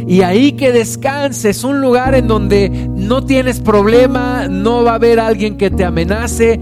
Y 0.08 0.22
ahí 0.22 0.54
que 0.54 0.72
descanses, 0.72 1.64
un 1.64 1.82
lugar 1.82 2.16
en 2.16 2.28
donde 2.28 2.70
no 2.70 3.24
tienes 3.24 3.60
problema, 3.60 4.48
no 4.48 4.84
va 4.84 4.92
a 4.92 4.96
haber 4.96 5.20
alguien 5.20 5.58
que 5.58 5.72
te 5.72 5.86
amenace. 5.86 6.60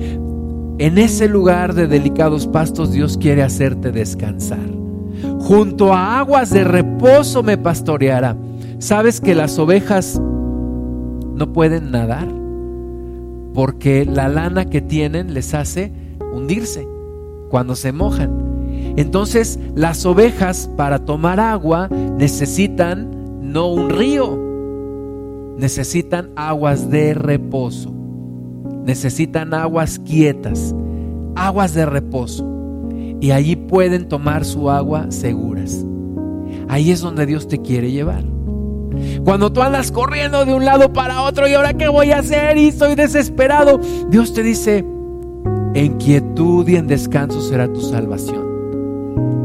En 0.78 0.98
ese 0.98 1.28
lugar 1.28 1.74
de 1.74 1.88
delicados 1.88 2.48
pastos 2.48 2.92
Dios 2.92 3.18
quiere 3.18 3.44
hacerte 3.44 3.92
descansar. 3.92 4.70
Junto 5.40 5.94
a 5.94 6.20
aguas 6.20 6.50
de 6.50 6.64
reposo 6.64 7.44
me 7.44 7.58
pastoreará. 7.58 8.36
¿Sabes 8.80 9.22
que 9.22 9.36
las 9.36 9.60
ovejas 9.60 10.20
no 11.36 11.54
pueden 11.54 11.92
nadar 11.92 12.28
porque 13.54 14.06
la 14.06 14.30
lana 14.30 14.66
que 14.66 14.82
tienen 14.82 15.34
les 15.34 15.54
hace 15.54 15.92
hundirse 16.34 16.88
cuando 17.50 17.76
se 17.76 17.92
mojan. 17.92 18.94
Entonces 18.98 19.60
las 19.76 20.06
ovejas 20.06 20.70
para 20.78 21.00
tomar 21.00 21.40
agua 21.40 21.88
necesitan 21.90 23.10
no 23.52 23.68
un 23.68 23.90
río, 23.90 24.38
necesitan 25.58 26.32
aguas 26.36 26.90
de 26.90 27.14
reposo, 27.14 27.94
necesitan 28.86 29.54
aguas 29.54 30.00
quietas, 30.00 30.74
aguas 31.36 31.74
de 31.74 31.86
reposo. 31.86 32.48
Y 33.20 33.32
allí 33.32 33.56
pueden 33.56 34.08
tomar 34.08 34.46
su 34.46 34.72
agua 34.72 35.12
seguras. 35.12 35.86
Ahí 36.70 36.92
es 36.92 37.02
donde 37.02 37.26
Dios 37.26 37.48
te 37.48 37.60
quiere 37.60 37.92
llevar. 37.92 38.24
Cuando 39.24 39.52
tú 39.54 39.62
andas 39.62 39.92
corriendo 39.92 40.44
de 40.46 40.54
un 40.54 40.66
lado 40.66 40.92
para 40.92 41.22
otro 41.22 41.48
y 41.48 41.54
ahora 41.54 41.74
qué 41.74 41.88
voy 41.88 42.12
a 42.12 42.20
hacer 42.20 42.58
y 42.58 42.70
estoy 42.70 42.96
desesperado, 42.96 43.80
Dios 44.10 44.34
te 44.34 44.44
dice, 44.44 44.84
en 45.74 45.98
quietud 45.98 46.68
y 46.68 46.78
en 46.78 46.88
descanso 46.88 47.42
será 47.42 47.72
tu 47.72 47.82
salvación. 47.82 48.51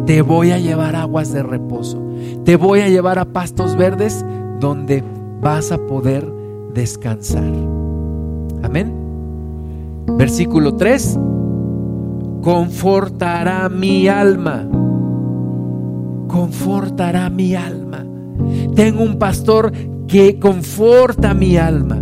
Te 0.06 0.22
voy 0.22 0.52
a 0.52 0.58
llevar 0.58 0.94
aguas 0.94 1.32
de 1.32 1.42
reposo. 1.42 2.00
Te 2.44 2.54
voy 2.54 2.80
a 2.80 2.88
llevar 2.88 3.18
a 3.18 3.24
pastos 3.24 3.76
verdes 3.76 4.24
donde 4.60 5.02
vas 5.40 5.72
a 5.72 5.78
poder 5.78 6.24
descansar. 6.72 7.52
Amén. 8.62 8.94
Versículo 10.16 10.76
3. 10.76 11.18
Confortará 12.40 13.68
mi 13.68 14.06
alma. 14.06 14.68
Confortará 16.28 17.28
mi 17.28 17.56
alma. 17.56 18.06
Tengo 18.76 19.02
un 19.02 19.18
pastor 19.18 19.72
que 20.06 20.38
conforta 20.38 21.34
mi 21.34 21.56
alma, 21.56 22.00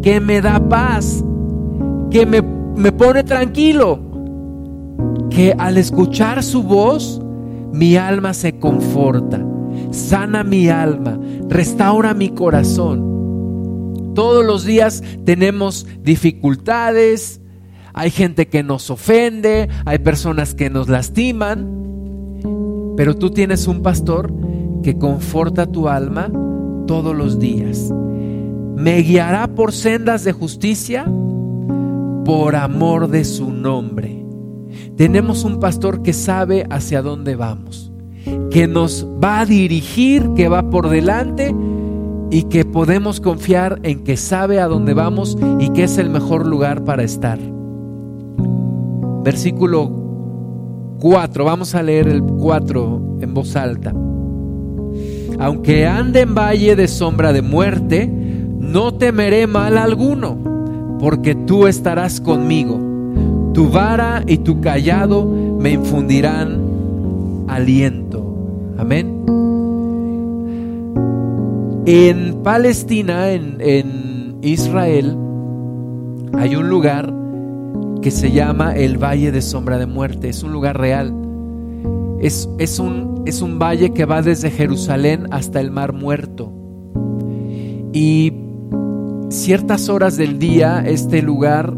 que 0.00 0.18
me 0.20 0.40
da 0.40 0.66
paz, 0.66 1.22
que 2.10 2.24
me, 2.24 2.40
me 2.40 2.90
pone 2.92 3.22
tranquilo, 3.22 3.98
que 5.28 5.54
al 5.58 5.76
escuchar 5.76 6.42
su 6.42 6.62
voz, 6.62 7.20
mi 7.74 7.96
alma 7.96 8.32
se 8.34 8.60
conforta, 8.60 9.44
sana 9.90 10.44
mi 10.44 10.68
alma, 10.68 11.18
restaura 11.48 12.14
mi 12.14 12.28
corazón. 12.28 14.12
Todos 14.14 14.46
los 14.46 14.64
días 14.64 15.02
tenemos 15.24 15.84
dificultades, 16.00 17.40
hay 17.92 18.12
gente 18.12 18.46
que 18.46 18.62
nos 18.62 18.90
ofende, 18.90 19.68
hay 19.84 19.98
personas 19.98 20.54
que 20.54 20.70
nos 20.70 20.88
lastiman, 20.88 21.68
pero 22.96 23.16
tú 23.16 23.30
tienes 23.30 23.66
un 23.66 23.82
pastor 23.82 24.32
que 24.84 24.96
conforta 24.96 25.66
tu 25.66 25.88
alma 25.88 26.30
todos 26.86 27.16
los 27.16 27.40
días. 27.40 27.92
Me 28.76 28.98
guiará 28.98 29.48
por 29.48 29.72
sendas 29.72 30.22
de 30.22 30.30
justicia 30.30 31.06
por 32.24 32.54
amor 32.54 33.08
de 33.08 33.24
su 33.24 33.50
nombre. 33.50 34.23
Tenemos 34.96 35.44
un 35.44 35.60
pastor 35.60 36.02
que 36.02 36.12
sabe 36.12 36.66
hacia 36.70 37.02
dónde 37.02 37.36
vamos, 37.36 37.92
que 38.50 38.66
nos 38.66 39.06
va 39.22 39.40
a 39.40 39.46
dirigir, 39.46 40.30
que 40.36 40.48
va 40.48 40.70
por 40.70 40.88
delante 40.88 41.54
y 42.30 42.44
que 42.44 42.64
podemos 42.64 43.20
confiar 43.20 43.80
en 43.82 44.04
que 44.04 44.16
sabe 44.16 44.60
a 44.60 44.66
dónde 44.66 44.94
vamos 44.94 45.36
y 45.60 45.70
que 45.70 45.84
es 45.84 45.98
el 45.98 46.10
mejor 46.10 46.46
lugar 46.46 46.84
para 46.84 47.02
estar. 47.02 47.38
Versículo 49.22 50.96
4, 51.00 51.44
vamos 51.44 51.74
a 51.74 51.82
leer 51.82 52.08
el 52.08 52.22
4 52.22 53.18
en 53.20 53.34
voz 53.34 53.56
alta. 53.56 53.92
Aunque 55.38 55.86
ande 55.86 56.20
en 56.20 56.34
valle 56.34 56.76
de 56.76 56.88
sombra 56.88 57.32
de 57.32 57.42
muerte, 57.42 58.06
no 58.06 58.94
temeré 58.94 59.46
mal 59.46 59.78
alguno, 59.78 60.96
porque 60.98 61.34
tú 61.34 61.66
estarás 61.66 62.20
conmigo. 62.20 62.93
Tu 63.54 63.68
vara 63.68 64.22
y 64.26 64.38
tu 64.38 64.60
callado 64.60 65.24
me 65.24 65.70
infundirán 65.70 66.60
aliento. 67.48 68.74
Amén. 68.76 69.24
En 71.86 72.42
Palestina, 72.42 73.30
en, 73.30 73.56
en 73.60 74.38
Israel, 74.42 75.16
hay 76.36 76.56
un 76.56 76.68
lugar 76.68 77.14
que 78.02 78.10
se 78.10 78.32
llama 78.32 78.74
el 78.74 78.98
Valle 78.98 79.32
de 79.32 79.40
Sombra 79.40 79.78
de 79.78 79.86
Muerte. 79.86 80.28
Es 80.28 80.42
un 80.42 80.52
lugar 80.52 80.78
real. 80.78 81.14
Es, 82.20 82.48
es, 82.58 82.78
un, 82.78 83.22
es 83.26 83.40
un 83.40 83.58
valle 83.58 83.92
que 83.92 84.04
va 84.04 84.22
desde 84.22 84.50
Jerusalén 84.50 85.26
hasta 85.30 85.60
el 85.60 85.70
Mar 85.70 85.92
Muerto. 85.92 86.52
Y 87.92 88.32
ciertas 89.28 89.88
horas 89.88 90.16
del 90.16 90.38
día 90.38 90.82
este 90.86 91.22
lugar, 91.22 91.74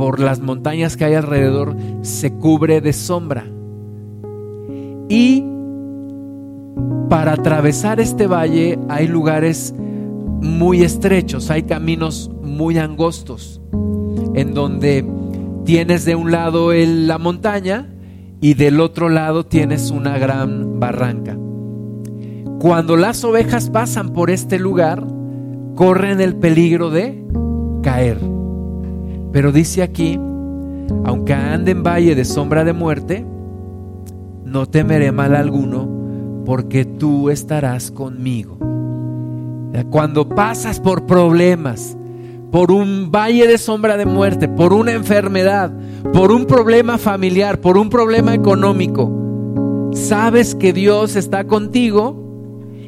por 0.00 0.18
las 0.18 0.40
montañas 0.40 0.96
que 0.96 1.04
hay 1.04 1.12
alrededor, 1.12 1.76
se 2.00 2.32
cubre 2.32 2.80
de 2.80 2.94
sombra. 2.94 3.44
Y 5.10 5.44
para 7.10 7.34
atravesar 7.34 8.00
este 8.00 8.26
valle 8.26 8.78
hay 8.88 9.06
lugares 9.06 9.74
muy 9.76 10.84
estrechos, 10.84 11.50
hay 11.50 11.64
caminos 11.64 12.30
muy 12.42 12.78
angostos, 12.78 13.60
en 14.32 14.54
donde 14.54 15.04
tienes 15.66 16.06
de 16.06 16.14
un 16.14 16.32
lado 16.32 16.72
la 16.72 17.18
montaña 17.18 17.92
y 18.40 18.54
del 18.54 18.80
otro 18.80 19.10
lado 19.10 19.44
tienes 19.44 19.90
una 19.90 20.16
gran 20.16 20.80
barranca. 20.80 21.36
Cuando 22.58 22.96
las 22.96 23.22
ovejas 23.22 23.68
pasan 23.68 24.14
por 24.14 24.30
este 24.30 24.58
lugar, 24.58 25.06
corren 25.74 26.22
el 26.22 26.36
peligro 26.36 26.88
de 26.88 27.22
caer. 27.82 28.29
Pero 29.32 29.52
dice 29.52 29.82
aquí, 29.82 30.18
aunque 31.04 31.34
ande 31.34 31.72
en 31.72 31.82
valle 31.82 32.14
de 32.14 32.24
sombra 32.24 32.64
de 32.64 32.72
muerte, 32.72 33.24
no 34.44 34.66
temeré 34.66 35.12
mal 35.12 35.34
alguno, 35.36 35.88
porque 36.44 36.84
tú 36.84 37.30
estarás 37.30 37.90
conmigo. 37.90 38.58
Cuando 39.90 40.28
pasas 40.28 40.80
por 40.80 41.06
problemas, 41.06 41.96
por 42.50 42.72
un 42.72 43.10
valle 43.10 43.46
de 43.46 43.58
sombra 43.58 43.96
de 43.96 44.06
muerte, 44.06 44.48
por 44.48 44.72
una 44.72 44.92
enfermedad, 44.92 45.72
por 46.12 46.32
un 46.32 46.46
problema 46.46 46.98
familiar, 46.98 47.60
por 47.60 47.78
un 47.78 47.88
problema 47.88 48.34
económico, 48.34 49.90
sabes 49.92 50.54
que 50.54 50.72
Dios 50.72 51.16
está 51.16 51.44
contigo 51.44 52.16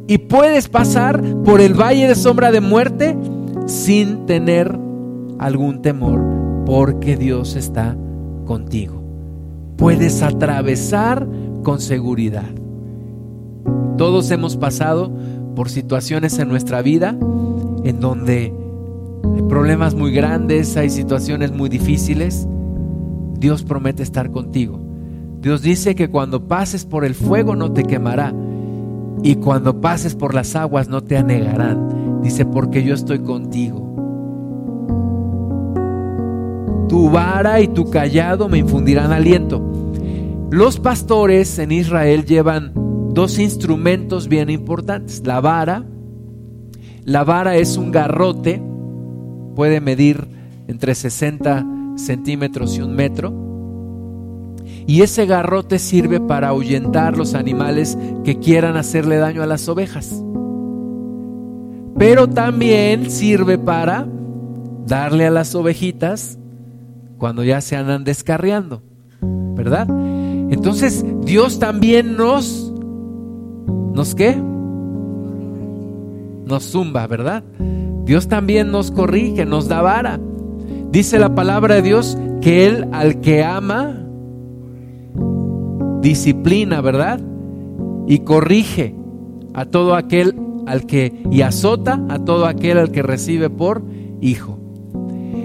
y 0.09 0.19
puedes 0.19 0.69
pasar 0.69 1.23
por 1.45 1.61
el 1.61 1.75
valle 1.75 2.09
de 2.09 2.15
sombra 2.15 2.51
de 2.51 2.61
muerte 2.61 3.17
sin 3.67 4.27
tener 4.27 4.77
algún 5.43 5.83
temor, 5.83 6.21
porque 6.65 7.17
Dios 7.17 7.57
está 7.57 7.97
contigo. 8.47 9.03
Puedes 9.77 10.23
atravesar 10.23 11.27
con 11.63 11.81
seguridad. 11.81 12.51
Todos 13.99 14.31
hemos 14.31 14.57
pasado 14.57 15.13
por 15.55 15.69
situaciones 15.69 16.39
en 16.39 16.49
nuestra 16.49 16.83
vida 16.83 17.17
en 17.85 18.01
donde 18.01 18.55
hay 19.35 19.43
problemas 19.49 19.95
muy 19.95 20.13
grandes, 20.13 20.77
hay 20.77 20.91
situaciones 20.91 21.53
muy 21.53 21.69
difíciles, 21.69 22.49
Dios 23.39 23.65
promete 23.65 24.03
estar 24.03 24.31
contigo. 24.31 24.81
Dios 25.41 25.63
dice 25.63 25.97
que 25.97 26.09
cuando 26.09 26.47
pases 26.47 26.85
por 26.85 27.05
el 27.05 27.15
fuego 27.15 27.57
no 27.57 27.73
te 27.73 27.83
quemará 27.83 28.33
y 29.25 29.37
cuando 29.37 29.81
pases 29.81 30.15
por 30.15 30.35
las 30.35 30.55
aguas 30.55 30.89
no 30.89 31.03
te 31.03 31.17
anegarán. 31.17 32.21
Dice, 32.23 32.47
porque 32.47 32.85
yo 32.85 32.95
estoy 32.95 33.19
contigo. 33.19 33.92
Tu 36.93 37.09
vara 37.09 37.59
y 37.63 37.69
tu 37.69 37.89
callado 37.89 38.51
me 38.51 38.59
infundirán 38.59 39.13
aliento. 39.13 39.63
Los 40.51 40.79
pastores 40.79 41.59
en 41.59 41.73
Israel 41.73 42.27
llevan 42.27 42.75
dos 43.15 43.39
instrumentos 43.39 44.29
bien 44.29 44.51
importantes. 44.51 45.23
La 45.25 45.41
vara, 45.41 45.87
la 47.05 47.25
vara 47.25 47.57
es 47.57 47.79
un 47.79 47.93
garrote, 47.93 48.63
puede 49.57 49.81
medir 49.81 50.29
entre 50.69 50.95
60 50.95 51.67
centímetros 51.97 52.77
y 52.77 52.83
un 52.83 52.95
metro. 52.95 53.33
Y 54.87 55.01
ese 55.01 55.25
garrote 55.25 55.79
sirve 55.79 56.21
para 56.21 56.49
ahuyentar 56.49 57.17
los 57.17 57.33
animales 57.33 57.97
que 58.23 58.39
quieran 58.39 58.77
hacerle 58.77 59.17
daño 59.17 59.43
a 59.43 59.47
las 59.47 59.67
ovejas. 59.67 60.23
Pero 61.97 62.29
también 62.29 63.11
sirve 63.11 63.57
para 63.57 64.07
darle 64.87 65.25
a 65.25 65.31
las 65.31 65.55
ovejitas 65.55 66.39
cuando 67.23 67.45
ya 67.45 67.61
se 67.61 67.77
andan 67.77 68.03
descarriando, 68.03 68.83
¿verdad? 69.21 69.87
Entonces 70.51 71.05
Dios 71.21 71.61
también 71.61 72.17
nos, 72.17 72.75
¿nos 73.95 74.17
qué? 74.17 74.35
Nos 76.45 76.65
zumba, 76.65 77.07
¿verdad? 77.07 77.45
Dios 78.05 78.27
también 78.27 78.73
nos 78.73 78.91
corrige, 78.91 79.47
nos 79.47 79.69
da 79.69 79.83
vara. 79.83 80.19
Dice 80.91 81.21
la 81.21 81.33
palabra 81.33 81.77
de 81.77 81.83
Dios 81.83 82.19
que 82.41 82.67
Él 82.67 82.89
al 82.91 83.21
que 83.21 83.45
ama, 83.45 84.05
disciplina, 86.01 86.81
¿verdad? 86.81 87.21
Y 88.09 88.19
corrige 88.25 88.97
a 89.55 89.65
todo 89.67 89.95
aquel 89.95 90.35
al 90.67 90.87
que, 90.87 91.23
y 91.31 91.43
azota 91.43 92.05
a 92.09 92.19
todo 92.19 92.47
aquel 92.47 92.79
al 92.79 92.91
que 92.91 93.05
recibe 93.05 93.49
por 93.49 93.85
hijo. 94.21 94.59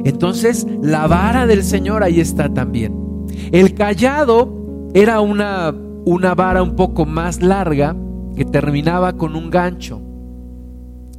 Entonces, 0.06 0.68
la 0.82 1.08
vara 1.08 1.48
del 1.48 1.64
Señor 1.64 2.04
ahí 2.04 2.20
está 2.20 2.50
también. 2.50 3.26
El 3.52 3.74
callado 3.74 4.90
era 4.94 5.22
una, 5.22 5.74
una 6.06 6.36
vara 6.36 6.64
un 6.64 6.76
poco 6.76 7.06
más 7.06 7.42
larga 7.42 7.96
que 8.36 8.46
terminaba 8.46 9.14
con 9.14 9.36
un 9.36 9.50
gancho. 9.50 10.02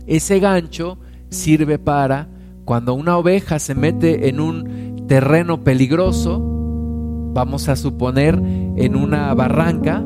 Ese 0.07 0.41
gancho 0.41 0.99
sirve 1.31 1.79
para 1.79 2.29
cuando 2.65 2.95
una 2.95 3.17
oveja 3.17 3.59
se 3.59 3.75
mete 3.75 4.29
en 4.29 4.41
un 4.41 5.07
terreno 5.07 5.65
peligroso, 5.65 6.39
vamos 7.33 7.69
a 7.69 7.77
suponer 7.77 8.35
en 8.35 8.95
una 8.95 9.33
barranca, 9.35 10.05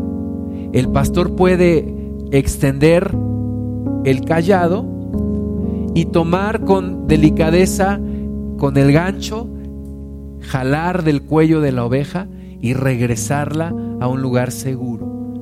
el 0.73 0.89
pastor 0.89 1.35
puede 1.35 1.93
extender 2.31 3.15
el 4.05 4.25
callado 4.25 4.87
y 5.95 6.07
tomar 6.07 6.65
con 6.65 7.07
delicadeza 7.07 8.01
con 8.63 8.77
el 8.77 8.93
gancho, 8.93 9.49
jalar 10.39 11.03
del 11.03 11.23
cuello 11.23 11.61
de 11.61 11.73
la 11.73 11.85
oveja 11.85 12.29
y 12.61 12.75
regresarla 12.75 13.75
a 14.01 14.07
un 14.07 14.23
lugar 14.23 14.53
seguro. 14.53 15.35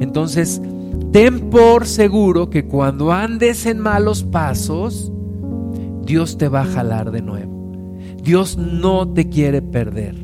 Entonces, 0.00 0.62
ten 1.12 1.50
por 1.50 1.86
seguro 1.86 2.48
que 2.48 2.64
cuando 2.64 3.12
andes 3.12 3.66
en 3.66 3.78
malos 3.78 4.22
pasos, 4.24 5.12
Dios 6.06 6.38
te 6.38 6.48
va 6.48 6.62
a 6.62 6.64
jalar 6.64 7.10
de 7.10 7.20
nuevo. 7.20 7.92
Dios 8.22 8.56
no 8.56 9.06
te 9.06 9.28
quiere 9.28 9.60
perder. 9.60 10.16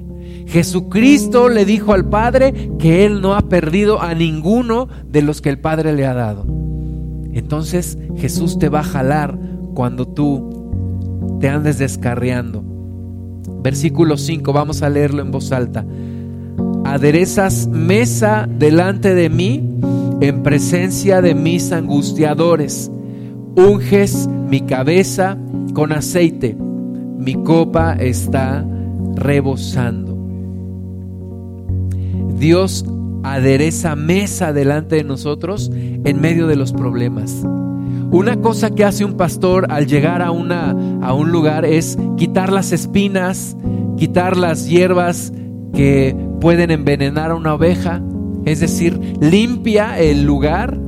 Jesucristo 0.47 1.51
le 1.51 1.67
dijo 1.67 1.93
al 1.93 2.09
Padre 2.09 2.71
que 2.79 3.05
Él 3.05 3.21
no 3.21 3.35
ha 3.35 3.43
perdido 3.43 4.01
a 4.01 4.15
ninguno 4.15 4.89
de 5.07 5.21
los 5.21 5.43
que 5.43 5.51
el 5.51 5.61
Padre 5.61 5.93
le 5.93 6.07
ha 6.07 6.15
dado. 6.15 6.47
Entonces 7.31 7.99
Jesús 8.17 8.59
te 8.59 8.71
va 8.71 8.81
a 8.81 8.85
jalar 8.85 9.39
cuando 9.75 10.09
tú 10.09 10.58
te 11.41 11.49
andes 11.49 11.79
descarriando. 11.79 12.63
Versículo 13.63 14.17
5, 14.17 14.53
vamos 14.53 14.83
a 14.83 14.89
leerlo 14.89 15.23
en 15.23 15.31
voz 15.31 15.53
alta. 15.53 15.85
Aderezas 16.85 17.69
mesa 17.69 18.49
delante 18.49 19.15
de 19.15 19.29
mí 19.29 19.79
en 20.21 20.43
presencia 20.43 21.21
de 21.21 21.35
mis 21.35 21.73
angustiadores. 21.73 22.91
Unges 23.57 24.29
mi 24.29 24.61
cabeza 24.63 25.37
con 25.75 25.93
aceite. 25.93 26.57
Mi 27.19 27.35
copa 27.35 27.95
está 27.95 28.65
rebosando. 29.15 30.17
Dios 32.39 32.85
adereza 33.25 33.97
mesa 33.97 34.53
delante 34.53 34.97
de 34.97 35.05
nosotros 35.05 35.71
en 35.75 36.21
medio 36.21 36.47
de 36.47 36.57
los 36.57 36.73
problemas. 36.73 37.45
Una 38.11 38.41
cosa 38.41 38.71
que 38.71 38.85
hace 38.85 39.05
un 39.05 39.19
pastor 39.19 39.67
al 39.71 39.87
llegar 39.87 40.23
a, 40.23 40.31
una, 40.31 40.71
a 41.03 41.13
un 41.13 41.31
lugar 41.31 41.65
es 41.67 41.99
quitar 42.17 42.51
las 42.53 42.73
espinas, 42.73 43.57
quitar 43.97 44.37
las 44.37 44.67
hierbas 44.67 45.33
que 45.75 46.17
pueden 46.41 46.71
envenenar 46.71 47.33
a 47.33 47.35
una 47.35 47.55
oveja, 47.55 48.03
es 48.47 48.61
decir, 48.61 48.99
limpia 49.21 49.99
el 49.99 50.25
lugar 50.25 50.79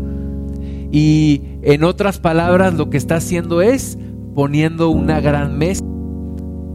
y 0.90 1.42
en 1.62 1.84
otras 1.84 2.18
palabras 2.18 2.74
lo 2.74 2.88
que 2.88 2.96
está 2.96 3.16
haciendo 3.16 3.60
es 3.60 3.98
poniendo 4.34 4.88
una 4.88 5.20
gran 5.20 5.58
mesa 5.58 5.84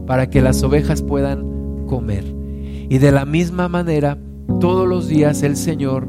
para 0.06 0.30
que 0.30 0.42
las 0.42 0.62
ovejas 0.62 1.02
puedan 1.02 1.86
comer. 1.86 2.24
Y 2.88 2.98
de 2.98 3.10
la 3.10 3.26
misma 3.26 3.68
manera, 3.68 4.18
todos 4.60 4.86
los 4.86 5.08
días 5.08 5.42
el 5.42 5.56
Señor 5.56 6.08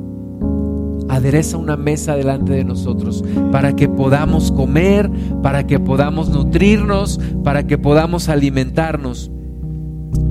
adereza 1.18 1.57
una 1.57 1.78
mesa 1.78 2.15
delante 2.15 2.53
de 2.53 2.63
nosotros 2.63 3.24
para 3.51 3.76
que 3.76 3.89
podamos 3.89 4.51
comer, 4.51 5.09
para 5.41 5.68
que 5.68 5.80
podamos 5.80 6.30
nutrirnos, 6.30 7.20
para 7.43 7.68
que 7.68 7.78
podamos 7.78 8.30
alimentarnos. 8.30 9.32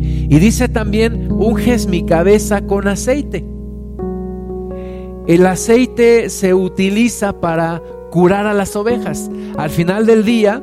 Y 0.01 0.39
dice 0.39 0.69
también, 0.69 1.31
unges 1.31 1.87
mi 1.87 2.05
cabeza 2.05 2.63
con 2.67 2.89
aceite. 2.89 3.45
El 5.27 5.47
aceite 5.47 6.31
se 6.31 6.55
utiliza 6.55 7.41
para 7.41 7.83
curar 8.11 8.47
a 8.47 8.55
las 8.55 8.77
ovejas. 8.77 9.31
Al 9.57 9.71
final 9.71 10.07
del 10.07 10.25
día, 10.25 10.63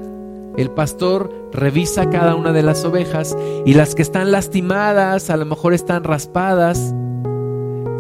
el 0.58 0.70
pastor 0.70 1.50
revisa 1.52 2.10
cada 2.10 2.36
una 2.36 2.54
de 2.54 2.64
las 2.64 2.86
ovejas 2.86 3.36
y 3.66 3.74
las 3.74 3.96
que 3.96 4.02
están 4.02 4.32
lastimadas, 4.32 5.30
a 5.30 5.38
lo 5.38 5.46
mejor 5.46 5.74
están 5.74 6.04
raspadas, 6.04 6.94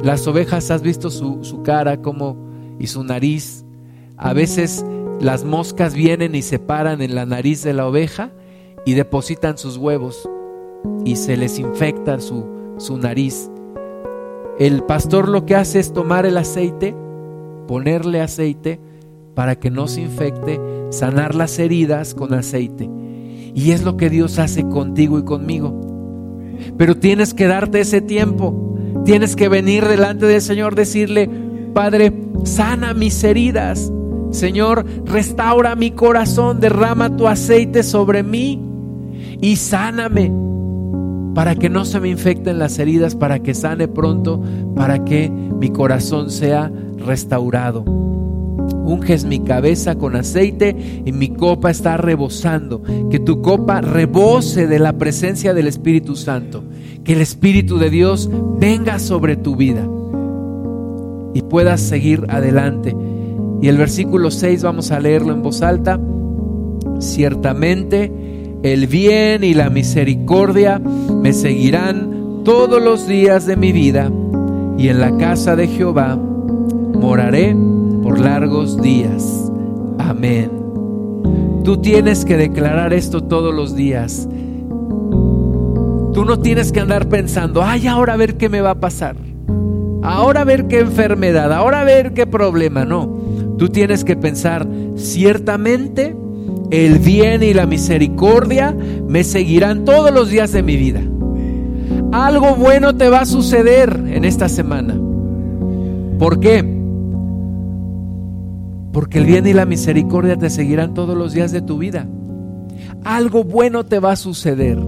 las 0.04 0.28
ovejas, 0.28 0.70
has 0.70 0.82
visto 0.82 1.10
su, 1.10 1.62
cara 1.64 2.01
como, 2.01 2.36
y 2.78 2.88
su 2.88 3.04
nariz. 3.04 3.64
A 4.18 4.34
veces 4.34 4.86
las 5.22 5.45
moscas 5.45 5.93
vienen 5.93 6.36
y 6.36 6.41
se 6.41 6.60
paran 6.60 7.01
en 7.01 7.16
la 7.16 7.26
nariz 7.26 7.64
de 7.64 7.74
la 7.74 7.88
oveja 7.88 8.32
y 8.86 8.93
depositan 8.93 9.58
sus 9.58 9.78
huevos 9.78 10.30
y 11.06 11.16
se 11.16 11.38
les 11.38 11.58
infecta 11.58 12.20
su, 12.20 12.45
su 12.78 12.97
nariz. 12.97 13.49
El 14.60 14.84
pastor 14.84 15.30
lo 15.30 15.45
que 15.45 15.56
hace 15.56 15.80
es 15.80 15.93
tomar 15.93 16.26
el 16.26 16.38
aceite, 16.38 16.93
ponerle 17.66 18.20
aceite 18.20 18.82
para 19.36 19.56
que 19.56 19.72
no 19.72 19.88
se 19.88 20.01
infecte, 20.01 20.60
sanar 20.89 21.34
las 21.34 21.58
heridas 21.60 22.14
con 22.14 22.34
aceite. 22.34 22.89
Y 23.56 23.72
es 23.72 23.84
lo 23.84 23.95
que 23.95 24.10
Dios 24.10 24.38
hace 24.38 24.68
contigo 24.68 25.18
y 25.18 25.24
conmigo. 25.24 25.80
Pero 26.78 26.97
tienes 26.97 27.34
que 27.34 27.47
darte 27.47 27.80
ese 27.80 28.01
tiempo. 28.01 28.74
Tienes 29.06 29.36
que 29.36 29.49
venir 29.49 29.86
delante 29.86 30.26
del 30.26 30.41
Señor, 30.41 30.76
decirle, 30.76 31.30
Padre, 31.74 32.14
sana 32.45 32.93
mis 32.93 33.24
heridas. 33.24 33.91
Señor, 34.32 34.86
restaura 35.06 35.76
mi 35.76 35.91
corazón, 35.91 36.60
derrama 36.60 37.16
tu 37.16 37.28
aceite 37.28 37.84
sobre 37.84 38.24
mí 38.24 38.60
y 39.41 39.58
sáname 39.58 40.32
para 41.36 41.56
que 41.56 41.70
no 41.70 41.84
se 41.84 41.99
me 41.99 42.10
infecten 42.10 42.60
las 42.60 42.80
heridas, 42.80 43.16
para 43.16 43.39
que 43.39 43.54
sane 43.54 43.88
pronto, 43.88 44.41
para 44.76 45.04
que 45.04 45.30
mi 45.30 45.70
corazón 45.70 46.30
sea 46.30 46.72
restaurado. 46.97 47.84
Unges 48.86 49.26
mi 49.26 49.40
cabeza 49.40 49.96
con 49.96 50.16
aceite 50.16 50.76
y 51.06 51.12
mi 51.12 51.30
copa 51.30 51.72
está 51.72 51.98
rebosando. 51.98 52.82
Que 53.10 53.20
tu 53.20 53.42
copa 53.42 53.82
rebose 53.82 54.68
de 54.68 54.80
la 54.80 54.94
presencia 54.94 55.54
del 55.54 55.68
Espíritu 55.68 56.16
Santo 56.16 56.64
que 57.04 57.14
el 57.14 57.22
Espíritu 57.22 57.78
de 57.78 57.90
Dios 57.90 58.30
venga 58.60 59.00
sobre 59.00 59.36
tu 59.36 59.56
vida 59.56 59.88
y 61.34 61.42
puedas 61.42 61.82
seguir 61.82 62.26
adelante. 62.30 62.96
Y 63.62 63.68
el 63.68 63.78
versículo 63.78 64.32
6 64.32 64.64
vamos 64.64 64.92
a 64.92 65.00
leerlo 65.00 65.34
en 65.34 65.42
voz 65.42 65.62
alta. 65.62 66.00
Ciertamente 67.00 68.12
el 68.64 68.88
bien 68.88 69.44
y 69.44 69.54
la 69.54 69.70
misericordia 69.70 70.80
me 70.80 71.34
seguirán 71.34 72.44
todos 72.46 72.82
los 72.82 73.08
días 73.08 73.46
de 73.46 73.58
mi 73.58 73.72
vida 73.72 74.12
y 74.78 74.88
en 74.88 75.00
la 75.00 75.18
casa 75.18 75.56
de 75.56 75.68
Jehová 75.68 76.16
moraré 76.16 77.56
largos 78.20 78.82
días. 78.82 79.51
Amén. 79.99 80.51
Tú 81.64 81.78
tienes 81.78 82.26
que 82.26 82.38
declarar 82.38 82.93
esto 82.93 83.24
todos 83.24 83.53
los 83.53 83.76
días. 83.76 84.28
Tú 86.14 86.26
no 86.26 86.39
tienes 86.39 86.72
que 86.72 86.80
andar 86.80 87.09
pensando, 87.09 87.64
ay, 87.64 87.88
ahora 87.88 88.14
a 88.14 88.18
ver 88.18 88.38
qué 88.38 88.49
me 88.49 88.61
va 88.61 88.72
a 88.72 88.80
pasar. 88.80 89.16
Ahora 90.03 90.41
a 90.41 90.43
ver 90.43 90.68
qué 90.68 90.80
enfermedad, 90.80 91.53
ahora 91.53 91.82
a 91.82 91.84
ver 91.86 92.14
qué 92.14 92.28
problema. 92.28 92.84
No, 92.84 93.09
tú 93.57 93.70
tienes 93.70 94.03
que 94.03 94.18
pensar, 94.18 94.68
ciertamente 94.95 96.16
el 96.72 96.99
bien 96.99 97.43
y 97.43 97.53
la 97.53 97.66
misericordia 97.66 98.76
me 99.07 99.24
seguirán 99.24 99.86
todos 99.86 100.11
los 100.11 100.30
días 100.30 100.51
de 100.51 100.64
mi 100.64 100.76
vida. 100.76 101.01
Algo 102.11 102.55
bueno 102.55 102.95
te 102.95 103.09
va 103.09 103.22
a 103.22 103.26
suceder 103.26 104.03
en 104.07 104.26
esta 104.26 104.49
semana. 104.49 104.95
¿Por 106.20 106.39
qué? 106.39 106.72
Porque 108.94 109.18
el 109.18 109.26
bien 109.26 109.46
y 109.48 109.54
la 109.54 109.66
misericordia 109.66 110.38
te 110.38 110.50
seguirán 110.50 110.94
todos 110.94 111.18
los 111.18 111.34
días 111.34 111.52
de 111.52 111.62
tu 111.62 111.80
vida. 111.80 112.08
Algo 113.04 113.44
bueno 113.44 113.84
te 113.84 114.00
va 114.00 114.12
a 114.12 114.16
suceder. 114.16 114.80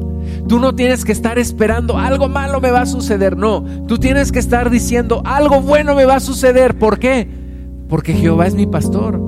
Tú 0.48 0.60
no 0.60 0.76
tienes 0.76 1.04
que 1.04 1.12
estar 1.12 1.40
esperando, 1.40 1.98
algo 1.98 2.30
malo 2.30 2.62
me 2.62 2.72
va 2.72 2.82
a 2.82 2.86
suceder. 2.86 3.36
No, 3.36 3.66
tú 3.88 3.98
tienes 3.98 4.32
que 4.32 4.40
estar 4.40 4.70
diciendo, 4.70 5.22
algo 5.26 5.60
bueno 5.60 5.96
me 5.96 6.06
va 6.06 6.16
a 6.16 6.20
suceder. 6.20 6.78
¿Por 6.78 7.00
qué? 7.00 7.28
Porque 7.90 8.14
Jehová 8.14 8.46
es 8.48 8.56
mi 8.56 8.68
pastor. 8.68 9.20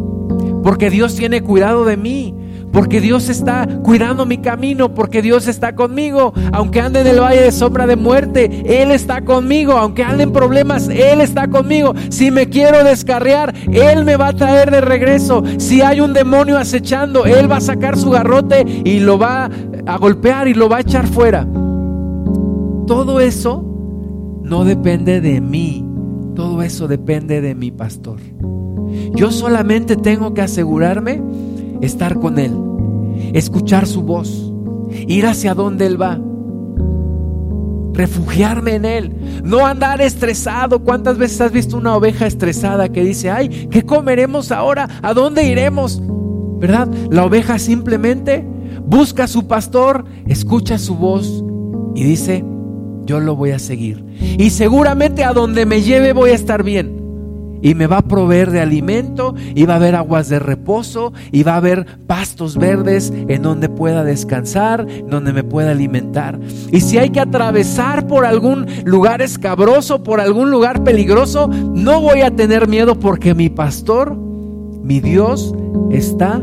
Porque 0.64 0.90
Dios 0.90 1.16
tiene 1.16 1.42
cuidado 1.42 1.84
de 1.84 1.98
mí 1.98 2.36
porque 2.78 3.02
Dios 3.02 3.28
está 3.28 3.68
cuidando 3.82 4.28
mi 4.28 4.38
camino, 4.38 4.94
porque 4.94 5.24
Dios 5.24 5.48
está 5.48 5.74
conmigo. 5.74 6.32
Aunque 6.54 6.80
ande 6.80 7.02
en 7.02 7.08
el 7.08 7.20
valle 7.20 7.42
de 7.42 7.52
sombra 7.52 7.88
de 7.88 7.96
muerte, 7.96 8.84
Él 8.84 8.92
está 8.92 9.26
conmigo. 9.26 9.72
Aunque 9.74 10.04
ande 10.04 10.26
en 10.26 10.32
problemas, 10.32 10.88
Él 10.88 11.22
está 11.22 11.48
conmigo. 11.48 11.96
Si 12.10 12.30
me 12.30 12.50
quiero 12.50 12.84
descarriar, 12.84 13.52
Él 13.72 14.06
me 14.06 14.16
va 14.16 14.28
a 14.28 14.34
traer 14.34 14.70
de 14.70 14.82
regreso. 14.82 15.42
Si 15.58 15.82
hay 15.82 16.02
un 16.02 16.14
demonio 16.14 16.56
acechando, 16.60 17.26
Él 17.26 17.52
va 17.52 17.58
a 17.58 17.62
sacar 17.62 17.98
su 17.98 18.12
garrote 18.12 18.64
y 18.86 19.00
lo 19.00 19.18
va 19.18 19.50
a 19.88 19.98
golpear 19.98 20.48
y 20.48 20.54
lo 20.54 20.70
va 20.70 20.78
a 20.78 20.82
echar 20.82 21.08
fuera. 21.08 21.48
Todo 22.86 23.20
eso 23.20 23.66
no 24.44 24.66
depende 24.66 25.20
de 25.20 25.42
mí, 25.42 25.84
todo 26.36 26.62
eso 26.62 26.88
depende 26.88 27.42
de 27.42 27.56
mi 27.56 27.72
pastor. 27.72 28.20
Yo 29.16 29.32
solamente 29.32 29.96
tengo 29.96 30.36
que 30.36 30.44
asegurarme 30.44 31.24
estar 31.82 32.20
con 32.20 32.40
Él, 32.40 32.52
escuchar 33.34 33.88
su 33.88 34.02
voz, 34.02 34.52
ir 35.08 35.26
hacia 35.26 35.54
donde 35.54 35.86
Él 35.86 36.02
va, 36.02 36.20
refugiarme 37.94 38.76
en 38.76 38.86
Él, 38.86 39.16
no 39.44 39.66
andar 39.66 40.02
estresado. 40.02 40.84
¿Cuántas 40.84 41.18
veces 41.18 41.42
has 41.42 41.52
visto 41.52 41.78
una 41.78 41.96
oveja 41.96 42.28
estresada 42.28 42.90
que 42.90 43.04
dice, 43.04 43.30
ay, 43.30 43.68
¿qué 43.70 43.84
comeremos 43.84 44.52
ahora? 44.52 44.88
¿A 45.02 45.14
dónde 45.14 45.44
iremos? 45.44 46.02
¿Verdad? 46.60 46.88
La 47.12 47.26
oveja 47.26 47.60
simplemente 47.60 48.46
busca 48.86 49.26
a 49.26 49.28
su 49.28 49.48
pastor, 49.48 50.06
escucha 50.28 50.78
su 50.78 50.96
voz 50.96 51.44
y 51.96 52.04
dice, 52.04 52.46
yo 53.06 53.20
lo 53.20 53.36
voy 53.36 53.52
a 53.52 53.60
seguir. 53.60 54.06
Y 54.38 54.52
seguramente 54.52 55.24
a 55.24 55.34
donde 55.34 55.66
me 55.66 55.82
lleve 55.82 56.14
voy 56.14 56.32
a 56.32 56.36
estar 56.36 56.64
bien 56.64 56.97
y 57.62 57.76
me 57.76 57.88
va 57.88 58.00
a 58.00 58.02
proveer 58.02 58.52
de 58.52 58.60
alimento 58.60 59.36
y 59.56 59.66
va 59.66 59.74
a 59.74 59.78
haber 59.78 59.96
aguas 59.96 60.30
de 60.30 60.40
reposo 60.40 61.14
y 61.32 61.44
va 61.44 61.54
a 61.54 61.58
haber 61.58 61.86
pastos 62.08 62.58
verdes 62.58 63.12
en 63.28 63.42
donde 63.42 63.70
pueda 63.70 64.04
descansar, 64.04 64.88
donde 65.08 65.34
me 65.34 65.44
pueda 65.44 65.72
alimentar. 65.72 66.40
Y 66.72 66.82
si 66.82 66.98
hay 66.98 67.10
que 67.10 67.20
atravesar 67.20 68.08
por 68.08 68.26
algún 68.26 68.68
lugar 68.86 69.22
escabroso, 69.22 70.04
por 70.04 70.20
algún 70.20 70.52
lugar 70.52 70.84
peligroso, 70.84 71.48
no 71.48 72.02
voy 72.02 72.22
a 72.22 72.36
tener 72.36 72.68
miedo 72.68 73.00
porque 73.00 73.34
mi 73.34 73.50
pastor, 73.50 74.16
mi 74.16 75.00
Dios, 75.00 75.54
está 75.92 76.42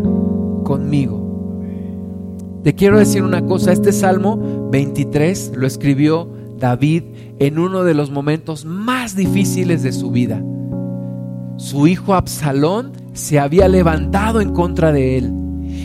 conmigo. 0.65 1.23
Te 2.63 2.75
quiero 2.75 2.99
decir 2.99 3.23
una 3.23 3.45
cosa, 3.45 3.73
este 3.73 3.93
Salmo 3.93 4.71
23 4.71 5.53
lo 5.55 5.67
escribió 5.67 6.31
David 6.59 7.03
en 7.39 7.59
uno 7.59 7.85
de 7.85 7.93
los 7.93 8.11
momentos 8.11 8.65
más 8.65 9.15
difíciles 9.15 9.83
de 9.83 9.93
su 9.93 10.11
vida 10.11 10.43
su 11.57 11.87
hijo 11.87 12.15
Absalón 12.15 12.93
se 13.13 13.39
había 13.39 13.69
levantado 13.69 14.41
en 14.41 14.53
contra 14.53 14.93
de 14.93 15.19
él 15.19 15.33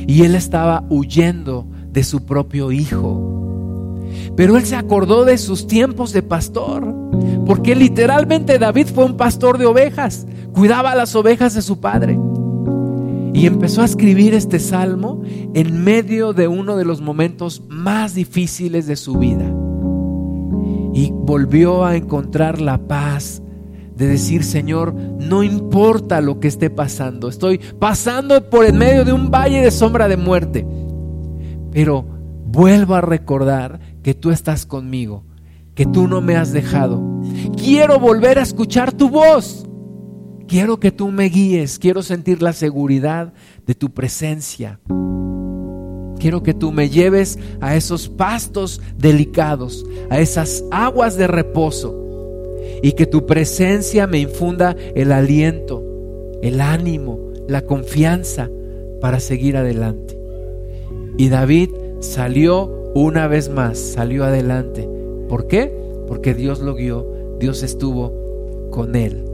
y 0.08 0.24
él 0.24 0.36
estaba 0.36 0.84
huyendo 0.90 1.68
de 1.92 2.04
su 2.04 2.26
propio 2.26 2.72
hijo. 2.72 3.30
Pero 4.36 4.58
él 4.58 4.66
se 4.66 4.76
acordó 4.76 5.26
de 5.26 5.38
sus 5.38 5.68
tiempos 5.68 6.14
de 6.14 6.24
pastor, 6.24 6.94
porque 7.46 7.76
literalmente 7.76 8.58
David 8.58 8.88
fue 8.88 9.06
un 9.06 9.18
pastor 9.18 9.58
de 9.58 9.66
ovejas, 9.66 10.26
cuidaba 10.54 10.96
las 10.96 11.16
ovejas 11.16 11.54
de 11.54 11.62
su 11.62 11.80
padre. 11.80 12.18
Y 13.34 13.46
empezó 13.46 13.82
a 13.82 13.86
escribir 13.86 14.34
este 14.34 14.60
salmo 14.60 15.22
en 15.54 15.84
medio 15.84 16.34
de 16.34 16.48
uno 16.48 16.76
de 16.76 16.86
los 16.86 17.02
momentos 17.02 17.62
más 17.70 18.16
difíciles 18.16 18.88
de 18.88 18.96
su 18.96 19.18
vida. 19.18 19.46
Y 20.94 21.12
volvió 21.12 21.86
a 21.86 21.96
encontrar 21.96 22.60
la 22.60 22.80
paz 22.80 23.44
de 24.00 24.08
decir, 24.08 24.46
Señor, 24.46 24.94
no 24.94 25.44
importa 25.44 26.22
lo 26.22 26.40
que 26.40 26.48
esté 26.48 26.70
pasando, 26.70 27.28
estoy 27.28 27.58
pasando 27.58 28.50
por 28.50 28.66
en 28.66 28.78
medio 28.78 29.04
de 29.04 29.12
un 29.12 29.30
valle 29.30 29.62
de 29.62 29.72
sombra 29.72 30.08
de 30.08 30.16
muerte, 30.16 30.66
pero 31.72 32.06
vuelvo 32.46 32.96
a 32.96 33.02
recordar 33.02 33.82
que 34.02 34.14
tú 34.14 34.32
estás 34.32 34.66
conmigo, 34.66 35.26
que 35.76 35.86
tú 35.86 36.08
no 36.08 36.22
me 36.22 36.38
has 36.38 36.54
dejado. 36.54 37.04
Quiero 37.58 38.00
volver 38.00 38.40
a 38.40 38.44
escuchar 38.44 38.94
tu 38.94 39.10
voz. 39.10 39.66
Quiero 40.48 40.80
que 40.80 40.92
tú 40.92 41.12
me 41.12 41.26
guíes, 41.26 41.78
quiero 41.78 42.02
sentir 42.02 42.42
la 42.42 42.54
seguridad 42.54 43.34
de 43.68 43.76
tu 43.76 43.94
presencia. 43.94 44.80
Quiero 46.20 46.42
que 46.42 46.54
tú 46.54 46.72
me 46.72 46.90
lleves 46.90 47.38
a 47.60 47.76
esos 47.76 48.08
pastos 48.08 48.82
delicados, 48.98 49.86
a 50.10 50.20
esas 50.20 50.64
aguas 50.72 51.18
de 51.18 51.28
reposo 51.28 52.09
y 52.82 52.94
que 52.94 53.06
tu 53.06 53.26
presencia 53.26 54.08
me 54.08 54.20
infunda 54.20 54.76
el 54.96 55.12
aliento, 55.12 55.84
el 56.42 56.62
ánimo, 56.62 57.20
la 57.48 57.64
confianza 57.64 58.50
para 59.02 59.20
seguir 59.20 59.58
adelante. 59.58 60.18
Y 61.18 61.30
David 61.30 61.70
salió 62.00 62.92
una 62.94 63.28
vez 63.28 63.50
más, 63.50 63.78
salió 63.78 64.24
adelante. 64.24 64.88
¿Por 65.28 65.48
qué? 65.48 65.72
Porque 66.08 66.34
Dios 66.34 66.60
lo 66.60 66.76
guió, 66.76 67.06
Dios 67.40 67.64
estuvo 67.64 68.14
con 68.72 68.96
él. 68.96 69.26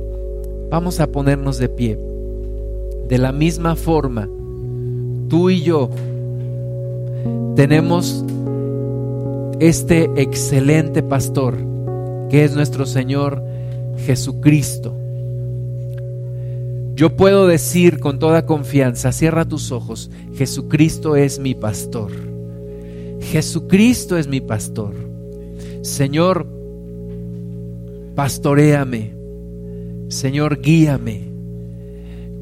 Vamos 0.70 1.00
a 1.00 1.08
ponernos 1.08 1.58
de 1.58 1.70
pie. 1.70 1.98
De 3.08 3.18
la 3.18 3.32
misma 3.32 3.76
forma, 3.76 4.28
tú 5.30 5.50
y 5.50 5.62
yo 5.62 5.90
tenemos 7.56 8.26
este 9.60 10.10
excelente 10.18 11.02
pastor 11.04 11.56
es 12.40 12.56
nuestro 12.56 12.86
Señor 12.86 13.44
Jesucristo. 14.06 14.96
Yo 16.96 17.16
puedo 17.16 17.48
decir 17.48 18.00
con 18.00 18.20
toda 18.20 18.46
confianza, 18.46 19.12
cierra 19.12 19.46
tus 19.46 19.72
ojos, 19.72 20.10
Jesucristo 20.34 21.16
es 21.16 21.40
mi 21.40 21.54
pastor. 21.54 22.12
Jesucristo 23.20 24.18
es 24.18 24.28
mi 24.28 24.40
pastor. 24.40 24.94
Señor, 25.82 26.48
pastoreame. 28.16 29.14
Señor, 30.08 30.62
guíame. 30.62 31.32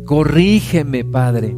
Corrígeme, 0.05 1.03
Padre. 1.03 1.53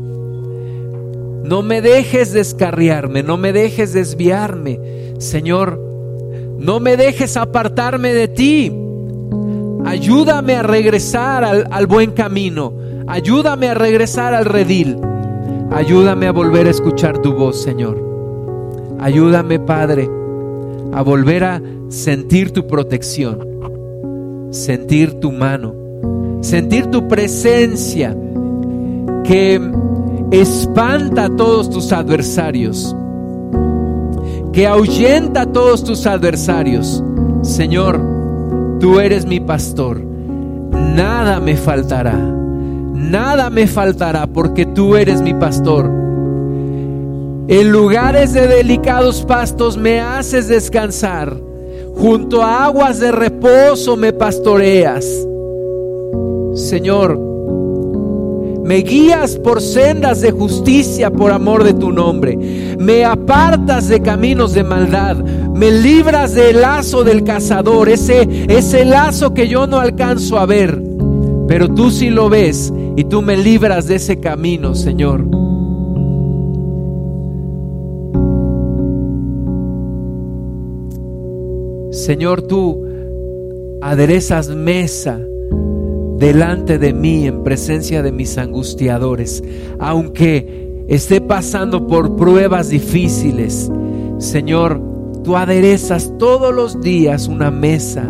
No 1.45 1.61
me 1.61 1.81
dejes 1.81 2.31
descarriarme, 2.31 3.23
no 3.23 3.37
me 3.37 3.51
dejes 3.51 3.93
desviarme. 3.93 4.79
Señor, 5.19 5.84
no 6.57 6.79
me 6.79 6.97
dejes 6.97 7.37
apartarme 7.37 8.13
de 8.13 8.27
ti. 8.27 8.71
Ayúdame 9.85 10.55
a 10.55 10.63
regresar 10.63 11.43
al, 11.43 11.87
buen 11.87 12.11
camino. 12.11 12.73
Ayúdame 13.07 13.69
a 13.69 13.73
regresar 13.73 14.33
al 14.33 14.45
redil. 14.45 14.97
Ayúdame 15.71 16.27
a 16.27 16.31
volver 16.31 16.67
a 16.67 16.71
escuchar 16.71 17.19
tu 17.19 17.33
voz, 17.33 17.61
Señor. 17.61 18.03
Ayúdame, 18.99 19.59
Padre, 19.59 20.09
a 20.93 21.01
volver 21.01 21.43
a 21.43 21.61
sentir 21.89 22.51
tu 22.51 22.65
protección, 22.65 24.49
sentir 24.51 25.19
tu 25.19 25.31
mano, 25.31 25.75
sentir 26.41 26.87
tu 26.87 27.07
presencia 27.07 28.17
que 29.23 29.59
espanta 30.31 31.25
a 31.25 31.35
todos 31.35 31.69
tus 31.69 31.91
adversarios 31.91 32.95
que 34.55 34.65
ahuyenta 34.65 35.41
a 35.41 35.45
todos 35.51 35.83
tus 35.83 36.07
adversarios. 36.07 37.03
Señor, 37.41 37.99
tú 38.79 39.01
eres 39.01 39.25
mi 39.25 39.41
pastor, 39.41 39.99
nada 39.99 41.41
me 41.41 41.57
faltará, 41.57 42.13
nada 42.13 43.49
me 43.49 43.67
faltará 43.67 44.27
porque 44.27 44.65
tú 44.65 44.95
eres 44.95 45.21
mi 45.21 45.33
pastor. 45.33 45.87
En 47.47 47.69
lugares 47.69 48.31
de 48.31 48.47
delicados 48.47 49.25
pastos 49.25 49.75
me 49.75 49.99
haces 49.99 50.47
descansar, 50.47 51.35
junto 51.93 52.41
a 52.41 52.63
aguas 52.63 53.01
de 53.01 53.11
reposo 53.11 53.97
me 53.97 54.13
pastoreas. 54.13 55.05
Señor, 56.53 57.19
Me 58.65 58.77
guías 58.77 59.37
por 59.37 59.61
sendas 59.61 60.21
de 60.21 60.31
justicia 60.31 61.11
por 61.11 61.31
amor 61.31 61.63
de 61.63 61.75
tu 61.75 61.91
nombre. 61.91 62.35
Me 62.79 63.05
apartas 63.05 63.87
de 63.87 64.01
caminos 64.01 64.53
de 64.53 64.63
maldad. 64.63 65.17
Me 65.17 65.69
libras 65.69 66.33
del 66.33 66.61
lazo 66.61 67.03
del 67.03 67.23
cazador, 67.23 67.89
ese, 67.89 68.27
ese 68.49 68.83
lazo 68.83 69.35
que 69.35 69.47
yo 69.47 69.67
no 69.67 69.79
alcanzo 69.79 70.39
a 70.39 70.47
ver. 70.47 70.81
Pero 71.47 71.69
tú 71.75 71.91
sí 71.91 72.09
lo 72.09 72.27
ves 72.27 72.73
y 72.95 73.03
tú 73.03 73.21
me 73.21 73.37
libras 73.37 73.87
de 73.87 73.97
ese 73.97 74.19
camino, 74.19 74.73
Señor. 74.73 75.23
Señor, 81.91 82.41
tú 82.41 82.83
aderezas 83.79 84.49
mesa 84.49 85.19
delante 86.17 86.77
de 86.77 86.93
mí 86.93 87.27
en 87.27 87.43
presencia 87.43 88.01
de 88.01 88.11
mis 88.11 88.37
angustiadores, 88.37 89.43
aunque 89.79 90.85
esté 90.87 91.21
pasando 91.21 91.87
por 91.87 92.15
pruebas 92.15 92.69
difíciles. 92.69 93.71
Señor, 94.17 94.81
tú 95.23 95.35
aderezas 95.35 96.13
todos 96.17 96.53
los 96.53 96.81
días 96.81 97.27
una 97.27 97.51
mesa 97.51 98.09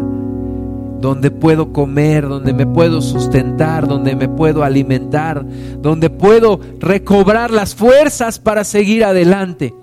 donde 1.00 1.30
puedo 1.30 1.72
comer, 1.72 2.28
donde 2.28 2.54
me 2.54 2.66
puedo 2.66 3.02
sustentar, 3.02 3.88
donde 3.88 4.16
me 4.16 4.28
puedo 4.28 4.64
alimentar, 4.64 5.46
donde 5.80 6.10
puedo 6.10 6.60
recobrar 6.80 7.52
las 7.52 7.76
fuerzas 7.76 8.40
para 8.40 8.64
seguir 8.64 9.04
adelante. 9.04 9.74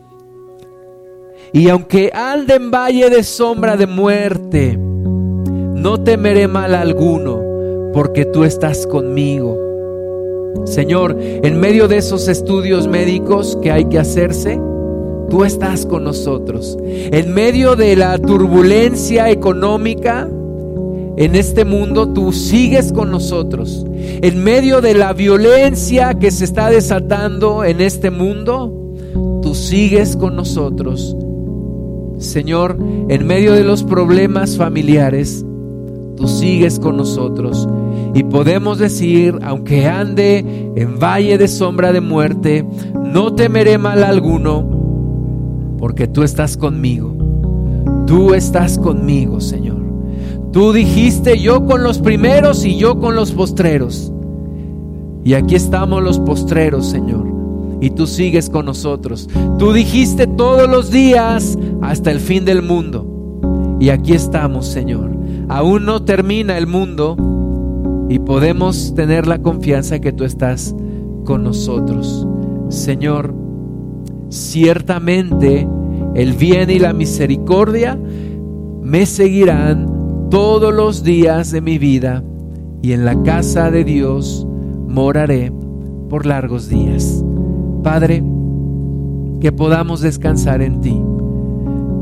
Y 1.52 1.68
aunque 1.68 2.10
ande 2.14 2.54
en 2.54 2.70
valle 2.70 3.10
de 3.10 3.22
sombra 3.22 3.76
de 3.76 3.86
muerte, 3.86 4.76
no 4.76 6.00
temeré 6.02 6.48
mal 6.48 6.74
alguno, 6.74 7.41
porque 7.92 8.24
tú 8.24 8.44
estás 8.44 8.86
conmigo. 8.86 9.58
Señor, 10.64 11.16
en 11.18 11.58
medio 11.58 11.88
de 11.88 11.98
esos 11.98 12.28
estudios 12.28 12.86
médicos 12.86 13.58
que 13.62 13.72
hay 13.72 13.86
que 13.86 13.98
hacerse, 13.98 14.60
tú 15.28 15.44
estás 15.44 15.86
con 15.86 16.04
nosotros. 16.04 16.78
En 16.84 17.32
medio 17.34 17.74
de 17.74 17.96
la 17.96 18.18
turbulencia 18.18 19.30
económica, 19.30 20.28
en 21.16 21.34
este 21.34 21.64
mundo, 21.64 22.08
tú 22.08 22.32
sigues 22.32 22.92
con 22.92 23.10
nosotros. 23.10 23.84
En 23.96 24.42
medio 24.42 24.80
de 24.80 24.94
la 24.94 25.12
violencia 25.12 26.14
que 26.14 26.30
se 26.30 26.44
está 26.44 26.70
desatando 26.70 27.64
en 27.64 27.80
este 27.80 28.10
mundo, 28.10 28.72
tú 29.42 29.54
sigues 29.54 30.16
con 30.16 30.36
nosotros. 30.36 31.16
Señor, 32.18 32.78
en 33.08 33.26
medio 33.26 33.52
de 33.52 33.64
los 33.64 33.82
problemas 33.82 34.56
familiares, 34.56 35.44
tú 36.16 36.28
sigues 36.28 36.78
con 36.78 36.96
nosotros. 36.96 37.68
Y 38.14 38.24
podemos 38.24 38.78
decir, 38.78 39.38
aunque 39.42 39.86
ande 39.86 40.72
en 40.76 40.98
valle 40.98 41.38
de 41.38 41.48
sombra 41.48 41.92
de 41.92 42.00
muerte, 42.00 42.66
no 42.94 43.34
temeré 43.34 43.78
mal 43.78 44.04
alguno, 44.04 44.68
porque 45.78 46.06
tú 46.06 46.22
estás 46.22 46.56
conmigo. 46.56 47.14
Tú 48.06 48.34
estás 48.34 48.78
conmigo, 48.78 49.40
Señor. 49.40 49.82
Tú 50.52 50.72
dijiste 50.72 51.38
yo 51.38 51.64
con 51.64 51.82
los 51.82 51.98
primeros 51.98 52.64
y 52.66 52.76
yo 52.76 52.98
con 52.98 53.14
los 53.14 53.32
postreros. 53.32 54.12
Y 55.24 55.34
aquí 55.34 55.54
estamos 55.54 56.02
los 56.02 56.18
postreros, 56.18 56.90
Señor. 56.90 57.26
Y 57.80 57.90
tú 57.90 58.06
sigues 58.06 58.50
con 58.50 58.66
nosotros. 58.66 59.28
Tú 59.58 59.72
dijiste 59.72 60.26
todos 60.26 60.68
los 60.68 60.90
días 60.90 61.58
hasta 61.80 62.10
el 62.10 62.20
fin 62.20 62.44
del 62.44 62.62
mundo. 62.62 63.78
Y 63.80 63.88
aquí 63.88 64.12
estamos, 64.12 64.66
Señor. 64.66 65.10
Aún 65.48 65.86
no 65.86 66.02
termina 66.02 66.58
el 66.58 66.66
mundo 66.66 67.16
y 68.12 68.18
podemos 68.18 68.94
tener 68.94 69.26
la 69.26 69.40
confianza 69.40 69.98
que 69.98 70.12
tú 70.12 70.24
estás 70.24 70.76
con 71.24 71.44
nosotros. 71.44 72.28
Señor, 72.68 73.34
ciertamente 74.28 75.66
el 76.14 76.34
bien 76.34 76.68
y 76.68 76.78
la 76.78 76.92
misericordia 76.92 77.98
me 78.82 79.06
seguirán 79.06 80.28
todos 80.30 80.74
los 80.74 81.02
días 81.02 81.52
de 81.52 81.62
mi 81.62 81.78
vida 81.78 82.22
y 82.82 82.92
en 82.92 83.06
la 83.06 83.22
casa 83.22 83.70
de 83.70 83.82
Dios 83.82 84.46
moraré 84.88 85.50
por 86.10 86.26
largos 86.26 86.68
días. 86.68 87.24
Padre, 87.82 88.22
que 89.40 89.52
podamos 89.52 90.02
descansar 90.02 90.60
en 90.60 90.82
ti, 90.82 91.00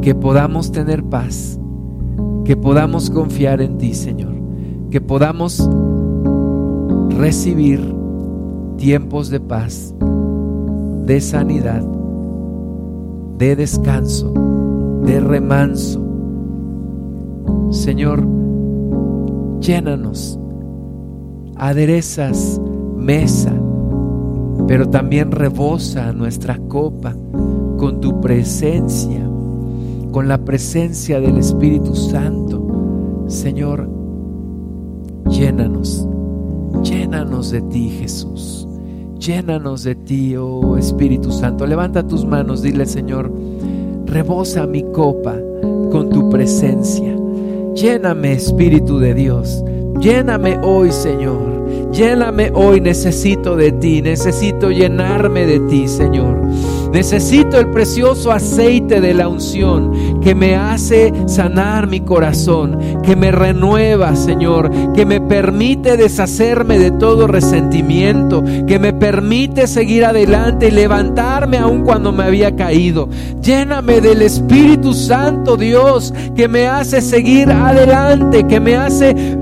que 0.02 0.16
podamos 0.16 0.72
tener 0.72 1.04
paz, 1.04 1.60
que 2.44 2.56
podamos 2.56 3.10
confiar 3.10 3.60
en 3.60 3.78
ti, 3.78 3.94
Señor, 3.94 4.34
que 4.90 5.00
podamos 5.00 5.70
recibir 7.20 7.80
tiempos 8.78 9.28
de 9.28 9.40
paz, 9.40 9.94
de 11.04 11.20
sanidad, 11.20 11.82
de 13.36 13.56
descanso, 13.56 14.32
de 15.04 15.20
remanso, 15.20 16.02
Señor, 17.68 18.26
llénanos, 19.60 20.40
aderezas 21.56 22.58
mesa, 22.96 23.52
pero 24.66 24.88
también 24.88 25.30
rebosa 25.30 26.14
nuestra 26.14 26.56
copa 26.56 27.14
con 27.76 28.00
tu 28.00 28.18
presencia, 28.22 29.28
con 30.10 30.26
la 30.26 30.38
presencia 30.38 31.20
del 31.20 31.36
Espíritu 31.36 31.94
Santo. 31.94 33.26
Señor, 33.26 33.90
llénanos, 35.28 36.08
llénanos 36.82 37.50
de 37.50 37.60
ti, 37.62 37.90
Jesús. 37.90 38.66
Llénanos 39.18 39.84
de 39.84 39.94
ti, 39.94 40.36
oh 40.36 40.76
Espíritu 40.76 41.30
Santo. 41.30 41.66
Levanta 41.66 42.06
tus 42.06 42.24
manos, 42.24 42.62
dile, 42.62 42.86
Señor, 42.86 43.30
rebosa 44.06 44.66
mi 44.66 44.82
copa 44.92 45.36
con 45.90 46.08
tu 46.10 46.30
presencia. 46.30 47.16
Lléname, 47.74 48.32
Espíritu 48.32 48.98
de 48.98 49.14
Dios. 49.14 49.62
Lléname 50.00 50.58
hoy, 50.62 50.90
Señor. 50.90 51.90
Lléname 51.92 52.50
hoy. 52.54 52.80
Necesito 52.80 53.56
de 53.56 53.72
ti. 53.72 54.02
Necesito 54.02 54.70
llenarme 54.70 55.46
de 55.46 55.60
ti, 55.60 55.86
Señor. 55.86 56.40
Necesito 56.92 57.58
el 57.58 57.68
precioso 57.68 58.32
aceite 58.32 59.00
de 59.00 59.14
la 59.14 59.28
unción 59.28 60.20
que 60.20 60.34
me 60.34 60.56
hace 60.56 61.12
sanar 61.26 61.86
mi 61.86 62.00
corazón, 62.00 62.78
que 63.02 63.16
me 63.16 63.30
renueva, 63.30 64.16
Señor, 64.16 64.70
que 64.92 65.06
me 65.06 65.20
permite 65.20 65.96
deshacerme 65.96 66.78
de 66.78 66.90
todo 66.90 67.26
resentimiento, 67.26 68.42
que 68.66 68.78
me 68.78 68.92
permite 68.92 69.66
seguir 69.66 70.04
adelante 70.04 70.68
y 70.68 70.72
levantarme 70.72 71.58
aun 71.58 71.82
cuando 71.84 72.12
me 72.12 72.24
había 72.24 72.56
caído. 72.56 73.08
Lléname 73.40 74.00
del 74.00 74.22
Espíritu 74.22 74.92
Santo, 74.92 75.56
Dios, 75.56 76.12
que 76.34 76.48
me 76.48 76.66
hace 76.66 77.00
seguir 77.00 77.50
adelante, 77.50 78.46
que 78.46 78.60
me 78.60 78.76
hace 78.76 79.38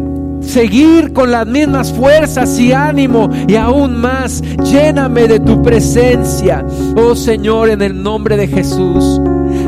seguir 0.49 1.13
con 1.13 1.31
las 1.31 1.47
mismas 1.47 1.93
fuerzas 1.93 2.59
y 2.59 2.73
ánimo 2.73 3.29
y 3.47 3.55
aún 3.57 4.01
más. 4.01 4.43
Lléname 4.65 5.29
de 5.29 5.41
tu 5.41 5.63
presencia, 5.63 6.65
oh 6.97 7.15
Señor, 7.15 7.69
en 7.69 7.83
el 7.83 8.03
nombre 8.03 8.37
de 8.37 8.49
Jesús. 8.49 9.21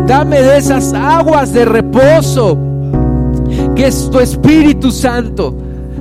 Dame 0.07 0.41
de 0.41 0.57
esas 0.57 0.93
aguas 0.93 1.53
de 1.53 1.65
reposo 1.65 2.59
que 3.77 3.87
es 3.87 4.11
tu 4.11 4.19
Espíritu 4.19 4.91
Santo. 4.91 5.55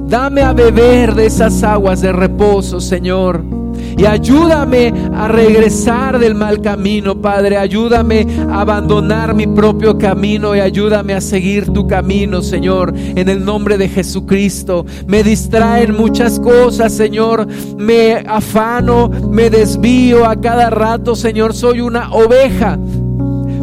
Dame 0.07 0.41
a 0.41 0.53
beber 0.53 1.13
de 1.13 1.27
esas 1.27 1.61
aguas 1.61 2.01
de 2.01 2.11
reposo, 2.11 2.79
Señor. 2.79 3.58
Y 3.99 4.05
ayúdame 4.05 4.93
a 5.13 5.27
regresar 5.27 6.19
del 6.19 6.33
mal 6.33 6.61
camino, 6.61 7.21
Padre. 7.21 7.57
Ayúdame 7.57 8.25
a 8.49 8.61
abandonar 8.61 9.35
mi 9.35 9.45
propio 9.45 9.97
camino 9.97 10.55
y 10.55 10.61
ayúdame 10.61 11.13
a 11.13 11.19
seguir 11.19 11.65
tu 11.73 11.85
camino, 11.85 12.41
Señor. 12.41 12.93
En 12.95 13.27
el 13.27 13.43
nombre 13.43 13.77
de 13.77 13.89
Jesucristo. 13.89 14.85
Me 15.05 15.21
distraen 15.21 15.97
muchas 15.97 16.39
cosas, 16.39 16.93
Señor. 16.93 17.45
Me 17.77 18.23
afano, 18.25 19.09
me 19.09 19.49
desvío 19.49 20.25
a 20.25 20.39
cada 20.39 20.69
rato, 20.69 21.13
Señor. 21.13 21.53
Soy 21.53 21.81
una 21.81 22.09
oveja 22.13 22.79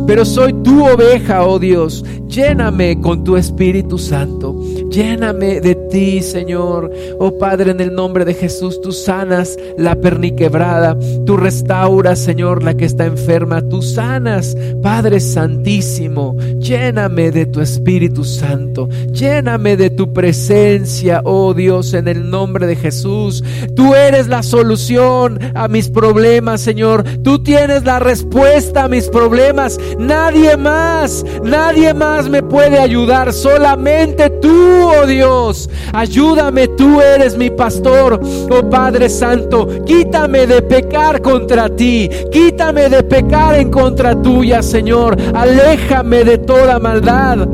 pero 0.07 0.25
soy 0.25 0.53
tu 0.63 0.87
oveja, 0.87 1.45
oh 1.45 1.59
Dios. 1.59 2.05
Lléname 2.29 3.01
con 3.01 3.25
tu 3.25 3.37
Espíritu 3.37 3.99
Santo. 3.99 4.55
Lléname 4.91 5.61
de 5.61 5.75
ti, 5.91 6.23
Señor. 6.23 6.91
Oh 7.19 7.37
Padre, 7.39 7.73
en 7.73 7.81
el 7.81 7.95
nombre 7.95 8.25
de 8.25 8.35
Jesús, 8.35 8.81
tú 8.81 8.93
sanas 8.93 9.59
la 9.77 9.97
perniquebrada. 9.97 10.97
Tú 11.27 11.37
restauras, 11.37 12.19
Señor, 12.19 12.63
la 12.63 12.77
que 12.77 12.85
está 12.85 13.05
enferma. 13.05 13.63
Tú 13.63 13.83
sanas, 13.83 14.57
Padre 14.83 15.21
Santísimo. 15.21 16.37
Lléname 16.59 17.31
de 17.31 17.47
tu 17.47 17.61
Espíritu 17.61 18.25
Santo. 18.25 18.89
Lléname 19.13 19.77
de 19.77 19.91
tu 19.91 20.13
presencia, 20.13 21.21
oh 21.25 21.53
Dios, 21.53 21.93
en 21.95 22.09
el 22.09 22.31
nombre 22.31 22.67
de 22.67 22.77
Jesús. 22.77 23.43
Tú 23.75 23.95
eres 23.95 24.29
la 24.29 24.43
solución 24.43 25.39
a 25.55 25.69
mis 25.69 25.89
problemas, 25.89 26.61
Señor. 26.61 27.05
Tú 27.23 27.43
tienes 27.43 27.85
la 27.85 27.99
respuesta 27.99 28.85
a 28.85 28.89
mis 28.89 29.09
problemas. 29.09 29.79
Nadie 29.99 30.57
más, 30.57 31.25
nadie 31.43 31.93
más 31.93 32.29
me 32.29 32.43
puede 32.43 32.79
ayudar. 32.79 33.33
Solamente 33.33 34.31
tú 34.31 34.76
oh 34.83 35.07
Dios. 35.07 35.69
Ayúdame, 35.93 36.69
tú 36.69 37.01
eres 37.01 37.37
mi 37.37 37.51
pastor, 37.51 38.21
oh 38.51 38.71
Padre 38.71 39.09
Santo. 39.09 39.69
Quítame 39.85 40.47
de 40.47 40.63
pecar 40.63 41.21
contra 41.23 41.69
ti. 41.69 42.09
Quítame 42.31 42.89
de 42.89 43.03
pecar 43.03 43.57
en 43.57 43.71
contra 43.71 44.21
tuya, 44.21 44.63
Señor. 44.63 45.17
Aléjame 45.35 46.25
de 46.25 46.39
toda 46.39 46.79
maldad. 46.79 47.47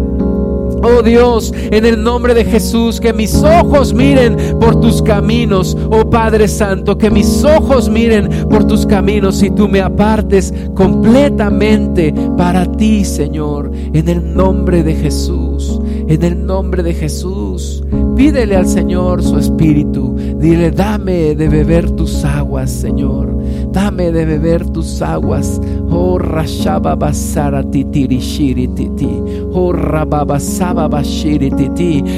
Oh 0.85 1.01
Dios, 1.01 1.55
en 1.71 1.87
el 1.87 2.03
nombre 2.03 2.35
de 2.35 2.45
Jesús, 2.45 3.01
que 3.01 3.13
mis 3.13 3.37
ojos 3.45 3.95
miren 3.95 4.37
por 4.59 4.81
tus 4.81 5.01
caminos, 5.01 5.77
oh 5.93 6.11
Padre 6.11 6.49
Santo, 6.49 6.99
que 6.99 7.09
mis 7.09 7.45
ojos 7.45 7.89
miren 7.89 8.49
por 8.51 8.67
tus 8.67 8.85
caminos 8.85 9.45
y 9.45 9.51
tú 9.51 9.69
me 9.69 9.81
apartes 9.81 10.53
completamente 10.75 12.13
para 12.37 12.67
ti, 12.67 13.05
Señor, 13.05 13.71
en 13.93 14.09
el 14.09 14.35
nombre 14.35 14.83
de 14.83 14.97
Jesús, 14.97 15.81
en 16.13 16.23
el 16.25 16.45
nombre 16.47 16.83
de 16.83 16.93
Jesús. 16.93 17.83
Pídele 18.15 18.55
al 18.57 18.67
Señor 18.67 19.23
su 19.23 19.39
espíritu, 19.39 20.15
dile, 20.39 20.71
dame 20.71 21.35
de 21.35 21.49
beber 21.49 21.91
tus 21.91 22.25
aguas, 22.25 22.71
Señor, 22.71 23.35
dame 23.73 24.13
de 24.13 24.27
beber 24.27 24.69
tus 24.69 25.01
aguas. 25.01 25.61
Oh 25.91 26.19
Rashaba 26.19 26.95
Basara 26.95 27.63
Titiri 27.63 28.19
Titi, 28.19 29.23
oh 29.53 29.73
Rababasara 29.73 30.89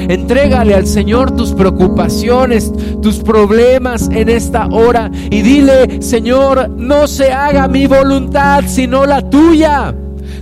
Entrégale 0.09 0.75
al 0.75 0.85
Señor 0.85 1.31
tus 1.31 1.53
preocupaciones, 1.53 2.73
tus 3.01 3.19
problemas 3.19 4.09
en 4.11 4.27
esta 4.29 4.67
hora 4.67 5.09
y 5.31 5.41
dile, 5.41 6.01
Señor, 6.01 6.69
no 6.69 7.07
se 7.07 7.31
haga 7.31 7.67
mi 7.69 7.87
voluntad 7.87 8.63
sino 8.67 9.05
la 9.05 9.21
tuya. 9.29 9.95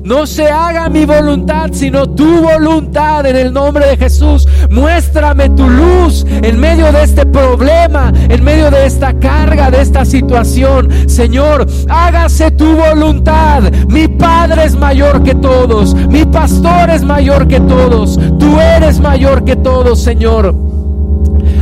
No 0.03 0.27
se 0.27 0.49
haga 0.49 0.89
mi 0.89 1.05
voluntad, 1.05 1.69
sino 1.71 2.09
tu 2.09 2.41
voluntad 2.41 3.25
en 3.25 3.37
el 3.37 3.53
nombre 3.53 3.87
de 3.87 3.95
Jesús. 3.95 4.45
Muéstrame 4.69 5.49
tu 5.51 5.65
luz 5.65 6.25
en 6.27 6.59
medio 6.59 6.91
de 6.91 7.03
este 7.03 7.25
problema, 7.25 8.11
en 8.27 8.43
medio 8.43 8.69
de 8.69 8.85
esta 8.85 9.13
carga, 9.13 9.71
de 9.71 9.81
esta 9.81 10.03
situación. 10.03 10.89
Señor, 11.07 11.65
hágase 11.87 12.51
tu 12.51 12.75
voluntad. 12.75 13.63
Mi 13.87 14.09
Padre 14.09 14.65
es 14.65 14.75
mayor 14.75 15.23
que 15.23 15.35
todos. 15.35 15.95
Mi 16.09 16.25
pastor 16.25 16.89
es 16.89 17.03
mayor 17.03 17.47
que 17.47 17.61
todos. 17.61 18.19
Tú 18.39 18.59
eres 18.59 18.99
mayor 18.99 19.45
que 19.45 19.55
todos, 19.55 20.01
Señor. 20.01 20.53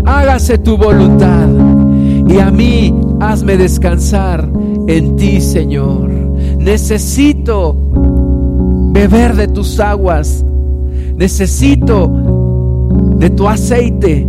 Hágase 0.03 0.57
tu 0.57 0.77
voluntad. 0.77 1.47
Y 2.27 2.39
a 2.39 2.49
mí 2.49 2.91
hazme 3.19 3.55
descansar 3.55 4.49
en 4.87 5.15
ti, 5.15 5.41
Señor. 5.41 6.09
Necesito 6.57 7.75
beber 8.91 9.35
de 9.35 9.47
tus 9.47 9.79
aguas. 9.79 10.45
Necesito 11.15 12.11
de 13.17 13.29
tu 13.29 13.47
aceite 13.47 14.27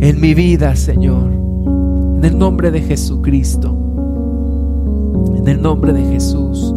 en 0.00 0.20
mi 0.20 0.34
vida, 0.34 0.76
Señor. 0.76 1.32
En 2.16 2.24
el 2.24 2.38
nombre 2.38 2.70
de 2.70 2.80
Jesucristo. 2.80 3.76
En 5.36 5.46
el 5.48 5.60
nombre 5.60 5.92
de 5.92 6.02
Jesús. 6.04 6.74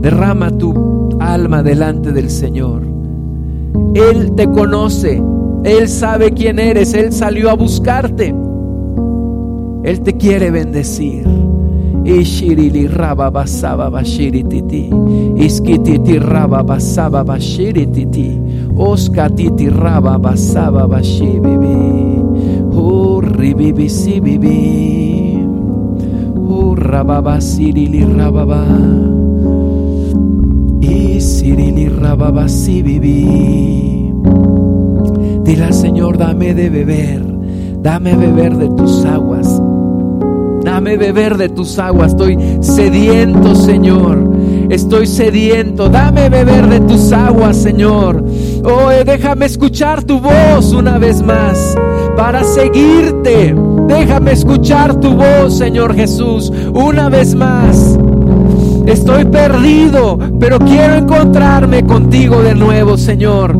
Derrama 0.00 0.50
tu 0.50 1.08
alma 1.20 1.62
delante 1.62 2.12
del 2.12 2.30
Señor. 2.30 2.82
Él 3.94 4.32
te 4.32 4.46
conoce. 4.48 5.22
Él 5.64 5.88
sabe 5.88 6.32
quién 6.32 6.58
eres. 6.58 6.94
Él 6.94 7.12
salió 7.12 7.50
a 7.50 7.54
buscarte. 7.54 8.34
Él 9.84 10.00
te 10.00 10.14
quiere 10.14 10.50
bendecir. 10.50 11.28
Ishirili 12.04 12.88
raba 12.88 13.30
basaba 13.30 13.90
bashirititi. 13.90 14.90
Iskititi 15.36 16.18
raba 16.18 16.62
basaba 16.62 17.22
bashirititi. 17.22 18.40
Oskatiti 18.76 19.68
raba 19.68 20.18
basaba 20.18 20.86
bashibibi. 20.86 22.20
Hurribibi 22.72 23.88
sibibi. 23.88 25.38
Hurrababa 26.34 27.40
sirili 27.40 28.04
rababa. 28.04 28.64
Isirili 30.80 31.88
rababa 31.88 32.48
sibibi. 32.48 34.12
Dile 35.44 35.64
al 35.64 35.74
Señor, 35.74 36.16
dame 36.16 36.54
de 36.54 36.70
beber. 36.70 37.22
Dame 37.82 38.16
beber 38.16 38.56
de 38.56 38.68
tus 38.76 39.04
aguas. 39.04 39.63
Dame 40.84 40.98
beber 40.98 41.38
de 41.38 41.48
tus 41.48 41.78
aguas. 41.78 42.10
Estoy 42.10 42.36
sediento, 42.60 43.54
Señor. 43.54 44.18
Estoy 44.68 45.06
sediento. 45.06 45.88
Dame 45.88 46.28
beber 46.28 46.68
de 46.68 46.80
tus 46.80 47.10
aguas, 47.10 47.56
Señor. 47.56 48.22
Oh, 48.62 48.90
déjame 49.02 49.46
escuchar 49.46 50.04
tu 50.04 50.20
voz 50.20 50.74
una 50.74 50.98
vez 50.98 51.22
más 51.22 51.74
para 52.18 52.44
seguirte. 52.44 53.54
Déjame 53.88 54.32
escuchar 54.32 55.00
tu 55.00 55.14
voz, 55.14 55.56
Señor 55.56 55.94
Jesús, 55.94 56.52
una 56.74 57.08
vez 57.08 57.34
más. 57.34 57.98
Estoy 58.84 59.24
perdido, 59.24 60.18
pero 60.38 60.58
quiero 60.58 60.96
encontrarme 60.96 61.86
contigo 61.86 62.42
de 62.42 62.54
nuevo, 62.54 62.98
Señor. 62.98 63.56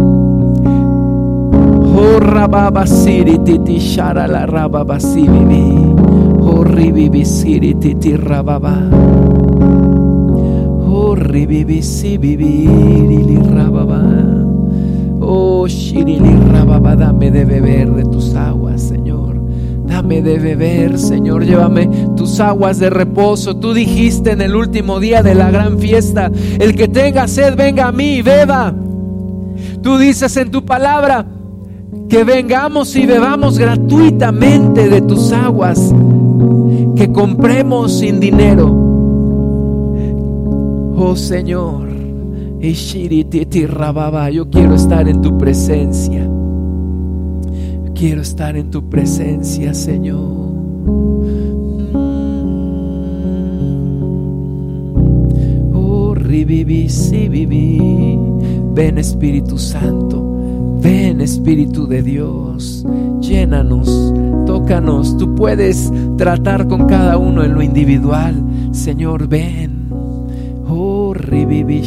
Oh, 1.96 2.20
rababa 2.20 2.86
siri 2.86 3.40
la 4.14 4.44
rababa 4.44 5.00
rababa. 8.16 8.76
Horribibi 10.86 11.82
li 13.26 13.36
rababa. 13.36 14.02
Oh 15.20 15.66
shirili 15.66 16.36
rababa, 16.52 16.96
dame 16.96 17.30
de 17.30 17.44
beber 17.44 17.90
de 17.94 18.04
tus 18.04 18.34
aguas, 18.34 18.82
Señor. 18.82 19.40
Dame 19.86 20.22
de 20.22 20.38
beber, 20.38 20.98
Señor. 20.98 21.44
Llévame 21.44 21.88
tus 22.16 22.40
aguas 22.40 22.78
de 22.78 22.90
reposo. 22.90 23.56
Tú 23.56 23.72
dijiste 23.72 24.32
en 24.32 24.40
el 24.40 24.54
último 24.54 25.00
día 25.00 25.22
de 25.22 25.34
la 25.34 25.50
gran 25.50 25.78
fiesta: 25.78 26.30
El 26.58 26.74
que 26.74 26.88
tenga 26.88 27.28
sed, 27.28 27.56
venga 27.56 27.88
a 27.88 27.92
mí 27.92 28.16
y 28.16 28.22
beba. 28.22 28.74
Tú 29.82 29.98
dices 29.98 30.36
en 30.36 30.50
tu 30.50 30.64
palabra 30.64 31.26
que 32.08 32.24
vengamos 32.24 32.96
y 32.96 33.06
bebamos 33.06 33.58
gratuitamente 33.58 34.88
de 34.88 35.00
tus 35.00 35.32
aguas 35.32 35.94
que 36.96 37.10
compremos 37.12 37.98
sin 37.98 38.20
dinero. 38.20 38.66
Oh 40.96 41.16
Señor, 41.16 41.88
yo 44.30 44.48
quiero 44.48 44.74
estar 44.74 45.08
en 45.08 45.20
tu 45.20 45.36
presencia. 45.36 46.28
Quiero 47.94 48.22
estar 48.22 48.56
en 48.56 48.70
tu 48.70 48.88
presencia, 48.88 49.72
Señor. 49.74 50.54
Oh, 55.72 56.14
rivivi, 56.14 56.88
si 56.88 57.28
viví. 57.28 57.78
Ven 58.74 58.98
Espíritu 58.98 59.56
Santo, 59.56 60.80
ven 60.82 61.20
Espíritu 61.20 61.86
de 61.86 62.02
Dios, 62.02 62.84
llénanos 63.20 64.12
tócanos. 64.54 65.16
Tú 65.16 65.34
puedes 65.34 65.92
tratar 66.16 66.68
con 66.68 66.86
cada 66.86 67.18
uno 67.18 67.42
en 67.42 67.54
lo 67.54 67.62
individual. 67.62 68.34
Señor, 68.70 69.26
ven. 69.26 69.88
Oh, 70.68 71.12
ribibi, 71.12 71.82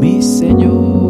Mi 0.00 0.22
Señor. 0.22 1.00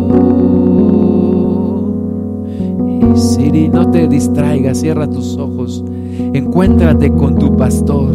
No 3.73 3.91
te 3.91 4.09
distraigas, 4.09 4.79
cierra 4.79 5.09
tus 5.09 5.37
ojos. 5.37 5.85
Encuéntrate 6.33 7.13
con 7.13 7.37
tu 7.37 7.57
pastor. 7.57 8.11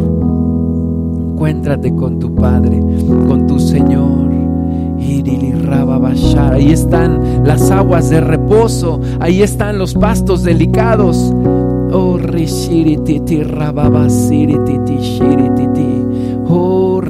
Encuéntrate 1.32 1.96
con 1.96 2.20
tu 2.20 2.36
Padre, 2.36 2.80
con 3.28 3.48
tu 3.48 3.60
Señor. 3.60 4.25
Ahí 6.56 6.72
están 6.72 7.44
las 7.46 7.70
aguas 7.70 8.10
de 8.10 8.22
reposo, 8.22 9.00
ahí 9.20 9.42
están 9.42 9.78
los 9.78 9.94
pastos 9.94 10.44
delicados. 10.44 11.34
Oh, 11.92 12.18
rishirititi 12.18 13.44
rababasirititi 13.44 14.98
shirititi. 14.98 16.06
Oh, 16.48 17.02